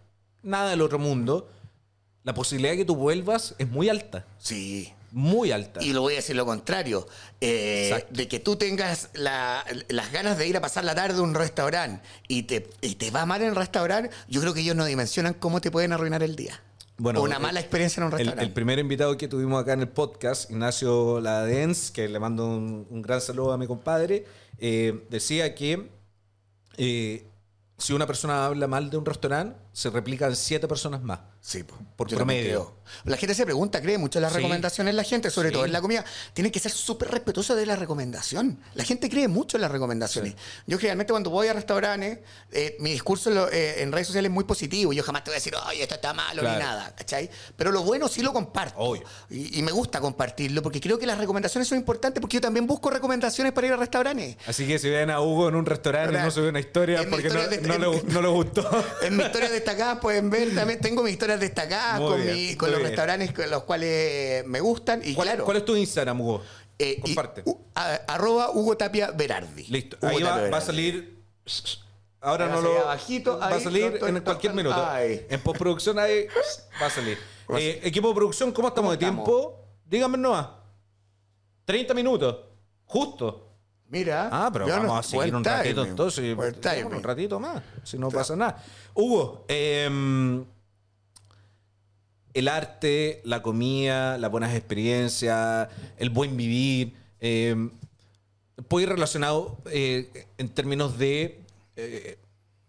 nada 0.43 0.71
del 0.71 0.81
otro 0.81 1.01
mundo, 1.01 1.51
la 2.23 2.35
posibilidad 2.35 2.73
de 2.73 2.79
que 2.79 2.85
tú 2.85 2.95
vuelvas 2.95 3.57
es 3.59 3.69
muy 3.69 3.89
alta. 3.89 4.25
Sí. 4.39 4.93
Muy 5.13 5.53
alta. 5.53 5.83
Y 5.83 5.93
lo 5.93 6.01
voy 6.01 6.15
a 6.15 6.17
decir 6.17 6.35
lo 6.37 6.47
contrario, 6.47 7.07
eh, 7.41 8.07
de 8.11 8.29
que 8.29 8.41
tú 8.41 8.57
tengas 8.57 9.11
la- 9.15 9.65
las 9.89 10.11
ganas 10.11 10.39
de 10.39 10.47
ir 10.49 10.57
a 10.57 10.61
pasar 10.61 10.85
la 10.85 10.95
tarde 10.95 11.19
a 11.19 11.23
un 11.23 11.35
restaurante 11.35 12.03
y 12.29 12.45
te, 12.45 12.69
y 12.81 12.95
te 12.95 13.11
va 13.11 13.27
mal 13.27 13.43
en 13.43 13.49
el 13.51 13.57
restaurante, 13.57 14.11
yo 14.29 14.41
creo 14.41 14.55
que 14.55 14.61
ellos 14.61 14.75
no 14.75 14.85
dimensionan 14.87 15.35
cómo 15.35 15.61
te 15.61 15.71
pueden 15.71 15.93
arruinar 15.93 16.23
el 16.23 16.35
día. 16.35 16.61
Bueno, 16.99 17.21
o 17.21 17.25
una 17.25 17.39
mala 17.39 17.59
experiencia 17.61 18.01
en 18.01 18.07
un 18.07 18.13
El, 18.13 18.19
restaurante. 18.19 18.45
el 18.45 18.53
primer 18.53 18.79
invitado 18.79 19.17
que 19.19 19.27
tuvimos 19.29 19.61
acá 19.61 19.73
en 19.75 19.81
el 19.81 19.89
podcast, 19.89 20.51
Ignacio 20.51 21.21
Ladens, 21.21 21.91
que 21.91 22.09
le 22.09 22.19
mando 22.19 22.47
un, 22.47 22.87
un 22.89 23.03
gran 23.03 23.21
saludo 23.21 23.53
a 23.53 23.59
mi 23.59 23.67
compadre, 23.67 24.25
eh, 24.59 25.05
decía 25.11 25.55
que 25.55 25.91
eh, 26.77 27.27
si 27.79 27.93
una 27.93 28.07
persona 28.07 28.47
habla 28.47 28.67
mal 28.67 28.89
de 28.91 28.97
un 28.97 29.05
restaurante, 29.05 29.59
se 29.73 29.91
replican 29.91 30.37
siete 30.37 30.69
personas 30.69 31.03
más. 31.03 31.21
Sí, 31.45 31.65
po. 31.65 31.77
Por 31.97 32.09
Yo 32.09 32.17
promedio. 32.17 32.77
La 33.05 33.17
gente 33.17 33.35
se 33.35 33.45
pregunta, 33.45 33.81
cree 33.81 33.99
mucho 33.99 34.19
en 34.19 34.23
las 34.23 34.33
Sí. 34.33 34.37
recomendaciones 34.39 34.95
la 34.95 35.03
gente, 35.03 35.29
sobre 35.31 35.49
Sí. 35.49 35.55
todo 35.55 35.65
en 35.65 35.73
la 35.73 35.81
comida. 35.81 36.05
Tiene 36.35 36.53
que 36.53 36.61
ser 36.61 36.71
súper 36.71 37.11
respetuosa 37.11 37.55
de 37.57 37.67
la 37.67 37.75
recomendación. 37.75 38.61
La 38.75 38.85
gente 38.85 39.09
cree 39.11 39.27
mucho 39.29 39.57
en 39.57 39.63
las 39.63 39.71
recomendaciones. 39.73 40.35
Yo 40.69 40.79
generalmente 40.79 41.13
cuando 41.13 41.31
voy 41.31 41.49
a 41.49 41.53
restaurantes, 41.53 42.21
eh, 42.53 42.77
mi 42.81 42.91
discurso 42.93 43.31
en, 43.31 43.37
lo- 43.37 43.51
eh, 43.51 43.83
en 43.83 43.91
redes 43.93 44.07
sociales 44.09 44.29
es 44.29 44.33
muy 44.35 44.45
positivo. 44.45 44.93
Yo 44.93 45.03
jamás 45.03 45.25
te 45.25 45.31
voy 45.31 45.35
a 45.37 45.39
decir, 45.39 45.55
oye, 45.69 45.83
esto 45.83 45.95
está 45.97 46.13
malo 46.13 46.43
Claro. 46.43 46.59
ni 46.59 46.65
nada, 46.65 46.95
¿cachai? 46.95 47.29
Pero 47.57 47.73
lo 47.73 47.83
bueno 47.83 48.07
sí 48.09 48.23
lo 48.23 48.33
comparto. 48.33 48.79
Obvio. 48.79 49.03
Y, 49.31 49.59
y 49.59 49.63
me 49.63 49.73
gusta 49.73 50.01
compartirlo 50.01 50.63
porque 50.63 50.81
creo 50.81 50.99
que 50.99 51.07
las 51.07 51.19
recomendaciones 51.19 51.67
son 51.67 51.79
importantes 51.79 52.21
porque 52.21 52.37
yo 52.37 52.41
también 52.41 52.67
busco 52.69 52.89
recomendaciones 52.91 53.53
para 53.53 53.67
ir 53.67 53.73
a 53.73 53.77
restaurantes. 53.77 54.37
Así 54.47 54.67
que 54.67 54.79
si 54.79 54.91
ven 54.91 55.11
a 55.11 55.21
Hugo 55.21 55.49
en 55.49 55.57
un 55.57 55.67
restaurante 55.67 56.17
y 56.17 56.23
no 56.23 56.31
sube 56.31 56.51
una 56.51 56.61
historia 56.61 57.03
mi 57.03 57.11
porque 57.11 57.27
historia 57.29 57.47
no, 57.47 57.51
de- 57.51 57.61
no 57.63 57.93
le, 57.93 58.03
no 58.05 58.23
le 58.23 58.29
gustó. 58.29 58.69
En 59.03 59.17
mis 59.17 59.27
historias 59.27 59.51
destacadas 59.51 59.99
pueden 59.99 60.31
ver, 60.31 60.55
también 60.55 60.79
tengo 60.81 61.03
mis 61.03 61.15
destacadas 61.41 62.01
Muy 62.01 62.09
con, 62.11 62.23
bien, 62.23 62.35
mi- 62.35 62.57
con 62.57 62.69
muy 62.69 62.73
los 62.73 62.79
bien. 62.81 62.91
restaurantes 62.91 63.33
con 63.33 63.51
los 63.51 63.63
cuales 63.65 64.47
me 64.47 64.61
gustan. 64.61 65.01
Y 65.05 65.15
¿Cuál, 65.15 65.29
claro, 65.29 65.45
cuál 65.45 65.57
es 65.59 65.65
tu 65.65 65.77
Instagram, 65.77 66.21
Hugo? 66.21 66.43
eh, 66.79 66.97
y- 66.99 67.01
Comparte. 67.01 67.43
u- 67.45 67.59
a- 67.75 68.01
arroba 68.09 68.51
Hugo 68.51 68.77
Tapia 68.77 69.11
Berardi. 69.11 69.65
Listo. 69.65 69.97
Hugo 70.01 70.09
Ahí 70.09 70.23
va, 70.23 70.49
va 70.51 70.59
a 70.59 70.61
salir. 70.61 71.23
Ahora 72.21 72.47
no 72.49 72.61
lo. 72.61 72.79
abajito, 72.83 73.39
va 73.39 73.49
a 73.49 73.61
salir 73.61 73.93
to- 73.95 73.99
to- 74.01 74.07
en 74.09 74.21
cualquier 74.21 74.53
to- 74.53 74.57
minuto. 74.57 74.87
ahí. 74.87 75.27
En 75.29 75.41
postproducción 75.41 75.99
ahí 75.99 76.27
va 76.81 76.87
a 76.87 76.91
salir. 76.91 77.19
Eh, 77.59 77.81
equipo 77.83 78.09
de 78.09 78.15
producción, 78.15 78.53
¿cómo 78.53 78.69
estamos 78.69 78.89
¿Cómo 78.89 78.99
de 78.99 79.05
estamos? 79.05 79.25
tiempo? 79.25 79.59
Dígame 79.85 80.17
nomás. 80.19 80.47
30 81.65 81.95
minutos. 81.95 82.37
Justo. 82.85 83.49
Mira. 83.89 84.29
Ah, 84.33 84.49
pero 84.53 84.67
no- 84.67 84.73
vamos 84.75 84.99
a 85.01 85.03
seguir 85.03 85.35
un 85.35 85.45
ratito 85.45 85.75
timing, 85.75 85.91
entonces. 85.91 86.37
Un 86.37 87.03
ratito 87.03 87.39
más. 87.41 87.63
Si 87.85 87.99
no 87.99 88.09
pasa 88.11 88.35
nada. 88.37 88.63
Hugo, 88.95 89.45
em, 89.49 90.45
el 92.35 92.49
arte, 92.49 93.21
la 93.25 93.43
comida, 93.43 94.17
las 94.19 94.31
buenas 94.31 94.55
experiencias, 94.55 95.69
el 95.99 96.11
buen 96.11 96.37
vivir, 96.37 96.95
em, 97.21 97.71
puede 98.69 98.85
ir 98.85 98.89
relacionado 98.91 99.59
eh, 99.71 100.27
en 100.39 100.49
términos 100.49 100.99
de 100.99 101.41
eh, 101.77 102.19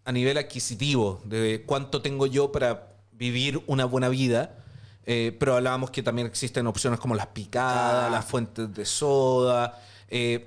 a 0.04 0.12
nivel 0.12 0.36
adquisitivo, 0.38 1.20
de 1.24 1.62
cuánto 1.66 2.02
tengo 2.02 2.26
yo 2.26 2.52
para 2.52 2.88
vivir 3.12 3.62
una 3.66 3.84
buena 3.84 4.08
vida. 4.08 4.58
Eh, 5.06 5.36
pero 5.38 5.54
hablábamos 5.56 5.90
que 5.90 6.02
también 6.02 6.26
existen 6.26 6.66
opciones 6.66 6.98
como 6.98 7.14
las 7.14 7.26
picadas, 7.28 8.06
Ah. 8.06 8.10
las 8.10 8.24
fuentes 8.24 8.72
de 8.74 8.84
soda. 8.86 9.80
eh, 10.08 10.46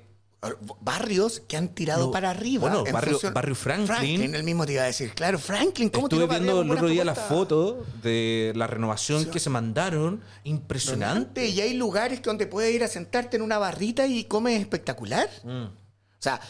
barrios 0.80 1.40
que 1.48 1.56
han 1.56 1.68
tirado 1.68 2.06
No, 2.06 2.10
para 2.12 2.30
arriba. 2.30 2.60
bueno, 2.60 2.86
en 2.86 2.92
barrio- 2.92 3.12
función- 3.14 3.34
barrio 3.34 3.54
Franklin. 3.54 3.86
Franklin, 3.86 4.34
el 4.34 4.44
mismo 4.44 4.64
te 4.66 4.74
iba 4.74 4.82
a 4.82 4.86
decir. 4.86 5.12
Claro, 5.14 5.38
Franklin, 5.38 5.90
¿cómo 5.90 6.06
Estuve 6.06 6.26
viendo 6.26 6.62
el 6.62 6.70
otro 6.70 6.86
día 6.88 7.02
propuestas? 7.02 7.28
fotos 7.28 7.76
de 8.02 8.52
la 8.54 8.66
renovación 8.66 9.24
que 9.26 9.40
se 9.40 9.50
mandaron. 9.50 10.22
Impresionante. 10.44 11.46
Y 11.48 11.60
hay 11.60 11.74
lugares 11.74 12.20
que 12.20 12.26
donde 12.26 12.46
puedes 12.46 12.72
ir 12.74 12.84
a 12.84 12.88
sentarte 12.88 13.36
en 13.36 13.42
una 13.42 13.58
barrita 13.58 14.06
y 14.06 14.24
comes 14.24 14.60
espectacular. 14.60 15.28
Mm. 15.42 15.64
O 15.64 15.70
sea, 16.20 16.40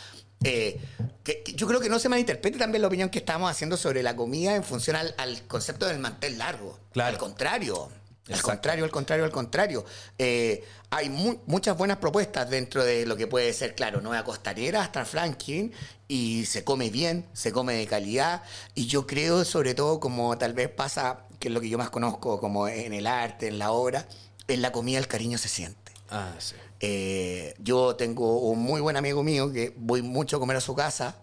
eh, 0.45 0.79
que- 1.25 1.43
que 1.43 1.53
yo 1.55 1.67
creo 1.67 1.81
que 1.81 1.89
no 1.89 1.99
se 1.99 2.09
malinterprete 2.09 2.59
también 2.59 2.83
la 2.83 2.89
opinión 2.89 3.09
que 3.09 3.19
estamos 3.19 3.51
haciendo 3.51 3.77
sobre 3.77 4.03
la 4.03 4.15
comida 4.15 4.55
en 4.55 4.65
función 4.65 4.97
al, 4.97 5.15
al 5.19 5.43
concepto 5.47 5.87
del 5.87 5.99
mantel 5.99 6.39
largo. 6.39 6.79
Claro. 6.93 7.11
Al 7.11 7.19
contrario. 7.19 7.89
Al 8.31 8.43
contrario, 8.43 8.85
al 8.85 8.91
contrario, 8.91 9.25
al 9.25 9.31
contrario. 9.31 9.85
Eh, 10.19 10.65
hay 10.91 11.09
mu- 11.11 11.39
muchas 11.47 11.77
buenas 11.77 11.99
propuestas 11.99 12.49
dentro 12.51 12.85
de 12.85 13.07
lo 13.07 13.17
que 13.17 13.27
puede 13.27 13.53
ser, 13.53 13.75
claro, 13.75 14.01
Nueva 14.01 14.25
Costanera 14.25 14.83
hasta 14.83 15.05
Franklin 15.05 15.73
y 16.09 16.45
se 16.47 16.65
come 16.65 16.91
bien, 16.91 17.27
se 17.33 17.53
come 17.53 17.75
de 17.75 17.87
calidad 17.87 18.43
y 18.75 18.87
yo 18.87 19.07
creo, 19.07 19.45
sobre 19.45 19.75
todo, 19.75 20.01
como 20.01 20.37
tal 20.39 20.53
vez 20.55 20.69
pasa, 20.69 21.21
que 21.39 21.49
es 21.49 21.55
lo 21.55 21.61
que 21.61 21.69
yo 21.69 21.79
más 21.79 21.91
conozco, 21.91 22.41
como 22.41 22.69
en 22.69 22.93
el 22.93 23.07
arte, 23.07 23.49
en 23.49 23.59
la 23.59 23.71
obra, 23.73 24.07
en 24.47 24.63
la 24.63 24.73
comida 24.73 24.99
el 24.99 25.09
cariño 25.09 25.39
se 25.39 25.49
siente. 25.49 25.93
Ah, 26.11 26.33
sí. 26.39 26.55
Eh, 26.81 27.55
yo 27.59 27.97
tengo 27.97 28.39
un 28.41 28.61
muy 28.61 28.81
buen 28.81 28.97
amigo 28.97 29.23
mío 29.23 29.53
que 29.53 29.75
voy 29.77 30.01
mucho 30.03 30.37
a 30.37 30.41
comer 30.41 30.57
a 30.57 30.61
su 30.61 30.75
casa 30.75 31.17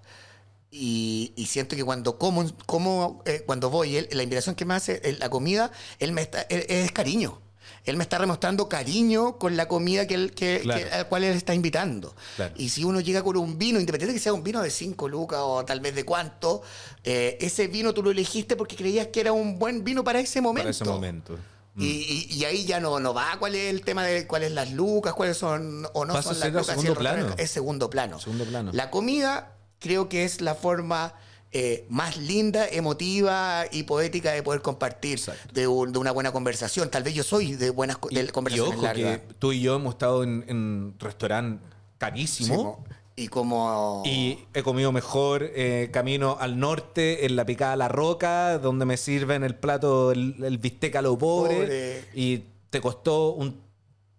y, 0.75 1.33
y 1.35 1.45
siento 1.45 1.75
que 1.75 1.83
cuando 1.83 2.17
como, 2.17 2.45
como 2.65 3.21
eh, 3.25 3.43
cuando 3.45 3.69
voy, 3.69 3.97
él, 3.97 4.09
la 4.11 4.23
invitación 4.23 4.55
que 4.55 4.65
me 4.65 4.73
hace, 4.73 5.01
la 5.19 5.29
comida, 5.29 5.71
él 5.99 6.11
me 6.11 6.21
está, 6.21 6.41
él- 6.43 6.65
es 6.67 6.91
cariño. 6.91 7.41
Él 7.83 7.97
me 7.97 8.03
está 8.03 8.17
demostrando 8.19 8.67
cariño 8.67 9.37
con 9.37 9.55
la 9.57 9.67
comida 9.67 10.07
que 10.07 10.15
él, 10.15 10.33
que, 10.33 10.59
Claro. 10.63 10.81
que- 10.83 10.91
al 10.91 11.07
cual 11.07 11.23
él 11.23 11.35
está 11.37 11.53
invitando. 11.53 12.15
Claro. 12.35 12.53
Y 12.57 12.69
si 12.69 12.83
uno 12.83 12.99
llega 12.99 13.23
con 13.23 13.37
un 13.37 13.57
vino, 13.59 13.79
independiente 13.79 14.13
de 14.13 14.19
que 14.19 14.23
sea 14.23 14.33
un 14.33 14.43
vino 14.43 14.61
de 14.61 14.69
5 14.71 15.07
lucas 15.07 15.39
o 15.43 15.63
tal 15.65 15.79
vez 15.81 15.93
de 15.95 16.03
cuánto, 16.03 16.61
eh, 17.03 17.37
ese 17.41 17.67
vino 17.67 17.93
tú 17.93 18.01
lo 18.03 18.09
elegiste 18.11 18.55
porque 18.55 18.75
creías 18.75 19.07
que 19.07 19.21
era 19.21 19.33
un 19.33 19.57
buen 19.59 19.83
vino 19.83 20.03
para 20.03 20.19
ese 20.19 20.41
momento. 20.41 20.63
Para 20.65 20.71
ese 20.71 20.83
momento. 20.85 21.37
Y, 21.77 21.85
y- 21.85 22.27
y 22.33 22.45
ahí 22.45 22.65
ya 22.65 22.79
no, 22.79 22.99
no 22.99 23.13
va 23.13 23.35
cuál 23.37 23.53
es 23.53 23.69
el 23.69 23.81
tema 23.81 24.03
de 24.05 24.25
cuáles 24.25 24.51
las 24.53 24.71
lucas, 24.71 25.13
cuáles 25.13 25.35
son 25.37 25.85
o 25.93 26.05
no 26.05 26.21
son 26.23 26.39
las 26.39 26.49
lucas. 26.51 26.67
segundo 26.67 26.95
plano. 26.95 27.35
Es 27.37 27.51
segundo 27.51 27.89
plano. 27.89 28.19
Segundo 28.19 28.45
plano. 28.45 28.71
La 28.73 28.89
comida 28.89 29.54
creo 29.85 30.09
que 30.09 30.23
es 30.23 30.41
la 30.41 30.55
forma 30.55 31.13
eh, 31.51 31.85
más 31.89 32.17
linda, 32.17 32.67
emotiva 32.67 33.65
y 33.71 33.83
poética 33.83 34.31
de 34.31 34.41
poder 34.41 34.61
compartir 34.63 35.21
de, 35.53 35.67
un- 35.67 35.91
de 35.93 35.99
una 35.99 36.11
buena 36.11 36.31
conversación. 36.31 36.89
Tal 36.89 37.03
vez 37.03 37.13
yo 37.13 37.23
soy 37.23 37.53
de 37.55 37.69
buenas 37.69 37.97
co- 37.97 38.09
de 38.09 38.19
Y, 38.21 38.23
y 38.23 38.27
conversaciones 38.29 38.73
ojo 38.77 38.81
largas. 38.83 39.19
que 39.19 39.33
tú 39.37 39.51
y 39.53 39.61
yo 39.61 39.75
hemos 39.75 39.93
estado 39.93 40.23
en, 40.23 40.43
en 40.47 40.95
restaurante 40.99 41.63
carísimo. 41.99 42.55
mo- 42.63 42.83
y 43.15 43.27
como... 43.29 44.01
Y 44.05 44.39
he 44.55 44.63
comido 44.63 44.91
mejor 44.91 45.43
eh, 45.55 45.89
camino 45.93 46.35
al 46.39 46.59
norte, 46.59 47.25
en 47.27 47.35
la 47.37 47.45
picada 47.45 47.75
La 47.77 47.87
Roca, 47.87 48.57
donde 48.57 48.83
me 48.85 48.97
sirven 48.97 49.43
el 49.43 49.55
plato, 49.55 50.11
el, 50.11 50.35
el 50.43 50.57
bistec 50.57 50.95
a 50.97 51.01
lo 51.03 51.15
pobre. 51.17 51.55
Pobre. 51.55 52.03
Y 52.15 52.43
te 52.71 52.81
costó 52.81 53.29
un, 53.33 53.61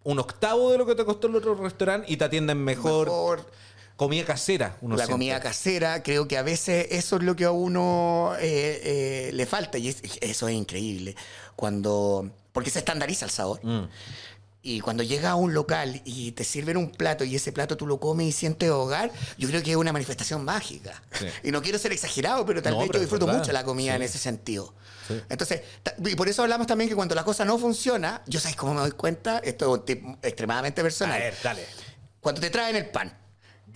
un 0.04 0.18
octavo 0.20 0.70
de 0.70 0.78
lo 0.78 0.86
que 0.86 0.94
te 0.94 1.04
costó 1.04 1.26
el 1.26 1.34
otro 1.36 1.54
restaurante 1.56 2.10
y 2.10 2.16
te 2.16 2.24
atienden 2.24 2.64
mejor. 2.64 3.08
mejor 3.08 3.46
Comida 3.96 4.24
casera, 4.26 4.76
uno 4.82 4.94
la 4.94 5.04
siente. 5.06 5.12
comida 5.12 5.40
casera, 5.40 6.02
creo 6.02 6.28
que 6.28 6.36
a 6.36 6.42
veces 6.42 6.86
eso 6.90 7.16
es 7.16 7.22
lo 7.22 7.34
que 7.34 7.44
a 7.44 7.50
uno 7.50 8.34
eh, 8.38 8.80
eh, 8.84 9.30
le 9.32 9.46
falta 9.46 9.78
y 9.78 9.88
es- 9.88 10.02
eso 10.20 10.48
es 10.48 10.54
increíble. 10.54 11.16
Cuando, 11.56 12.30
porque 12.52 12.70
se 12.70 12.78
estandariza 12.80 13.24
el 13.24 13.30
sabor. 13.30 13.60
Mm. 13.64 13.88
Y 14.62 14.80
cuando 14.80 15.02
llega 15.04 15.30
a 15.30 15.34
un 15.36 15.54
local 15.54 16.02
y 16.04 16.32
te 16.32 16.42
sirven 16.44 16.76
un 16.76 16.90
plato 16.90 17.22
y 17.24 17.36
ese 17.36 17.52
plato 17.52 17.76
tú 17.76 17.86
lo 17.86 18.00
comes 18.00 18.26
y 18.26 18.32
sientes 18.32 18.68
hogar, 18.68 19.12
yo 19.38 19.48
creo 19.48 19.62
que 19.62 19.70
es 19.70 19.76
una 19.76 19.92
manifestación 19.92 20.44
mágica. 20.44 21.00
Sí. 21.12 21.26
Y 21.44 21.50
no 21.52 21.62
quiero 21.62 21.78
ser 21.78 21.92
exagerado, 21.92 22.44
pero 22.44 22.60
tal 22.60 22.72
No, 22.74 22.80
vez 22.80 22.88
pero 22.88 22.98
yo 22.98 23.02
disfruto 23.02 23.26
mucho 23.28 23.52
la 23.52 23.64
comida 23.64 23.92
Sí. 23.92 23.96
en 23.96 24.02
ese 24.02 24.18
sentido. 24.18 24.74
Sí. 25.08 25.20
Entonces, 25.30 25.62
y 26.04 26.16
por 26.16 26.28
eso 26.28 26.42
hablamos 26.42 26.66
también 26.66 26.90
que 26.90 26.96
cuando 26.96 27.14
la 27.14 27.22
cosa 27.24 27.44
no 27.44 27.56
funciona, 27.58 28.22
yo 28.26 28.40
sabes 28.40 28.56
cómo 28.56 28.74
me 28.74 28.80
doy 28.80 28.90
cuenta, 28.90 29.38
esto 29.38 29.84
es 29.86 29.96
extremadamente 30.22 30.80
A 30.80 30.84
personal. 30.84 31.18
ver, 31.20 31.34
dale. 31.42 31.64
Cuando 32.20 32.40
te 32.40 32.50
traen 32.50 32.74
el 32.76 32.90
pan. 32.90 33.16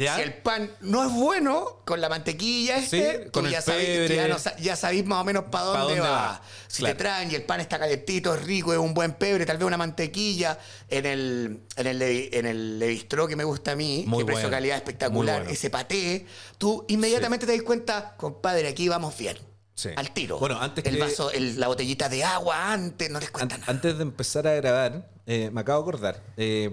¿Ya? 0.03 0.17
Si 0.17 0.23
el 0.23 0.33
pan 0.35 0.71
no 0.81 1.05
es 1.05 1.13
bueno, 1.13 1.83
con 1.85 2.01
la 2.01 2.09
mantequilla 2.09 2.79
este, 2.79 3.25
Sí, 3.25 3.31
con 3.31 3.45
el 3.45 3.53
ya, 3.53 3.61
sabéis, 3.61 4.09
ya, 4.11 4.29
no 4.29 4.37
ya 4.59 4.75
sabéis 4.75 5.05
más 5.05 5.21
o 5.21 5.25
menos 5.25 5.45
para 5.51 5.65
dónde, 5.65 5.83
dónde 5.97 6.01
va. 6.01 6.11
va. 6.11 6.43
Si 6.69 6.79
Claro. 6.79 6.97
te 6.97 7.03
traen 7.03 7.31
y 7.31 7.35
el 7.35 7.43
pan 7.43 7.61
está 7.61 7.79
calentito, 7.79 8.35
es 8.35 8.43
rico, 8.43 8.73
es 8.73 8.79
un 8.79 8.95
buen 8.95 9.13
pebre, 9.13 9.45
tal 9.45 9.59
vez 9.59 9.67
una 9.67 9.77
mantequilla 9.77 10.59
en 10.89 11.05
el, 11.05 11.61
en 11.77 11.87
el, 11.87 12.01
en 12.03 12.47
el 12.47 12.79
levistró 12.79 13.29
que 13.29 13.37
me 13.37 13.45
gusta 13.45 13.73
a 13.73 13.77
mí, 13.77 14.05
Muy 14.07 14.21
que 14.21 14.27
precio 14.27 14.45
bueno. 14.45 14.57
calidad 14.57 14.77
espectacular, 14.79 15.41
bueno. 15.41 15.51
ese 15.51 15.69
paté, 15.69 16.25
tú 16.57 16.87
inmediatamente 16.89 17.45
te 17.45 17.53
das 17.53 17.63
cuenta, 17.63 18.15
compadre, 18.17 18.69
aquí 18.69 18.89
vamos 18.89 19.19
bien. 19.19 19.37
Sí. 19.75 19.91
Al 19.97 20.13
tiro. 20.13 20.39
Bueno, 20.39 20.59
antes 20.61 20.85
el 20.87 20.95
que- 20.95 21.01
vaso, 21.01 21.31
el- 21.31 21.61
la 21.61 21.69
botellita 21.69 22.09
de 22.09 22.25
agua 22.25 22.73
antes, 22.73 23.11
no 23.11 23.21
les 23.21 23.31
cuenta 23.31 23.55
An- 23.57 23.61
nada. 23.63 23.73
Antes 23.73 23.97
de 23.99 24.03
empezar 24.03 24.47
a 24.47 24.55
grabar, 24.55 25.11
eh, 25.27 25.51
me 25.53 25.61
acabo 25.61 25.83
de 25.83 25.89
acordar. 25.91 26.23
eh, 26.39 26.71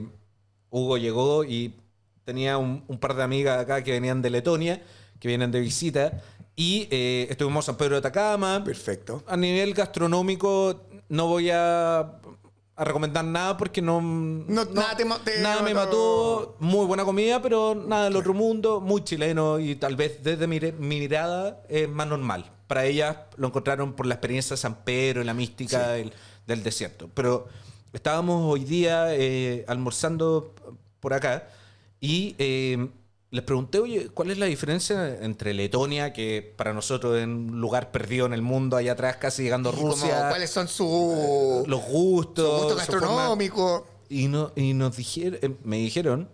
Hugo 0.70 0.98
llegó 0.98 1.44
y 1.46 1.74
tenía 2.28 2.58
un, 2.58 2.84
un 2.90 2.98
par 3.00 3.16
de 3.16 3.24
amigas 3.24 3.58
acá 3.58 3.82
que 3.82 3.94
venían 3.94 4.22
de 4.22 4.30
Letonia, 4.30 4.84
que 5.18 5.30
vienen 5.30 5.50
de 5.50 5.62
visita, 5.62 6.22
y 6.58 6.90
eh, 6.92 7.26
estuvimos 7.30 7.64
en 7.64 7.68
San 7.68 7.78
Pedro 7.78 7.94
de 7.96 8.00
Atacama. 8.00 8.62
Perfecto. 8.66 9.24
A 9.28 9.38
nivel 9.38 9.74
gastronómico, 9.74 10.82
no 11.08 11.28
voy 11.28 11.52
a, 11.52 12.00
a 12.00 12.84
recomendar 12.84 13.24
nada 13.24 13.56
porque 13.56 13.82
no. 13.82 14.02
nada 14.02 14.98
te 14.98 15.06
ma- 15.06 15.24
te 15.24 15.40
nada 15.42 15.62
me 15.62 15.74
mató. 15.74 16.58
Muy 16.60 16.86
buena 16.86 17.06
comida, 17.06 17.42
pero 17.42 17.74
nada 17.76 18.06
del 18.06 18.18
otro 18.18 18.34
mundo. 18.34 18.82
Muy 18.82 19.06
chileno 19.06 19.58
y 19.58 19.78
tal 19.78 19.96
vez 19.96 20.22
desde 20.22 20.48
mi, 20.48 20.60
mi 20.60 21.00
mirada 21.00 21.64
es 21.70 21.88
más 21.88 22.08
normal. 22.08 22.52
Para 22.68 22.84
ellas 22.86 23.16
lo 23.38 23.48
encontraron 23.48 23.94
por 23.94 24.06
la 24.06 24.16
experiencia 24.16 24.56
de 24.56 24.58
San 24.58 24.84
Pedro 24.84 25.24
la 25.24 25.34
mística 25.34 25.92
del, 25.92 26.12
del 26.46 26.62
desierto. 26.62 27.10
Pero 27.14 27.48
estábamos 27.94 28.44
hoy 28.52 28.66
día 28.66 29.16
eh, 29.16 29.64
almorzando 29.70 30.54
por 31.00 31.14
acá 31.14 31.48
y 32.00 32.36
eh, 32.38 32.90
les 33.30 33.44
pregunté, 33.44 33.80
oye, 33.80 34.10
¿cuál 34.10 34.32
es 34.32 34.38
la 34.38 34.46
diferencia 34.46 35.24
entre 35.24 35.54
Letonia, 35.54 36.14
que 36.14 36.54
para 36.56 36.74
nosotros 36.74 37.18
es 37.18 37.26
un 37.26 37.60
lugar 37.60 37.92
perdido 37.92 38.26
en 38.26 38.34
el 38.34 38.42
mundo, 38.42 38.78
allá 38.78 38.94
atrás, 38.94 39.18
casi 39.18 39.44
llegando 39.44 39.70
a 39.70 39.74
como, 39.74 39.90
Rusia? 39.90 40.30
¿Cuáles 40.30 40.50
son 40.50 40.68
sus 40.68 41.68
los 41.68 41.82
gustos, 41.84 42.46
su 42.46 42.52
gusto 42.52 42.70
su 42.70 42.76
gastronómico? 42.76 43.88
y, 44.10 44.28
no, 44.28 44.52
y 44.56 44.74
nos 44.74 44.96
dijeron, 44.96 45.40
eh, 45.42 45.56
me 45.64 45.78
dijeron, 45.78 46.30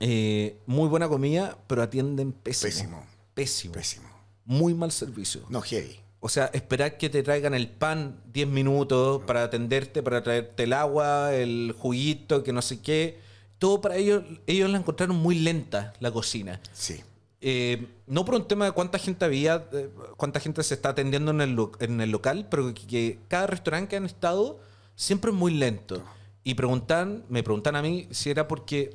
eh, 0.00 0.60
muy 0.66 0.88
buena 0.88 1.08
comida, 1.08 1.58
pero 1.66 1.82
atienden 1.82 2.32
pésimo. 2.32 2.68
Pésimo. 2.68 3.06
Pésimo. 3.34 3.74
Pésimo. 3.74 4.08
Muy 4.44 4.74
mal 4.74 4.92
servicio. 4.92 5.42
No 5.48 5.62
heavy. 5.62 5.98
O 6.20 6.28
sea, 6.28 6.46
esperar 6.54 6.96
que 6.96 7.10
te 7.10 7.22
traigan 7.22 7.54
el 7.54 7.68
pan 7.68 8.20
10 8.32 8.48
minutos 8.48 9.22
para 9.26 9.42
atenderte, 9.42 10.02
para 10.02 10.22
traerte 10.22 10.62
el 10.62 10.72
agua, 10.72 11.34
el 11.34 11.74
juguito, 11.78 12.42
que 12.42 12.52
no 12.52 12.62
sé 12.62 12.80
qué. 12.80 13.18
Todo 13.64 13.80
para 13.80 13.96
ellos, 13.96 14.22
ellos 14.46 14.68
la 14.70 14.76
encontraron 14.76 15.16
muy 15.16 15.38
lenta, 15.38 15.94
la 16.00 16.10
cocina. 16.10 16.60
Sí. 16.74 17.00
Eh, 17.40 17.86
no 18.06 18.26
por 18.26 18.34
un 18.34 18.46
tema 18.46 18.66
de 18.66 18.72
cuánta 18.72 18.98
gente 18.98 19.24
había, 19.24 19.66
eh, 19.72 19.88
cuánta 20.18 20.38
gente 20.38 20.62
se 20.62 20.74
está 20.74 20.90
atendiendo 20.90 21.30
en 21.30 21.40
el, 21.40 21.54
lo- 21.54 21.72
en 21.80 21.98
el 22.02 22.10
local, 22.10 22.46
pero 22.50 22.74
que, 22.74 22.86
que 22.86 23.18
cada 23.28 23.46
restaurante 23.46 23.88
que 23.88 23.96
han 23.96 24.04
estado 24.04 24.60
siempre 24.94 25.30
es 25.30 25.36
muy 25.36 25.54
lento. 25.54 26.02
Y 26.42 26.54
preguntan, 26.54 27.24
me 27.30 27.42
preguntan 27.42 27.74
a 27.76 27.80
mí 27.80 28.06
si 28.10 28.28
era 28.28 28.46
porque 28.48 28.94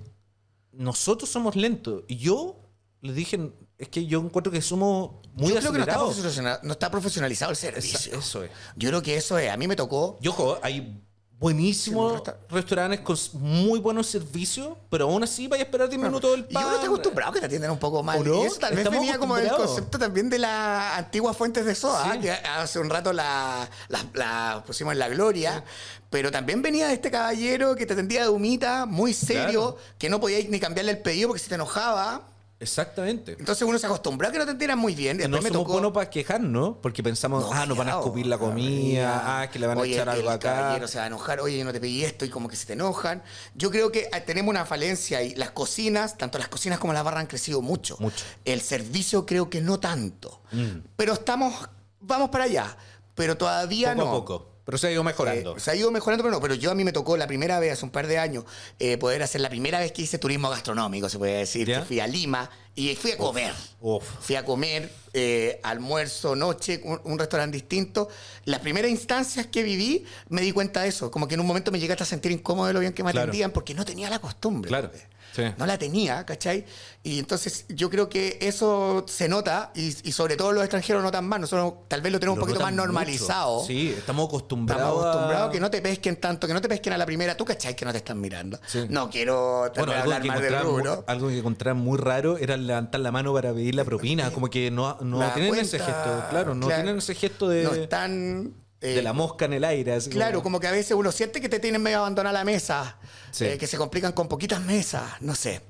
nosotros 0.72 1.30
somos 1.30 1.56
lentos. 1.56 2.04
Y 2.08 2.18
yo 2.18 2.60
les 3.02 3.16
dije, 3.16 3.52
es 3.78 3.88
que 3.90 4.06
yo 4.06 4.20
encuentro 4.20 4.52
que 4.52 4.62
somos 4.62 5.12
muy 5.34 5.50
Yo 5.54 5.60
creo 5.60 5.72
que 5.72 5.78
no 5.80 6.74
está, 6.74 6.88
no 6.88 6.92
profesionalizado 6.92 7.52
el 7.52 7.58
Esa- 7.58 7.72
servicio. 7.72 8.20
eso 8.20 8.44
es. 8.44 8.52
Yo 8.76 8.90
creo 8.90 9.02
que 9.02 9.16
eso 9.16 9.38
es. 9.40 9.50
A 9.50 9.58
mí 9.58 9.68
me 9.68 9.76
tocó. 9.76 10.18
Y 10.22 10.28
ojo, 10.28 10.60
hay 10.62 11.02
buenísimos 11.40 12.12
Sí, 12.12 12.18
resta- 12.20 12.38
restaurantes 12.50 13.00
con 13.00 13.18
muy 13.42 13.80
buenos 13.80 14.08
servicios, 14.08 14.70
pero 14.90 15.06
aún 15.06 15.24
así 15.24 15.48
vaya 15.48 15.64
a 15.64 15.66
esperar 15.66 15.88
10 15.90 16.02
minutos 16.02 16.32
del 16.32 16.46
Y 16.50 16.54
pan. 16.54 16.66
uno 16.66 16.76
está 16.76 16.88
acostumbrado 16.88 17.32
que 17.32 17.40
te 17.40 17.46
atienden 17.46 17.72
un 17.72 17.80
poco 17.80 18.04
mal. 18.04 18.18
Y 18.26 18.42
eso 18.46 18.58
tal 18.60 18.76
vez 18.76 18.90
venía 18.90 19.18
como 19.18 19.36
del 19.38 19.50
concepto 19.50 19.98
también 19.98 20.30
de 20.30 20.40
las 20.40 20.98
antiguas 20.98 21.36
fuentes 21.38 21.66
de 21.66 21.76
soda, 21.76 22.12
Sí. 22.14 22.20
que 22.20 22.32
hace 22.32 22.80
un 22.80 22.90
rato 22.90 23.14
la, 23.14 23.70
la- 23.88 24.06
la 24.14 24.64
pusimos 24.68 24.94
en 24.94 25.00
la 25.00 25.08
gloria. 25.10 25.64
Pero 26.10 26.32
también 26.32 26.62
venía 26.62 26.88
de 26.88 26.94
este 26.96 27.12
caballero 27.12 27.76
que 27.76 27.86
te 27.86 27.94
atendía 27.94 28.24
de 28.24 28.30
humita, 28.30 28.86
muy 28.88 29.14
serio, 29.14 29.76
Claro. 29.76 29.78
que 30.00 30.10
no 30.10 30.20
podías 30.20 30.50
ni 30.50 30.60
cambiarle 30.60 30.92
el 30.92 30.98
pedido 31.00 31.30
porque 31.30 31.42
se 31.44 31.50
te 31.50 31.56
enojaba. 31.56 32.24
Exactamente. 32.62 33.38
Entonces 33.40 33.66
uno 33.66 33.80
se 33.80 33.86
acostumbró 33.86 34.28
a 34.28 34.32
que 34.32 34.38
no 34.38 34.44
te 34.44 34.52
atendieran 34.52 34.78
muy 34.78 34.94
bien. 34.94 35.18
Después 35.18 35.32
no 35.32 35.42
me 35.42 35.50
somos 35.50 35.64
tocó. 35.64 35.74
buenos 35.74 35.92
para 35.94 36.10
quejarnos, 36.10 36.76
porque 36.82 37.02
pensamos, 37.02 37.46
ah, 37.54 37.66
nos 37.66 37.78
van 37.78 37.88
a 37.88 37.92
escupir 37.92 38.28
la 38.28 38.38
comida, 38.38 39.42
ah, 39.42 39.50
que 39.50 39.60
le 39.60 39.68
van 39.68 39.78
a 39.78 39.86
echar 39.86 40.10
algo 40.10 40.30
acá. 40.30 40.56
caballero 40.56 40.88
se 40.88 40.98
va 40.98 41.06
a 41.06 41.08
enojar, 41.08 41.40
oye, 41.40 41.58
yo 41.58 41.64
no 41.64 41.72
te 41.72 41.80
pedí 41.80 42.04
esto 42.04 42.26
y 42.26 42.30
como 42.30 42.50
que 42.50 42.56
se 42.58 42.66
te 42.66 42.74
enojan. 42.74 43.24
Yo 43.56 43.72
creo 43.72 43.92
que 43.92 44.10
eh, 44.12 44.22
tenemos 44.26 44.50
una 44.52 44.66
falencia 44.66 45.22
y 45.24 45.36
las 45.36 45.52
cocinas, 45.52 46.18
tanto 46.18 46.38
las 46.38 46.50
cocinas 46.50 46.80
como 46.80 46.92
las 46.92 47.04
barras 47.04 47.22
han 47.22 47.28
crecido 47.28 47.62
mucho. 47.62 47.96
Mucho. 48.00 48.26
El 48.44 48.60
servicio 48.62 49.26
creo 49.26 49.50
que 49.50 49.62
no 49.62 49.80
tanto. 49.80 50.42
Mm. 50.52 50.80
Pero 50.98 51.14
estamos, 51.14 51.70
vamos 52.02 52.30
para 52.30 52.44
allá. 52.44 52.76
Pero 53.16 53.38
todavía 53.38 53.94
Poco 53.96 54.02
a 54.02 54.06
no. 54.06 54.12
poco, 54.12 54.49
Pero 54.70 54.78
se 54.78 54.88
ha 54.88 54.92
ido 54.92 55.04
mejorando. 55.04 55.58
Eh, 55.58 55.60
se 55.60 55.72
ha 55.72 55.76
ido 55.76 55.90
mejorando, 55.90 56.24
pero 56.24 56.32
no. 56.36 56.40
Pero 56.42 56.54
yo 56.54 56.70
a 56.70 56.76
mí 56.76 56.84
me 56.84 56.92
tocó 56.92 57.18
la 57.18 57.26
primera 57.26 57.60
vez, 57.60 57.74
hace 57.74 57.84
un 57.86 57.92
par 57.92 58.06
de 58.06 58.20
años, 58.20 58.44
eh, 58.78 58.98
poder 59.00 59.24
hacer 59.24 59.42
la 59.42 59.50
primera 59.50 59.80
vez 59.80 59.92
que 59.92 60.04
hice 60.04 60.20
turismo 60.20 60.50
gastronómico, 60.50 61.10
se 61.10 61.18
puede 61.18 61.38
decir. 61.40 61.76
Fui 61.88 62.00
a 62.00 62.06
Lima 62.06 62.48
y 62.76 62.94
fui 62.96 63.12
a 63.14 63.18
comer. 63.18 63.54
uf. 63.82 64.04
Fui 64.22 64.36
a 64.36 64.46
comer, 64.46 64.92
eh, 65.14 65.60
almuerzo, 65.64 66.36
noche, 66.36 66.82
un, 66.84 67.02
un 67.04 67.18
restaurante 67.18 67.58
distinto. 67.58 68.10
Las 68.46 68.60
primeras 68.60 68.92
instancias 68.92 69.48
que 69.48 69.64
viví, 69.64 70.06
me 70.30 70.42
di 70.42 70.52
cuenta 70.52 70.84
de 70.84 70.90
eso. 70.90 71.10
Como 71.10 71.28
que 71.28 71.34
en 71.34 71.40
un 71.42 71.48
momento 71.48 71.72
me 71.72 71.80
llegaste 71.80 72.04
a 72.04 72.06
sentir 72.06 72.32
incómodo 72.32 72.68
de 72.68 72.74
lo 72.74 72.80
bien 72.80 72.94
que 72.94 73.04
me 73.04 73.12
Claro. 73.12 73.30
atendían 73.30 73.50
porque 73.52 73.74
no 73.74 73.86
tenía 73.86 74.10
la 74.10 74.20
costumbre. 74.20 74.70
Claro, 74.70 74.92
pues. 74.92 75.04
Sí. 75.36 75.44
No 75.58 75.66
la 75.66 75.78
tenía, 75.78 76.26
¿cachai? 76.26 76.66
Y 77.04 77.20
entonces 77.20 77.66
yo 77.70 77.90
creo 77.90 78.10
que 78.10 78.38
eso 78.42 79.06
se 79.08 79.30
nota 79.30 79.72
y, 79.74 79.88
y 80.08 80.12
sobre 80.12 80.36
todo 80.36 80.52
los 80.52 80.64
extranjeros 80.64 81.02
notan 81.02 81.26
más. 81.28 81.40
Nosotros 81.40 81.74
tal 81.88 82.02
vez 82.02 82.12
lo 82.12 82.20
tenemos 82.20 82.38
Lo 82.38 82.44
un 82.44 82.48
poquito 82.50 82.64
más 82.64 82.74
normalizado. 82.74 83.56
mucho. 83.58 83.68
Sí, 83.68 83.96
estamos 83.98 84.28
acostumbrados. 84.28 84.84
Estamos 84.84 85.06
acostumbrados 85.06 85.50
a- 85.50 85.52
que 85.52 85.60
no 85.60 85.72
te 85.72 85.82
pesquen 85.82 86.16
tanto, 86.18 86.46
que 86.48 86.54
no 86.54 86.62
te 86.62 86.68
pesquen 86.68 86.94
a 86.94 86.98
la 86.98 87.06
primera. 87.06 87.36
Tú 87.38 87.46
cachai 87.46 87.76
que 87.76 87.86
no 87.86 87.92
te 87.92 88.00
están 88.00 88.20
mirando. 88.20 88.60
Sí. 88.68 88.86
No 88.90 89.10
quiero 89.10 89.72
Bueno, 89.76 89.94
hablar 89.94 90.26
más 90.26 90.42
del 90.42 90.60
rubro. 90.60 91.04
algo 91.08 91.30
que 91.30 91.38
encontraba 91.40 91.74
muy 91.80 91.98
raro 91.98 92.38
era 92.38 92.58
levantar 92.58 93.00
la 93.02 93.12
mano 93.12 93.34
para 93.34 93.54
pedir 93.54 93.76
la 93.76 93.86
propina. 93.86 94.32
Como 94.32 94.50
que 94.50 94.70
no, 94.70 94.98
no 95.02 95.20
tienen 95.34 95.56
ese 95.56 95.78
cuenta, 95.78 96.04
gesto. 96.04 96.30
Claro, 96.30 96.54
no 96.56 96.68
claro. 96.68 96.84
tienen 96.84 96.98
ese 97.00 97.16
gesto 97.16 97.48
de, 97.48 97.64
No 97.64 97.74
están. 97.74 98.54
Eh, 98.82 98.96
de 98.96 99.02
la 99.02 99.14
mosca 99.14 99.46
en 99.46 99.54
el 99.54 99.64
aire. 99.64 99.94
así 99.94 100.10
Claro, 100.10 100.42
como 100.44 100.60
que 100.60 100.68
a 100.68 100.72
veces 100.72 100.92
uno 100.92 101.12
siente 101.12 101.42
que 101.42 101.50
te 101.50 101.60
tienen 101.60 101.82
medio 101.82 102.00
abandonada 102.00 102.34
la 102.34 102.44
mesa, 102.46 102.98
Sí. 103.32 103.46
eh, 103.46 103.58
que 103.58 103.68
se 103.68 103.78
complican 103.78 104.12
con 104.14 104.28
poquitas 104.28 104.62
mesas, 104.62 105.04
no 105.22 105.36
sé. 105.36 105.62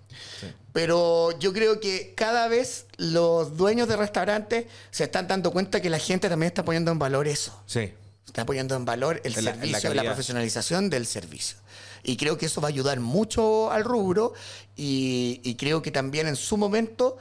Pero 0.73 1.37
yo 1.39 1.51
creo 1.53 1.79
que 1.79 2.13
cada 2.15 2.47
vez 2.47 2.85
los 2.97 3.57
dueños 3.57 3.87
de 3.87 3.95
restaurantes 3.95 4.65
se 4.91 5.05
están 5.05 5.27
dando 5.27 5.51
cuenta 5.51 5.81
que 5.81 5.89
la 5.89 5.99
gente 5.99 6.29
también 6.29 6.47
está 6.47 6.63
poniendo 6.63 6.91
en 6.91 6.99
valor 6.99 7.27
eso. 7.27 7.59
Sí. 7.65 7.91
Está 8.27 8.45
poniendo 8.45 8.75
en 8.75 8.85
valor 8.85 9.19
el 9.23 9.35
En 9.37 9.45
la- 9.45 9.53
servicio, 9.53 9.93
la, 9.93 10.03
profesionalización 10.03 10.89
del 10.89 11.05
servicio. 11.07 11.57
Y 12.03 12.15
creo 12.17 12.37
que 12.37 12.45
eso 12.45 12.61
va 12.61 12.67
a 12.67 12.69
ayudar 12.69 12.99
mucho 12.99 13.71
al 13.71 13.83
rubro 13.83 14.33
y, 14.75 15.41
y 15.43 15.55
creo 15.55 15.81
que 15.81 15.91
también 15.91 16.27
en 16.27 16.35
su 16.35 16.55
momento 16.57 17.17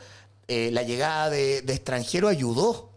eh, 0.47 0.71
la 0.73 0.83
llegada 0.83 1.31
de, 1.31 1.63
de 1.63 1.73
extranjeros 1.73 2.31
ayudó. 2.31 2.91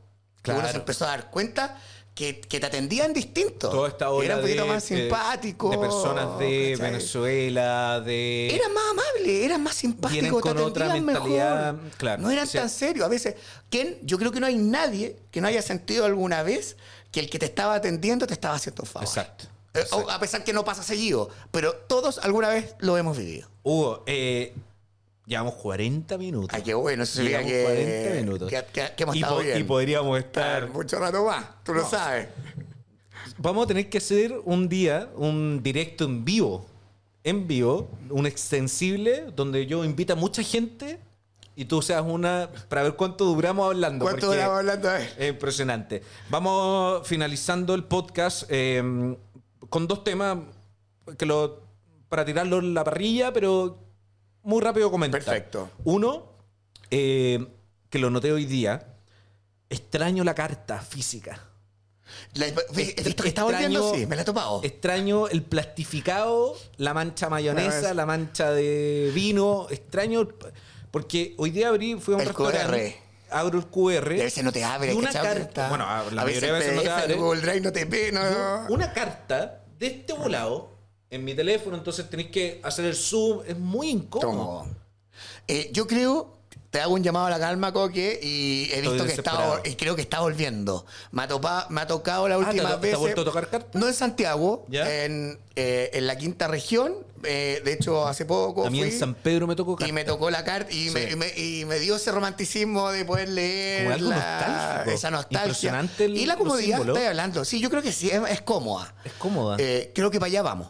Que 0.43 0.51
uno 0.51 0.59
Claro. 0.61 0.73
se 0.73 0.79
empezó 0.79 1.05
a 1.05 1.09
dar 1.09 1.29
cuenta 1.31 1.79
que, 2.13 2.41
que 2.41 2.59
te 2.59 2.65
atendían 2.65 3.13
distinto. 3.13 3.69
Toda 3.69 3.87
esta 3.87 4.09
ola 4.09 4.25
era 4.25 4.35
un 4.35 4.41
poquito 4.41 4.63
de, 4.63 4.69
más 4.69 4.91
eh, 4.91 4.97
simpático. 4.97 5.69
de 5.69 5.77
personas 5.77 6.37
de 6.39 6.71
¿cachai? 6.73 6.91
Venezuela, 6.91 8.01
de... 8.01 8.53
Eran 8.53 8.73
más 8.73 8.83
amables, 8.91 9.45
eran 9.45 9.63
más 9.63 9.75
con 10.41 10.55
te 10.57 10.61
otra 10.63 10.85
atendían 10.87 11.05
mentalidad, 11.05 11.73
mejor. 11.73 11.91
claro, 11.97 12.21
no 12.21 12.31
eran 12.31 12.47
tan 12.49 12.69
serios. 12.69 13.05
A 13.05 13.09
veces, 13.09 13.35
¿quién? 13.69 13.97
yo 14.03 14.17
creo 14.17 14.31
que 14.31 14.39
no 14.39 14.47
hay 14.47 14.57
nadie 14.57 15.15
que 15.31 15.39
no 15.41 15.47
haya 15.47 15.61
sentido 15.61 16.05
alguna 16.05 16.43
vez 16.43 16.75
que 17.11 17.19
el 17.21 17.29
que 17.29 17.39
te 17.39 17.45
estaba 17.45 17.75
atendiendo 17.75 18.27
te 18.27 18.33
estaba 18.33 18.55
haciendo 18.55 18.83
favor. 18.85 19.07
Exacto. 19.07 19.45
Eh, 19.73 19.85
o- 19.91 20.09
a 20.09 20.19
pesar 20.19 20.43
que 20.43 20.51
no 20.51 20.65
pasa 20.65 20.83
seguido, 20.83 21.29
pero 21.51 21.73
todos 21.73 22.17
alguna 22.19 22.49
vez 22.49 22.75
lo 22.79 22.97
hemos 22.97 23.17
vivido. 23.17 23.47
Hugo, 23.63 24.03
eh, 24.05 24.53
llevamos 25.31 25.55
40 25.55 26.17
minutos. 26.17 26.49
Ay, 26.51 26.61
qué 26.61 26.73
bueno, 26.73 27.03
eso 27.03 27.21
Llevamos 27.23 27.49
que, 27.51 27.63
40 27.63 28.15
minutos. 28.21 28.49
que, 28.49 28.63
que- 28.73 28.91
que 28.95 29.03
hemos 29.03 29.15
y, 29.15 29.23
po- 29.23 29.39
bien. 29.39 29.59
y 29.59 29.63
podríamos 29.63 30.19
estar 30.19 30.63
estar... 30.63 30.69
mucho 30.75 30.99
rato 30.99 31.25
más, 31.25 31.45
tú 31.63 31.73
lo 31.73 31.87
sabes. 31.87 32.27
Vamos 33.37 33.63
a 33.63 33.67
tener 33.67 33.89
que 33.89 33.97
hacer 33.97 34.33
un 34.43 34.67
día 34.67 35.09
un 35.15 35.61
directo 35.63 36.03
en 36.05 36.25
vivo. 36.25 36.65
En 37.23 37.47
vivo, 37.47 37.89
un 38.09 38.25
extensible, 38.25 39.25
donde 39.35 39.65
yo 39.67 39.85
invito 39.85 40.13
a 40.13 40.15
mucha 40.15 40.43
gente 40.43 40.99
y 41.55 41.65
tú 41.65 41.81
seas 41.81 42.03
una 42.05 42.49
para 42.67 42.83
ver 42.83 42.95
cuánto 42.95 43.25
duramos 43.25 43.67
hablando. 43.67 44.03
¿Cuánto 44.05 44.27
duramos 44.27 44.57
hablando 44.57 44.93
Es 44.95 45.29
impresionante. 45.29 46.01
Vamos 46.29 47.07
finalizando 47.07 47.73
el 47.75 47.83
podcast 47.83 48.43
eh, 48.49 49.15
con 49.69 49.87
dos 49.87 50.03
temas 50.03 50.39
que 51.17 51.25
lo, 51.25 51.61
para 52.09 52.25
tirarlo 52.25 52.59
en 52.59 52.73
la 52.73 52.83
parrilla, 52.83 53.31
pero 53.31 53.77
muy 54.43 54.61
rápido 54.61 54.89
comentar. 54.91 55.23
Perfecto. 55.23 55.69
Uno, 55.83 56.31
eh, 56.89 57.45
que 57.89 57.99
lo 57.99 58.09
noté 58.09 58.31
hoy 58.31 58.45
día, 58.45 58.87
extraño 59.69 60.23
la 60.23 60.35
carta 60.35 60.79
física. 60.81 61.39
La- 62.33 62.47
Esto 62.47 62.63
que 63.23 63.29
está 63.29 63.43
Extraño- 63.43 63.43
volviendo, 63.45 63.95
sí, 63.95 64.05
me 64.05 64.15
la 64.17 64.23
he 64.23 64.25
topado. 64.25 64.61
Extraño 64.63 65.27
el 65.29 65.43
plastificado, 65.43 66.57
la 66.77 66.93
mancha 66.93 67.29
mayonesa, 67.29 67.93
la 67.93 68.05
mancha 68.05 68.51
de 68.51 69.11
vino. 69.15 69.67
Extraño. 69.69 70.27
Porque 70.91 71.35
hoy 71.37 71.51
día 71.51 71.69
abrí, 71.69 71.95
fui 71.95 72.13
a 72.13 72.17
un 72.17 72.21
El 72.21 72.27
restaurante. 72.27 72.97
QR. 72.99 73.11
Abro 73.33 73.59
el 73.59 73.67
QR. 73.67 74.17
Y 74.17 74.19
a 74.19 74.23
veces 74.25 74.43
no 74.43 74.51
te 74.51 74.61
abre, 74.61 74.93
y 74.93 74.97
una 74.97 75.09
carta. 75.13 75.69
Bueno, 75.69 75.85
la 75.85 76.21
a 76.21 76.25
veces 76.25 76.41
mayoría 76.41 76.53
de 76.53 76.59
veces 76.59 76.75
no 76.75 76.81
te 76.81 76.89
abre. 76.89 77.13
Google 77.15 77.41
Drive 77.41 77.61
no 77.61 77.71
te 77.71 77.85
ve, 77.85 78.11
no. 78.11 78.65
Una 78.73 78.91
carta 78.91 79.63
de 79.79 79.87
este 79.87 80.11
volado 80.11 80.70
en 81.11 81.25
mi 81.25 81.35
teléfono, 81.35 81.75
entonces 81.77 82.09
tenéis 82.09 82.29
que 82.31 82.59
hacer 82.63 82.85
el 82.85 82.95
zoom. 82.95 83.41
Es 83.45 83.57
muy 83.57 83.89
incómodo. 83.89 84.65
Eh, 85.47 85.69
yo 85.73 85.85
creo, 85.85 86.37
te 86.69 86.79
hago 86.79 86.93
un 86.93 87.03
llamado 87.03 87.25
a 87.25 87.29
la 87.29 87.37
calma, 87.37 87.73
Coque, 87.73 88.17
y 88.23 88.69
he 88.71 88.79
visto 88.79 89.05
que 89.05 89.11
está, 89.11 89.61
y 89.65 89.75
creo 89.75 89.93
que 89.97 90.01
está 90.03 90.21
volviendo. 90.21 90.85
Me 91.11 91.23
ha, 91.23 91.27
topa- 91.27 91.67
me 91.69 91.81
ha 91.81 91.87
tocado 91.87 92.29
la 92.29 92.35
Ah, 92.35 92.39
¿te 92.39 92.45
última 92.45 92.69
ha- 92.69 92.79
te 92.79 92.87
vez. 92.87 92.97
vuelto 92.97 93.21
a 93.21 93.25
tocar 93.25 93.49
carta? 93.49 93.77
No 93.77 93.87
en 93.89 93.93
Santiago, 93.93 94.65
en, 94.71 95.37
eh, 95.57 95.89
en 95.93 96.07
la 96.07 96.17
quinta 96.17 96.47
región. 96.47 96.95
eh, 97.23 97.61
de 97.63 97.73
hecho, 97.73 98.07
hace 98.07 98.25
poco 98.25 98.65
A 98.65 98.71
mí 98.71 98.81
en 98.81 98.97
San 98.97 99.13
Pedro 99.13 99.45
me 99.45 99.55
tocó 99.55 99.73
y 99.73 99.75
carta. 99.75 99.93
me 99.93 100.03
tocó 100.05 100.31
la 100.31 100.43
carta 100.43 100.73
y, 100.73 100.89
me, 100.89 101.11
y 101.11 101.15
me- 101.15 101.37
y 101.37 101.65
me 101.65 101.77
dio 101.77 101.97
ese 101.97 102.11
romanticismo 102.11 102.89
de 102.89 103.05
poder 103.05 103.29
leer 103.29 103.83
Como 103.83 103.93
algo 103.95 104.09
la- 104.09 104.15
nostálgico. 104.15 104.91
esa 104.95 105.11
nostalgia. 105.11 105.41
Impresionante 105.43 106.05
el- 106.05 106.17
y 106.17 106.25
la 106.25 106.35
comodidad, 106.35 106.79
estoy 106.79 107.03
hablando. 107.03 107.45
Sí, 107.45 107.59
yo 107.59 107.69
creo 107.69 107.83
que 107.83 107.91
sí, 107.91 108.09
es, 108.09 108.19
es 108.27 108.41
cómoda. 108.41 108.95
Es 109.05 109.13
cómoda. 109.19 109.57
Creo 109.93 110.09
que 110.09 110.19
para 110.19 110.27
allá 110.31 110.41
vamos. 110.41 110.69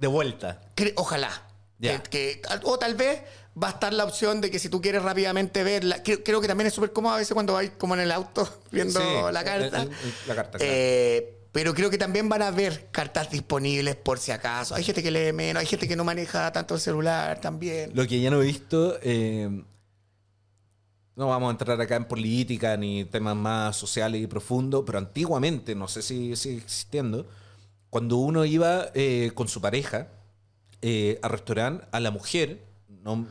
De 0.00 0.06
vuelta. 0.08 0.60
Cre- 0.74 0.94
Ojalá. 0.96 1.30
Ya. 1.78 2.02
Que- 2.02 2.40
que- 2.40 2.42
o 2.64 2.78
tal 2.78 2.94
vez 2.94 3.22
va 3.60 3.68
a 3.68 3.70
estar 3.72 3.92
la 3.92 4.04
opción 4.04 4.40
de 4.40 4.50
que 4.50 4.58
si 4.58 4.68
tú 4.68 4.80
quieres 4.80 5.02
rápidamente 5.02 5.62
verla, 5.62 6.02
creo, 6.02 6.22
creo 6.24 6.40
que 6.40 6.48
también 6.48 6.66
es 6.68 6.74
súper 6.74 6.92
cómodo 6.92 7.14
a 7.14 7.18
veces 7.18 7.32
cuando 7.34 7.52
vais 7.54 7.70
como 7.78 7.94
en 7.94 8.00
el 8.00 8.12
auto 8.12 8.48
viendo 8.70 9.00
Sí, 9.00 9.06
la 9.32 9.44
carta. 9.44 9.82
el- 9.82 9.88
el- 9.90 9.94
la 10.26 10.34
carta, 10.34 10.58
claro. 10.58 10.72
Eh, 10.74 11.36
pero 11.52 11.74
creo 11.74 11.90
que 11.90 11.98
también 11.98 12.28
van 12.28 12.42
a 12.42 12.48
haber 12.48 12.88
cartas 12.92 13.30
disponibles 13.30 13.96
por 13.96 14.18
si 14.20 14.30
acaso. 14.30 14.74
Hay 14.74 14.84
gente 14.84 15.02
que 15.02 15.10
lee 15.10 15.32
menos, 15.32 15.60
hay 15.60 15.66
gente 15.66 15.88
que 15.88 15.96
no 15.96 16.04
maneja 16.04 16.52
tanto 16.52 16.74
el 16.76 16.80
celular 16.80 17.40
también. 17.40 17.90
Lo 17.94 18.06
que 18.06 18.20
ya 18.20 18.30
no 18.30 18.40
he 18.40 18.44
visto, 18.46 18.98
eh, 19.02 19.64
no 21.16 21.26
vamos 21.28 21.48
a 21.48 21.50
entrar 21.52 21.80
acá 21.80 21.96
en 21.96 22.04
política 22.06 22.76
ni 22.76 23.04
temas 23.04 23.36
más 23.36 23.76
sociales 23.76 24.22
y 24.22 24.26
profundos, 24.26 24.84
pero 24.86 24.98
antiguamente, 24.98 25.74
no 25.74 25.88
sé 25.88 26.02
si 26.02 26.36
sigue 26.36 26.58
existiendo, 26.58 27.26
cuando 27.90 28.16
uno 28.16 28.44
iba 28.44 28.86
eh, 28.94 29.32
con 29.34 29.48
su 29.48 29.60
pareja 29.60 30.08
eh, 30.82 31.18
al 31.22 31.30
restaurante, 31.30 31.84
a 31.92 32.00
la 32.00 32.10
mujer, 32.10 32.64
no, 33.02 33.26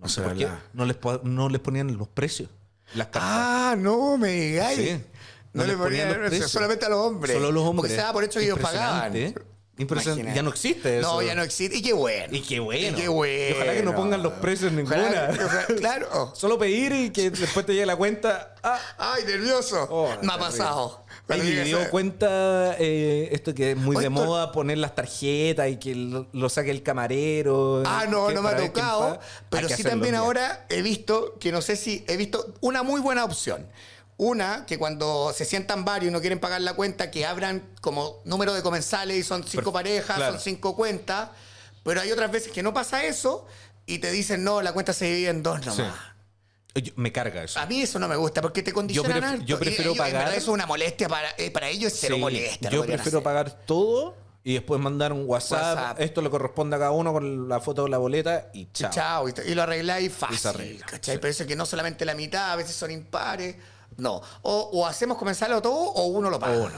no 0.00 0.08
sé 0.08 0.22
por 0.22 0.36
qué, 0.36 0.48
no 0.72 0.84
les, 0.86 0.96
no 1.24 1.48
les 1.48 1.60
ponían 1.60 1.96
los 1.96 2.08
precios. 2.08 2.48
Las 2.94 3.08
cartas. 3.08 3.22
Ah, 3.32 3.74
no 3.78 4.16
me 4.18 4.30
digáis. 4.30 4.78
Sí. 4.78 5.04
No, 5.52 5.62
No 5.62 5.62
le 5.62 5.68
les 5.68 5.76
ponían 5.76 5.82
ponían 5.82 6.08
los 6.08 6.16
precio, 6.16 6.28
precios. 6.30 6.50
solamente 6.50 6.84
a 6.86 6.88
los 6.88 6.98
hombres. 6.98 7.34
Solo 7.34 7.50
los 7.52 7.62
hombres. 7.64 7.92
Porque 7.92 8.06
se 8.06 8.12
por 8.12 8.24
hecho 8.24 8.38
que 8.40 8.44
ellos 8.46 8.58
pagaban. 8.58 9.06
Impresionante, 9.16 9.40
¿eh? 9.40 9.44
Impresionante. 9.76 10.20
Imagínate. 10.22 10.36
Ya 10.36 10.42
no 10.42 10.50
existe 10.50 10.98
eso. 11.00 11.12
No, 11.14 11.22
ya 11.22 11.34
no 11.34 11.42
existe. 11.42 11.76
Y 11.78 11.82
qué 11.82 11.92
bueno. 11.92 12.36
Y 12.36 12.40
qué 12.42 12.60
bueno. 12.60 12.98
Y 12.98 13.00
qué 13.00 13.08
bueno. 13.08 13.48
Y 13.48 13.52
ojalá 13.56 13.74
que 13.74 13.82
no 13.82 13.94
pongan 13.96 14.22
los 14.22 14.32
precios 14.34 14.70
en 14.70 14.76
ninguna. 14.76 15.30
ojalá- 15.32 15.66
claro. 15.78 16.32
Solo 16.36 16.58
pedir 16.58 16.92
y 16.92 17.10
que 17.10 17.30
después 17.30 17.64
te 17.66 17.72
llegue 17.72 17.86
la 17.86 17.96
cuenta. 17.96 18.54
Ah, 18.62 18.78
Ay, 18.98 19.24
nervioso. 19.24 19.86
Oh, 19.90 20.10
me 20.22 20.32
ha 20.32 20.38
pasado. 20.38 21.03
Me 21.26 21.38
llega 21.38 21.64
dio 21.64 21.90
cuenta 21.90 22.76
eh, 22.78 23.30
esto 23.32 23.54
que 23.54 23.70
es 23.70 23.76
muy 23.76 23.96
Oye, 23.96 24.04
de 24.04 24.10
moda 24.10 24.52
poner 24.52 24.76
las 24.78 24.94
tarjetas 24.94 25.70
y 25.70 25.76
que 25.78 25.94
lo, 25.94 26.26
lo 26.32 26.48
saque 26.50 26.70
el 26.70 26.82
camarero. 26.82 27.82
Ah, 27.86 28.04
no, 28.08 28.30
no 28.30 28.42
me 28.42 28.50
ha 28.50 28.56
tocado. 28.56 29.18
Pero 29.48 29.68
sí 29.68 29.82
también 29.82 30.14
ahora 30.14 30.66
he 30.68 30.82
visto, 30.82 31.38
que 31.38 31.50
no 31.50 31.62
sé 31.62 31.76
si, 31.76 32.04
he 32.08 32.16
visto 32.16 32.54
una 32.60 32.82
muy 32.82 33.00
buena 33.00 33.24
opción. 33.24 33.66
Una, 34.16 34.64
que 34.66 34.78
cuando 34.78 35.32
se 35.34 35.44
sientan 35.44 35.84
varios 35.84 36.10
y 36.10 36.12
no 36.12 36.20
quieren 36.20 36.38
pagar 36.38 36.60
la 36.60 36.74
cuenta, 36.74 37.10
que 37.10 37.26
abran 37.26 37.68
como 37.80 38.20
número 38.24 38.52
de 38.52 38.62
comensales 38.62 39.16
y 39.16 39.22
son 39.22 39.42
cinco 39.42 39.72
Perfecto, 39.72 39.72
parejas, 39.72 40.16
claro. 40.16 40.32
son 40.34 40.40
cinco 40.40 40.76
cuentas. 40.76 41.30
Pero 41.82 42.00
hay 42.00 42.12
otras 42.12 42.30
veces 42.30 42.52
que 42.52 42.62
no 42.62 42.72
pasa 42.72 43.04
eso 43.04 43.46
y 43.86 43.98
te 43.98 44.10
dicen, 44.10 44.44
no, 44.44 44.62
la 44.62 44.72
cuenta 44.72 44.92
se 44.92 45.06
divide 45.06 45.30
en 45.30 45.42
dos 45.42 45.64
nomás. 45.64 45.76
Sí. 45.76 46.13
Yo- 46.74 46.92
me 46.96 47.12
carga 47.12 47.44
eso. 47.44 47.60
A 47.60 47.66
mí 47.66 47.80
eso 47.82 47.98
no 47.98 48.08
me 48.08 48.16
gusta 48.16 48.42
porque 48.42 48.62
te 48.62 48.72
condicionan 48.72 49.40
pref- 49.40 49.44
yo 49.44 49.56
Y 49.56 49.60
prefiero 49.60 49.92
ellos, 49.92 49.98
pagar- 49.98 50.28
eso 50.30 50.36
es 50.38 50.48
una 50.48 50.66
molestia 50.66 51.08
para, 51.08 51.28
eh, 51.38 51.50
para 51.50 51.68
ellos, 51.68 51.92
es 51.92 52.00
cero 52.00 52.16
Sí, 52.16 52.20
molestia. 52.20 52.70
Yo 52.70 52.80
prefiero 52.84 53.18
hacer. 53.18 53.22
pagar 53.22 53.50
todo 53.66 54.16
y 54.42 54.54
después 54.54 54.80
mandar 54.80 55.12
un 55.12 55.24
WhatsApp. 55.26 55.76
WhatsApp. 55.78 56.00
Esto 56.00 56.20
le 56.20 56.30
corresponde 56.30 56.74
a 56.76 56.78
cada 56.80 56.90
uno 56.90 57.12
con 57.12 57.48
la 57.48 57.60
foto 57.60 57.84
de 57.84 57.90
la 57.90 57.98
boleta 57.98 58.50
y 58.54 58.68
chao. 58.72 58.90
Chao, 58.92 59.28
y, 59.28 59.32
y 59.46 59.54
lo 59.54 59.62
arregláis 59.62 60.12
fácil. 60.12 60.36
se 60.38 60.48
arregla, 60.48 60.84
¿cachai? 60.86 61.14
sí. 61.14 61.18
Pero 61.20 61.30
eso 61.30 61.42
es 61.44 61.48
que 61.48 61.54
no 61.56 61.64
solamente 61.64 62.04
la 62.04 62.14
mitad, 62.14 62.50
a 62.52 62.56
veces 62.56 62.74
son 62.74 62.90
impares. 62.90 63.54
No. 63.96 64.20
O, 64.42 64.70
o 64.72 64.86
hacemos 64.86 65.16
comenzarlo 65.16 65.62
todo 65.62 65.74
o 65.76 66.06
uno 66.06 66.28
lo 66.28 66.40
paga. 66.40 66.56
Uno. 66.58 66.74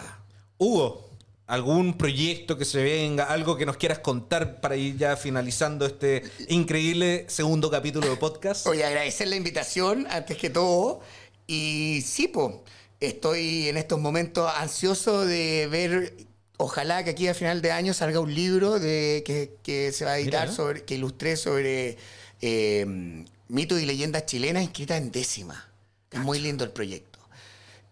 Hugo, 0.58 1.10
¿algún 1.46 1.96
proyecto 1.96 2.58
que 2.58 2.64
se 2.64 2.82
venga? 2.82 3.24
¿Algo 3.24 3.56
que 3.56 3.66
nos 3.66 3.76
quieras 3.76 4.00
contar 4.00 4.60
para 4.60 4.76
ir 4.76 4.96
ya 4.96 5.16
finalizando 5.16 5.86
este 5.86 6.22
increíble 6.48 7.24
segundo 7.28 7.70
capítulo 7.70 8.08
de 8.08 8.16
podcast? 8.16 8.66
Oye, 8.66 8.84
agradecer 8.84 9.28
la 9.28 9.36
invitación 9.36 10.06
antes 10.10 10.36
que 10.36 10.50
todo. 10.50 11.00
Y 11.46 12.02
sí, 12.04 12.28
po, 12.28 12.64
estoy 13.00 13.68
en 13.68 13.76
estos 13.76 14.00
momentos 14.00 14.50
ansioso 14.56 15.24
de 15.24 15.68
ver 15.70 16.14
ojalá 16.58 17.04
que 17.04 17.10
aquí 17.10 17.28
a 17.28 17.34
final 17.34 17.62
de 17.62 17.72
año 17.72 17.94
salga 17.94 18.20
un 18.20 18.34
libro 18.34 18.78
de, 18.78 19.22
que, 19.24 19.56
que 19.62 19.92
se 19.92 20.04
va 20.04 20.12
a 20.12 20.18
editar, 20.18 20.46
Mira. 20.48 20.56
sobre, 20.56 20.84
que 20.84 20.94
ilustre 20.94 21.36
sobre 21.36 21.96
eh, 22.40 23.24
mitos 23.48 23.80
y 23.80 23.86
leyendas 23.86 24.26
chilenas 24.26 24.62
escritas 24.64 24.98
en 24.98 25.10
décima. 25.10 25.68
Es 26.10 26.20
muy 26.20 26.38
lindo 26.38 26.64
el 26.64 26.70
proyecto. 26.70 27.15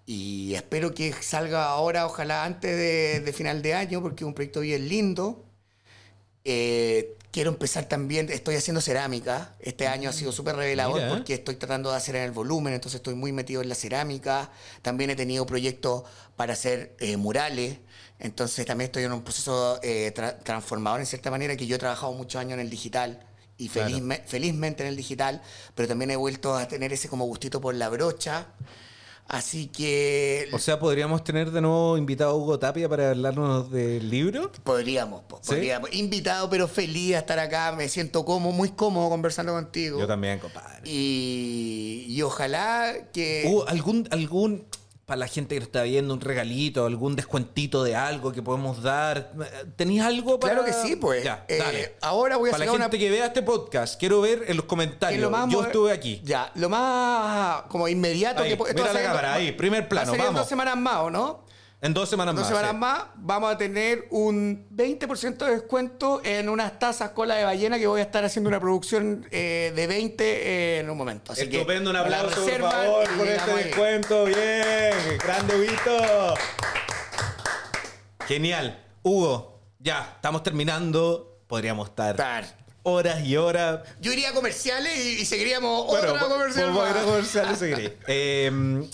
Y 0.06 0.54
espero 0.54 0.94
que 0.94 1.12
salga 1.14 1.64
ahora, 1.66 2.06
ojalá 2.06 2.44
antes 2.44 2.76
de, 2.76 3.20
de 3.20 3.32
final 3.32 3.62
de 3.62 3.74
año, 3.74 4.02
porque 4.02 4.24
es 4.24 4.28
un 4.28 4.34
proyecto 4.34 4.60
bien 4.60 4.86
lindo. 4.88 5.44
Eh, 6.44 7.16
quiero 7.30 7.50
empezar 7.50 7.86
también, 7.86 8.28
estoy 8.30 8.56
haciendo 8.56 8.80
cerámica. 8.82 9.54
Este 9.60 9.86
año 9.88 10.10
ha 10.10 10.12
sido 10.12 10.30
súper 10.30 10.56
revelador 10.56 10.96
Mira. 10.96 11.08
porque 11.08 11.34
estoy 11.34 11.54
tratando 11.56 11.90
de 11.90 11.96
hacer 11.96 12.16
en 12.16 12.22
el 12.24 12.32
volumen, 12.32 12.74
entonces 12.74 12.96
estoy 12.98 13.14
muy 13.14 13.32
metido 13.32 13.62
en 13.62 13.68
la 13.70 13.74
cerámica. 13.74 14.50
También 14.82 15.08
he 15.10 15.16
tenido 15.16 15.46
proyectos 15.46 16.02
para 16.36 16.52
hacer 16.52 16.94
eh, 17.00 17.16
murales. 17.16 17.78
Entonces 18.18 18.64
también 18.66 18.86
estoy 18.86 19.04
en 19.04 19.12
un 19.12 19.22
proceso 19.22 19.80
eh, 19.82 20.12
tra- 20.14 20.38
transformador 20.42 21.00
en 21.00 21.06
cierta 21.06 21.30
manera, 21.30 21.56
que 21.56 21.66
yo 21.66 21.76
he 21.76 21.78
trabajado 21.78 22.12
muchos 22.12 22.38
años 22.40 22.54
en 22.54 22.60
el 22.60 22.70
digital 22.70 23.26
y 23.56 23.68
Claro. 23.70 23.88
felizme- 23.88 24.22
felizmente 24.26 24.82
en 24.82 24.90
el 24.90 24.96
digital, 24.96 25.40
pero 25.74 25.88
también 25.88 26.10
he 26.10 26.16
vuelto 26.16 26.54
a 26.54 26.68
tener 26.68 26.92
ese 26.92 27.08
como 27.08 27.24
gustito 27.24 27.60
por 27.60 27.74
la 27.74 27.88
brocha. 27.88 28.48
Así 29.26 29.68
que 29.68 30.48
O 30.52 30.58
sea, 30.58 30.78
podríamos 30.78 31.24
tener 31.24 31.50
de 31.50 31.60
nuevo 31.60 31.96
invitado 31.96 32.32
a 32.32 32.34
Hugo 32.34 32.58
Tapia 32.58 32.88
para 32.88 33.10
hablarnos 33.10 33.70
del 33.70 34.10
libro. 34.10 34.52
Podríamos, 34.62 35.22
po, 35.22 35.38
¿Sí? 35.42 35.50
podríamos. 35.52 35.92
Invitado, 35.94 36.50
pero 36.50 36.68
feliz 36.68 37.10
de 37.12 37.16
estar 37.16 37.38
acá. 37.38 37.72
Me 37.72 37.88
siento 37.88 38.24
cómodo, 38.24 38.52
muy 38.52 38.70
cómodo 38.70 39.08
conversando 39.08 39.52
contigo. 39.52 39.98
Yo 39.98 40.06
también, 40.06 40.38
compadre. 40.38 40.82
Y, 40.84 42.04
y 42.08 42.22
ojalá 42.22 42.94
que. 43.12 43.44
Hugo, 43.46 43.66
algún, 43.66 44.06
algún, 44.10 44.66
para 45.06 45.18
la 45.18 45.28
gente 45.28 45.54
que 45.54 45.60
lo 45.60 45.66
está 45.66 45.82
viendo, 45.82 46.14
un 46.14 46.20
regalito, 46.20 46.86
algún 46.86 47.14
descuentito 47.14 47.84
de 47.84 47.94
algo 47.94 48.32
que 48.32 48.42
podemos 48.42 48.82
dar. 48.82 49.32
¿Tenéis 49.76 50.00
algo 50.02 50.40
para...? 50.40 50.54
Claro 50.54 50.66
que 50.66 50.72
sí, 50.72 50.96
pues. 50.96 51.22
Ya, 51.22 51.44
Eh, 51.48 51.58
dale. 51.58 51.94
ahora 52.00 52.36
voy 52.36 52.48
a 52.48 52.52
Para 52.52 52.64
la 52.64 52.72
una- 52.72 52.84
gente 52.84 52.98
que 52.98 53.10
vea 53.10 53.26
este 53.26 53.42
podcast, 53.42 53.98
quiero 54.00 54.20
ver 54.22 54.44
en 54.48 54.56
los 54.56 54.64
comentarios. 54.66 55.20
lo 55.20 55.30
más 55.30 55.50
Yo 55.50 55.62
estuve 55.62 55.92
aquí. 55.92 56.20
Ya, 56.24 56.50
lo 56.54 56.68
más 56.70 57.62
como 57.68 57.86
inmediato 57.88 58.42
Ahí, 58.42 58.48
que 58.48 58.54
esto 58.54 58.72
mira 58.74 58.86
va 58.86 58.92
la 58.94 59.02
cámara, 59.02 59.34
ahí, 59.34 59.52
primer 59.52 59.88
plano, 59.88 60.12
va 60.12 60.16
a 60.16 60.24
vamos. 60.26 60.40
dos 60.40 60.48
semanas 60.48 60.76
más, 60.76 60.96
¿o 60.96 61.10
no? 61.10 61.43
En 61.84 61.92
dos 61.92 62.08
semanas 62.08 62.34
dos 62.34 62.44
más. 62.44 62.48
semanas 62.48 62.70
sí. 62.70 62.78
más 62.78 63.02
vamos 63.16 63.52
a 63.52 63.58
tener 63.58 64.06
un 64.10 64.66
20% 64.74 65.36
de 65.36 65.50
descuento 65.50 66.22
en 66.24 66.48
unas 66.48 66.78
tazas 66.78 67.10
cola 67.10 67.34
de 67.34 67.44
ballena 67.44 67.78
que 67.78 67.86
voy 67.86 68.00
a 68.00 68.04
estar 68.04 68.24
haciendo 68.24 68.48
una 68.48 68.58
producción 68.58 69.26
eh, 69.30 69.70
de 69.76 69.86
20 69.86 70.78
en 70.78 70.88
un 70.88 70.96
momento. 70.96 71.32
Así 71.32 71.46
que 71.46 71.58
Estupendo, 71.58 71.90
un 71.90 71.94
la 71.94 72.00
aplauso, 72.00 72.42
por 72.42 72.58
favor, 72.70 73.08
por 73.18 73.28
este 73.28 73.54
descuento. 73.54 74.24
Bien, 74.24 75.18
grande 75.22 75.56
Huguito. 75.56 76.34
Genial. 78.28 78.82
Hugo, 79.02 79.60
ya, 79.78 80.12
estamos 80.16 80.42
terminando. 80.42 81.42
Podríamos 81.46 81.90
estar 81.90 82.16
horas 82.84 83.22
y 83.26 83.36
horas. 83.36 83.80
Yo 84.00 84.10
iría 84.10 84.30
a 84.30 84.32
comerciales 84.32 85.04
y, 85.04 85.20
y 85.20 85.26
seguiríamos 85.26 85.84
Bueno, 85.84 86.14
otra 86.14 86.28
comercial 86.28 86.72
más. 86.72 86.96
a 86.96 87.04
comerciales. 87.04 87.92
Eh, 88.06 88.88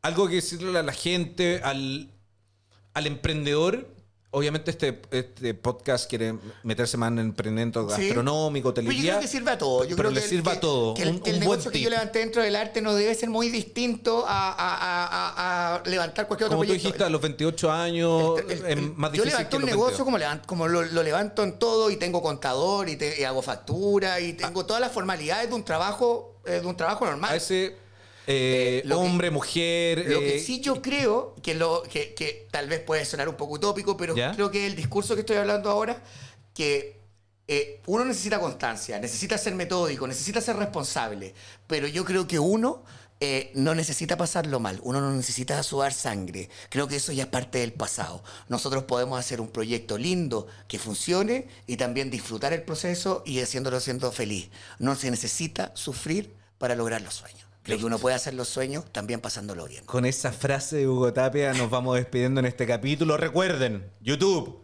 algo 0.00 0.28
que 0.28 0.36
decirle 0.36 0.78
a 0.78 0.82
la 0.82 0.92
gente, 0.94 1.60
al, 1.62 2.08
al 2.94 3.06
emprendedor. 3.06 3.88
Obviamente 4.34 4.70
este, 4.70 5.02
este 5.10 5.52
podcast 5.52 6.08
quiere 6.08 6.34
meterse 6.62 6.96
más 6.96 7.08
en 7.12 7.18
emprendimiento 7.18 7.86
Sí. 7.90 8.04
gastronómico, 8.06 8.72
Pero 8.72 8.90
yo 8.90 8.98
creo 9.02 9.20
que 9.20 9.28
sirve 9.28 9.50
a 9.50 9.58
todo. 9.58 9.84
Yo 9.84 9.94
pero 9.94 10.08
creo 10.08 10.10
le 10.12 10.22
que, 10.22 10.26
sirve 10.28 10.50
que- 10.52 10.56
a 10.56 10.60
todo. 10.60 10.94
Que 10.94 11.02
el, 11.02 11.08
Un- 11.10 11.20
que 11.20 11.28
el 11.30 11.36
un 11.36 11.40
negocio 11.40 11.70
que 11.70 11.80
yo 11.82 11.90
levanté 11.90 12.20
dentro 12.20 12.40
del 12.42 12.56
arte 12.56 12.80
no 12.80 12.94
debe 12.94 13.14
ser 13.14 13.28
muy 13.28 13.50
distinto 13.50 14.24
a, 14.26 14.48
a- 14.52 14.54
a- 14.54 15.06
a- 15.06 15.74
a 15.76 15.82
levantar 15.86 16.26
cualquier 16.28 16.46
otro 16.46 16.56
Como 16.56 16.62
tú 16.64 16.68
proyecto. 16.68 16.88
dijiste, 16.88 17.04
a 17.04 17.10
los 17.10 17.20
28 17.20 17.70
años 17.70 18.38
El- 18.40 18.50
el- 18.52 18.58
es 18.58 18.64
el- 18.78 18.94
más 18.94 19.10
yo 19.12 19.22
difícil 19.22 19.28
levanto 19.32 19.50
que 19.50 19.56
un 19.56 19.64
negocio 19.66 19.84
22. 19.88 20.04
como, 20.06 20.16
levanto- 20.18 20.46
como 20.46 20.66
lo, 20.68 20.80
lo 20.82 21.02
levanto 21.02 21.42
en 21.44 21.58
todo 21.58 21.90
y 21.90 21.96
tengo 21.96 22.22
contador 22.22 22.88
y, 22.88 22.96
te- 22.96 23.20
y 23.20 23.24
hago 23.24 23.42
factura 23.42 24.18
y 24.20 24.32
tengo 24.32 24.64
todas 24.64 24.80
las 24.80 24.92
formalidades 24.92 25.50
de 25.50 25.54
un 25.54 25.62
trabajo 25.62 26.40
eh, 26.46 26.60
de 26.60 26.66
un 26.66 26.74
trabajo 26.76 27.04
normal. 27.04 27.30
a 27.32 27.36
ese 27.36 27.76
eh, 28.26 28.82
Eh, 28.84 28.88
que- 28.88 28.94
hombre, 28.94 29.30
mujer. 29.30 30.04
Lo 30.08 30.20
que 30.20 30.36
eh, 30.36 30.40
sí 30.40 30.60
yo 30.60 30.80
creo, 30.82 31.34
que, 31.42 31.54
lo, 31.54 31.82
que, 31.82 32.14
que 32.14 32.46
tal 32.50 32.68
vez 32.68 32.80
puede 32.80 33.04
sonar 33.04 33.28
un 33.28 33.36
poco 33.36 33.54
utópico, 33.54 33.96
pero 33.96 34.14
¿Ya? 34.16 34.32
creo 34.34 34.50
que 34.50 34.66
el 34.66 34.76
discurso 34.76 35.14
que 35.14 35.20
estoy 35.20 35.36
hablando 35.36 35.70
ahora, 35.70 36.02
que 36.54 37.00
uno 37.86 38.04
necesita 38.06 38.40
constancia, 38.40 38.98
necesita 38.98 39.36
ser 39.36 39.54
metódico, 39.54 40.06
necesita 40.06 40.40
ser 40.40 40.56
responsable, 40.56 41.34
pero 41.66 41.86
yo 41.86 42.02
creo 42.04 42.26
que 42.26 42.38
uno 42.38 42.82
eh, 43.20 43.50
no 43.54 43.74
necesita 43.74 44.16
pasarlo 44.16 44.58
mal, 44.58 44.80
uno 44.82 45.00
no 45.02 45.12
necesita 45.12 45.62
sudar 45.62 45.92
sangre. 45.92 46.48
Creo 46.70 46.88
que 46.88 46.96
eso 46.96 47.12
ya 47.12 47.24
es 47.24 47.28
parte 47.28 47.58
del 47.58 47.72
pasado. 47.72 48.24
Nosotros 48.48 48.84
podemos 48.84 49.18
hacer 49.20 49.40
un 49.40 49.48
proyecto 49.48 49.98
lindo 49.98 50.46
que 50.66 50.78
funcione 50.78 51.46
y 51.66 51.76
también 51.76 52.10
disfrutar 52.10 52.52
el 52.54 52.62
proceso 52.62 53.22
y 53.26 53.40
haciéndolo 53.40 53.78
siendo 53.80 54.10
feliz. 54.12 54.48
No 54.78 54.96
se 54.96 55.10
necesita 55.10 55.72
sufrir 55.74 56.34
para 56.58 56.74
lograr 56.74 57.02
los 57.02 57.14
sueños. 57.14 57.44
Creo 57.62 57.78
que 57.78 57.84
uno 57.84 57.98
puede 57.98 58.16
hacer 58.16 58.34
los 58.34 58.48
sueños 58.48 58.84
también 58.90 59.20
pasándolo 59.20 59.66
bien. 59.66 59.84
Con 59.84 60.04
esa 60.04 60.32
frase 60.32 60.78
de 60.78 60.88
Hugo 60.88 61.12
Tapia 61.12 61.52
nos 61.54 61.70
vamos 61.70 61.96
despidiendo 61.96 62.40
en 62.40 62.46
este 62.46 62.66
capítulo. 62.66 63.16
Recuerden, 63.16 63.88
YouTube, 64.00 64.60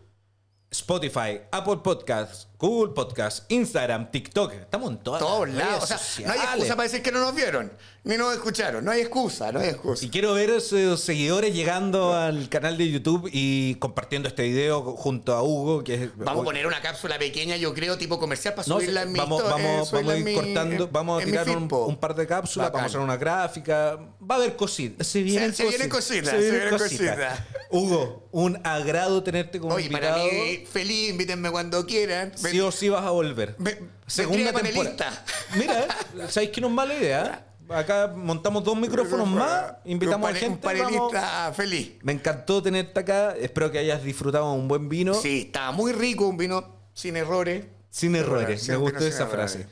Spotify, 0.70 1.42
Apple 1.52 1.78
Podcasts, 1.84 2.47
Google 2.58 2.92
Podcasts, 2.92 3.44
Instagram, 3.50 4.10
TikTok. 4.10 4.52
Estamos 4.52 4.90
en 4.90 4.98
todas 4.98 5.20
todos 5.20 5.48
las 5.48 5.56
lados. 5.58 5.88
redes 5.88 6.00
O 6.00 6.04
sea, 6.16 6.26
no 6.26 6.32
hay 6.32 6.38
excusa 6.40 6.76
para 6.76 6.82
decir 6.88 7.02
que 7.02 7.12
no 7.12 7.20
nos 7.20 7.32
vieron, 7.32 7.72
ni 8.02 8.16
nos 8.16 8.34
escucharon. 8.34 8.84
No 8.84 8.90
hay 8.90 9.00
excusa, 9.00 9.52
no 9.52 9.60
hay 9.60 9.68
excusa. 9.68 10.04
Y 10.04 10.08
quiero 10.10 10.34
ver 10.34 10.50
esos 10.50 11.00
seguidores 11.00 11.54
llegando 11.54 12.16
al 12.16 12.48
canal 12.48 12.76
de 12.76 12.90
YouTube 12.90 13.30
y 13.32 13.76
compartiendo 13.76 14.26
este 14.26 14.42
video 14.42 14.82
junto 14.96 15.36
a 15.36 15.42
Hugo, 15.44 15.84
que 15.84 15.94
es- 15.94 16.16
Vamos 16.16 16.42
a 16.42 16.44
poner 16.44 16.66
una 16.66 16.82
cápsula 16.82 17.16
pequeña, 17.16 17.56
yo 17.56 17.72
creo, 17.74 17.96
tipo 17.96 18.18
comercial 18.18 18.54
para 18.54 18.66
No, 18.66 18.74
subirla 18.74 19.02
en 19.02 19.12
mi 19.12 19.20
vamos, 19.20 19.40
eh, 19.40 19.44
vamos, 19.48 19.92
a 19.94 20.16
ir 20.18 20.24
mi- 20.24 20.34
cortando, 20.34 20.84
en- 20.86 20.92
vamos 20.92 21.22
a 21.22 21.24
tirar 21.24 21.48
un, 21.50 21.96
par 21.96 22.16
de 22.16 22.26
cápsulas, 22.26 22.68
Bacán. 22.70 22.72
vamos 22.80 22.82
a 22.82 22.86
hacer 22.98 23.00
una 23.00 23.16
gráfica. 23.16 24.00
Va 24.20 24.34
a 24.34 24.38
haber 24.38 24.56
cositas. 24.56 25.06
Se 25.06 25.22
vienen 25.22 25.54
se 25.54 25.62
cositas, 25.88 26.30
se 26.30 26.50
vienen 26.50 26.70
cositas. 26.70 27.38
Hugo, 27.70 28.28
un 28.32 28.60
agrado 28.64 29.22
tenerte 29.22 29.60
como 29.60 29.74
Oye, 29.74 29.88
para 29.90 30.18
invitado. 30.18 30.42
mí, 30.42 30.66
feliz, 30.66 31.10
invítenme 31.10 31.50
cuando 31.52 31.86
quieran. 31.86 32.32
Sí 32.50 32.60
o 32.60 32.70
sí 32.72 32.88
vas 32.88 33.04
a 33.04 33.10
volver. 33.10 33.54
Me- 33.58 33.78
Segunda 34.06 34.52
temporada. 34.52 35.24
Mira, 35.56 35.86
¿sabéis 36.28 36.50
que 36.50 36.60
no 36.60 36.68
es 36.68 36.72
mala 36.72 36.94
idea? 36.94 37.44
Acá 37.68 38.10
montamos 38.16 38.64
dos 38.64 38.76
micrófonos 38.78 39.28
más, 39.28 39.72
invitamos 39.84 40.30
a 40.30 40.34
gente. 40.34 40.66
Un 40.66 40.78
vamos. 40.78 41.12
panelista 41.12 41.52
feliz. 41.54 41.92
Me 42.02 42.12
encantó 42.12 42.62
tenerte 42.62 42.98
acá. 43.00 43.34
Espero 43.38 43.70
que 43.70 43.78
hayas 43.78 44.02
disfrutado 44.02 44.50
un 44.52 44.66
buen 44.68 44.88
vino. 44.88 45.12
Sí, 45.12 45.42
estaba 45.46 45.70
muy 45.72 45.92
rico, 45.92 46.26
un 46.26 46.38
vino 46.38 46.76
sin 46.94 47.16
errores. 47.16 47.66
Sin 47.90 48.16
errores. 48.16 48.66
Me 48.68 48.76
gustó 48.76 48.98
esa 49.04 49.24
errores. 49.24 49.52
frase. 49.52 49.66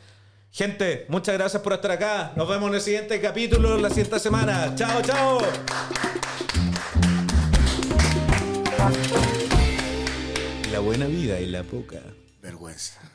Gente, 0.51 1.07
muchas 1.09 1.35
gracias 1.37 1.63
por 1.63 1.73
estar 1.73 1.91
acá. 1.91 2.33
Nos 2.37 2.47
vemos 2.49 2.69
en 2.69 2.75
el 2.77 2.81
siguiente 2.83 3.19
capítulo, 3.21 3.79
la 3.79 3.89
siguiente 3.89 4.19
semana. 4.19 4.75
Chao, 4.75 5.01
chao. 5.03 5.39
La 10.73 10.81
buena 10.81 11.07
vida 11.07 11.41
y 11.41 11.47
la 11.47 11.63
poca. 11.63 12.01
Vergüenza. 12.47 13.07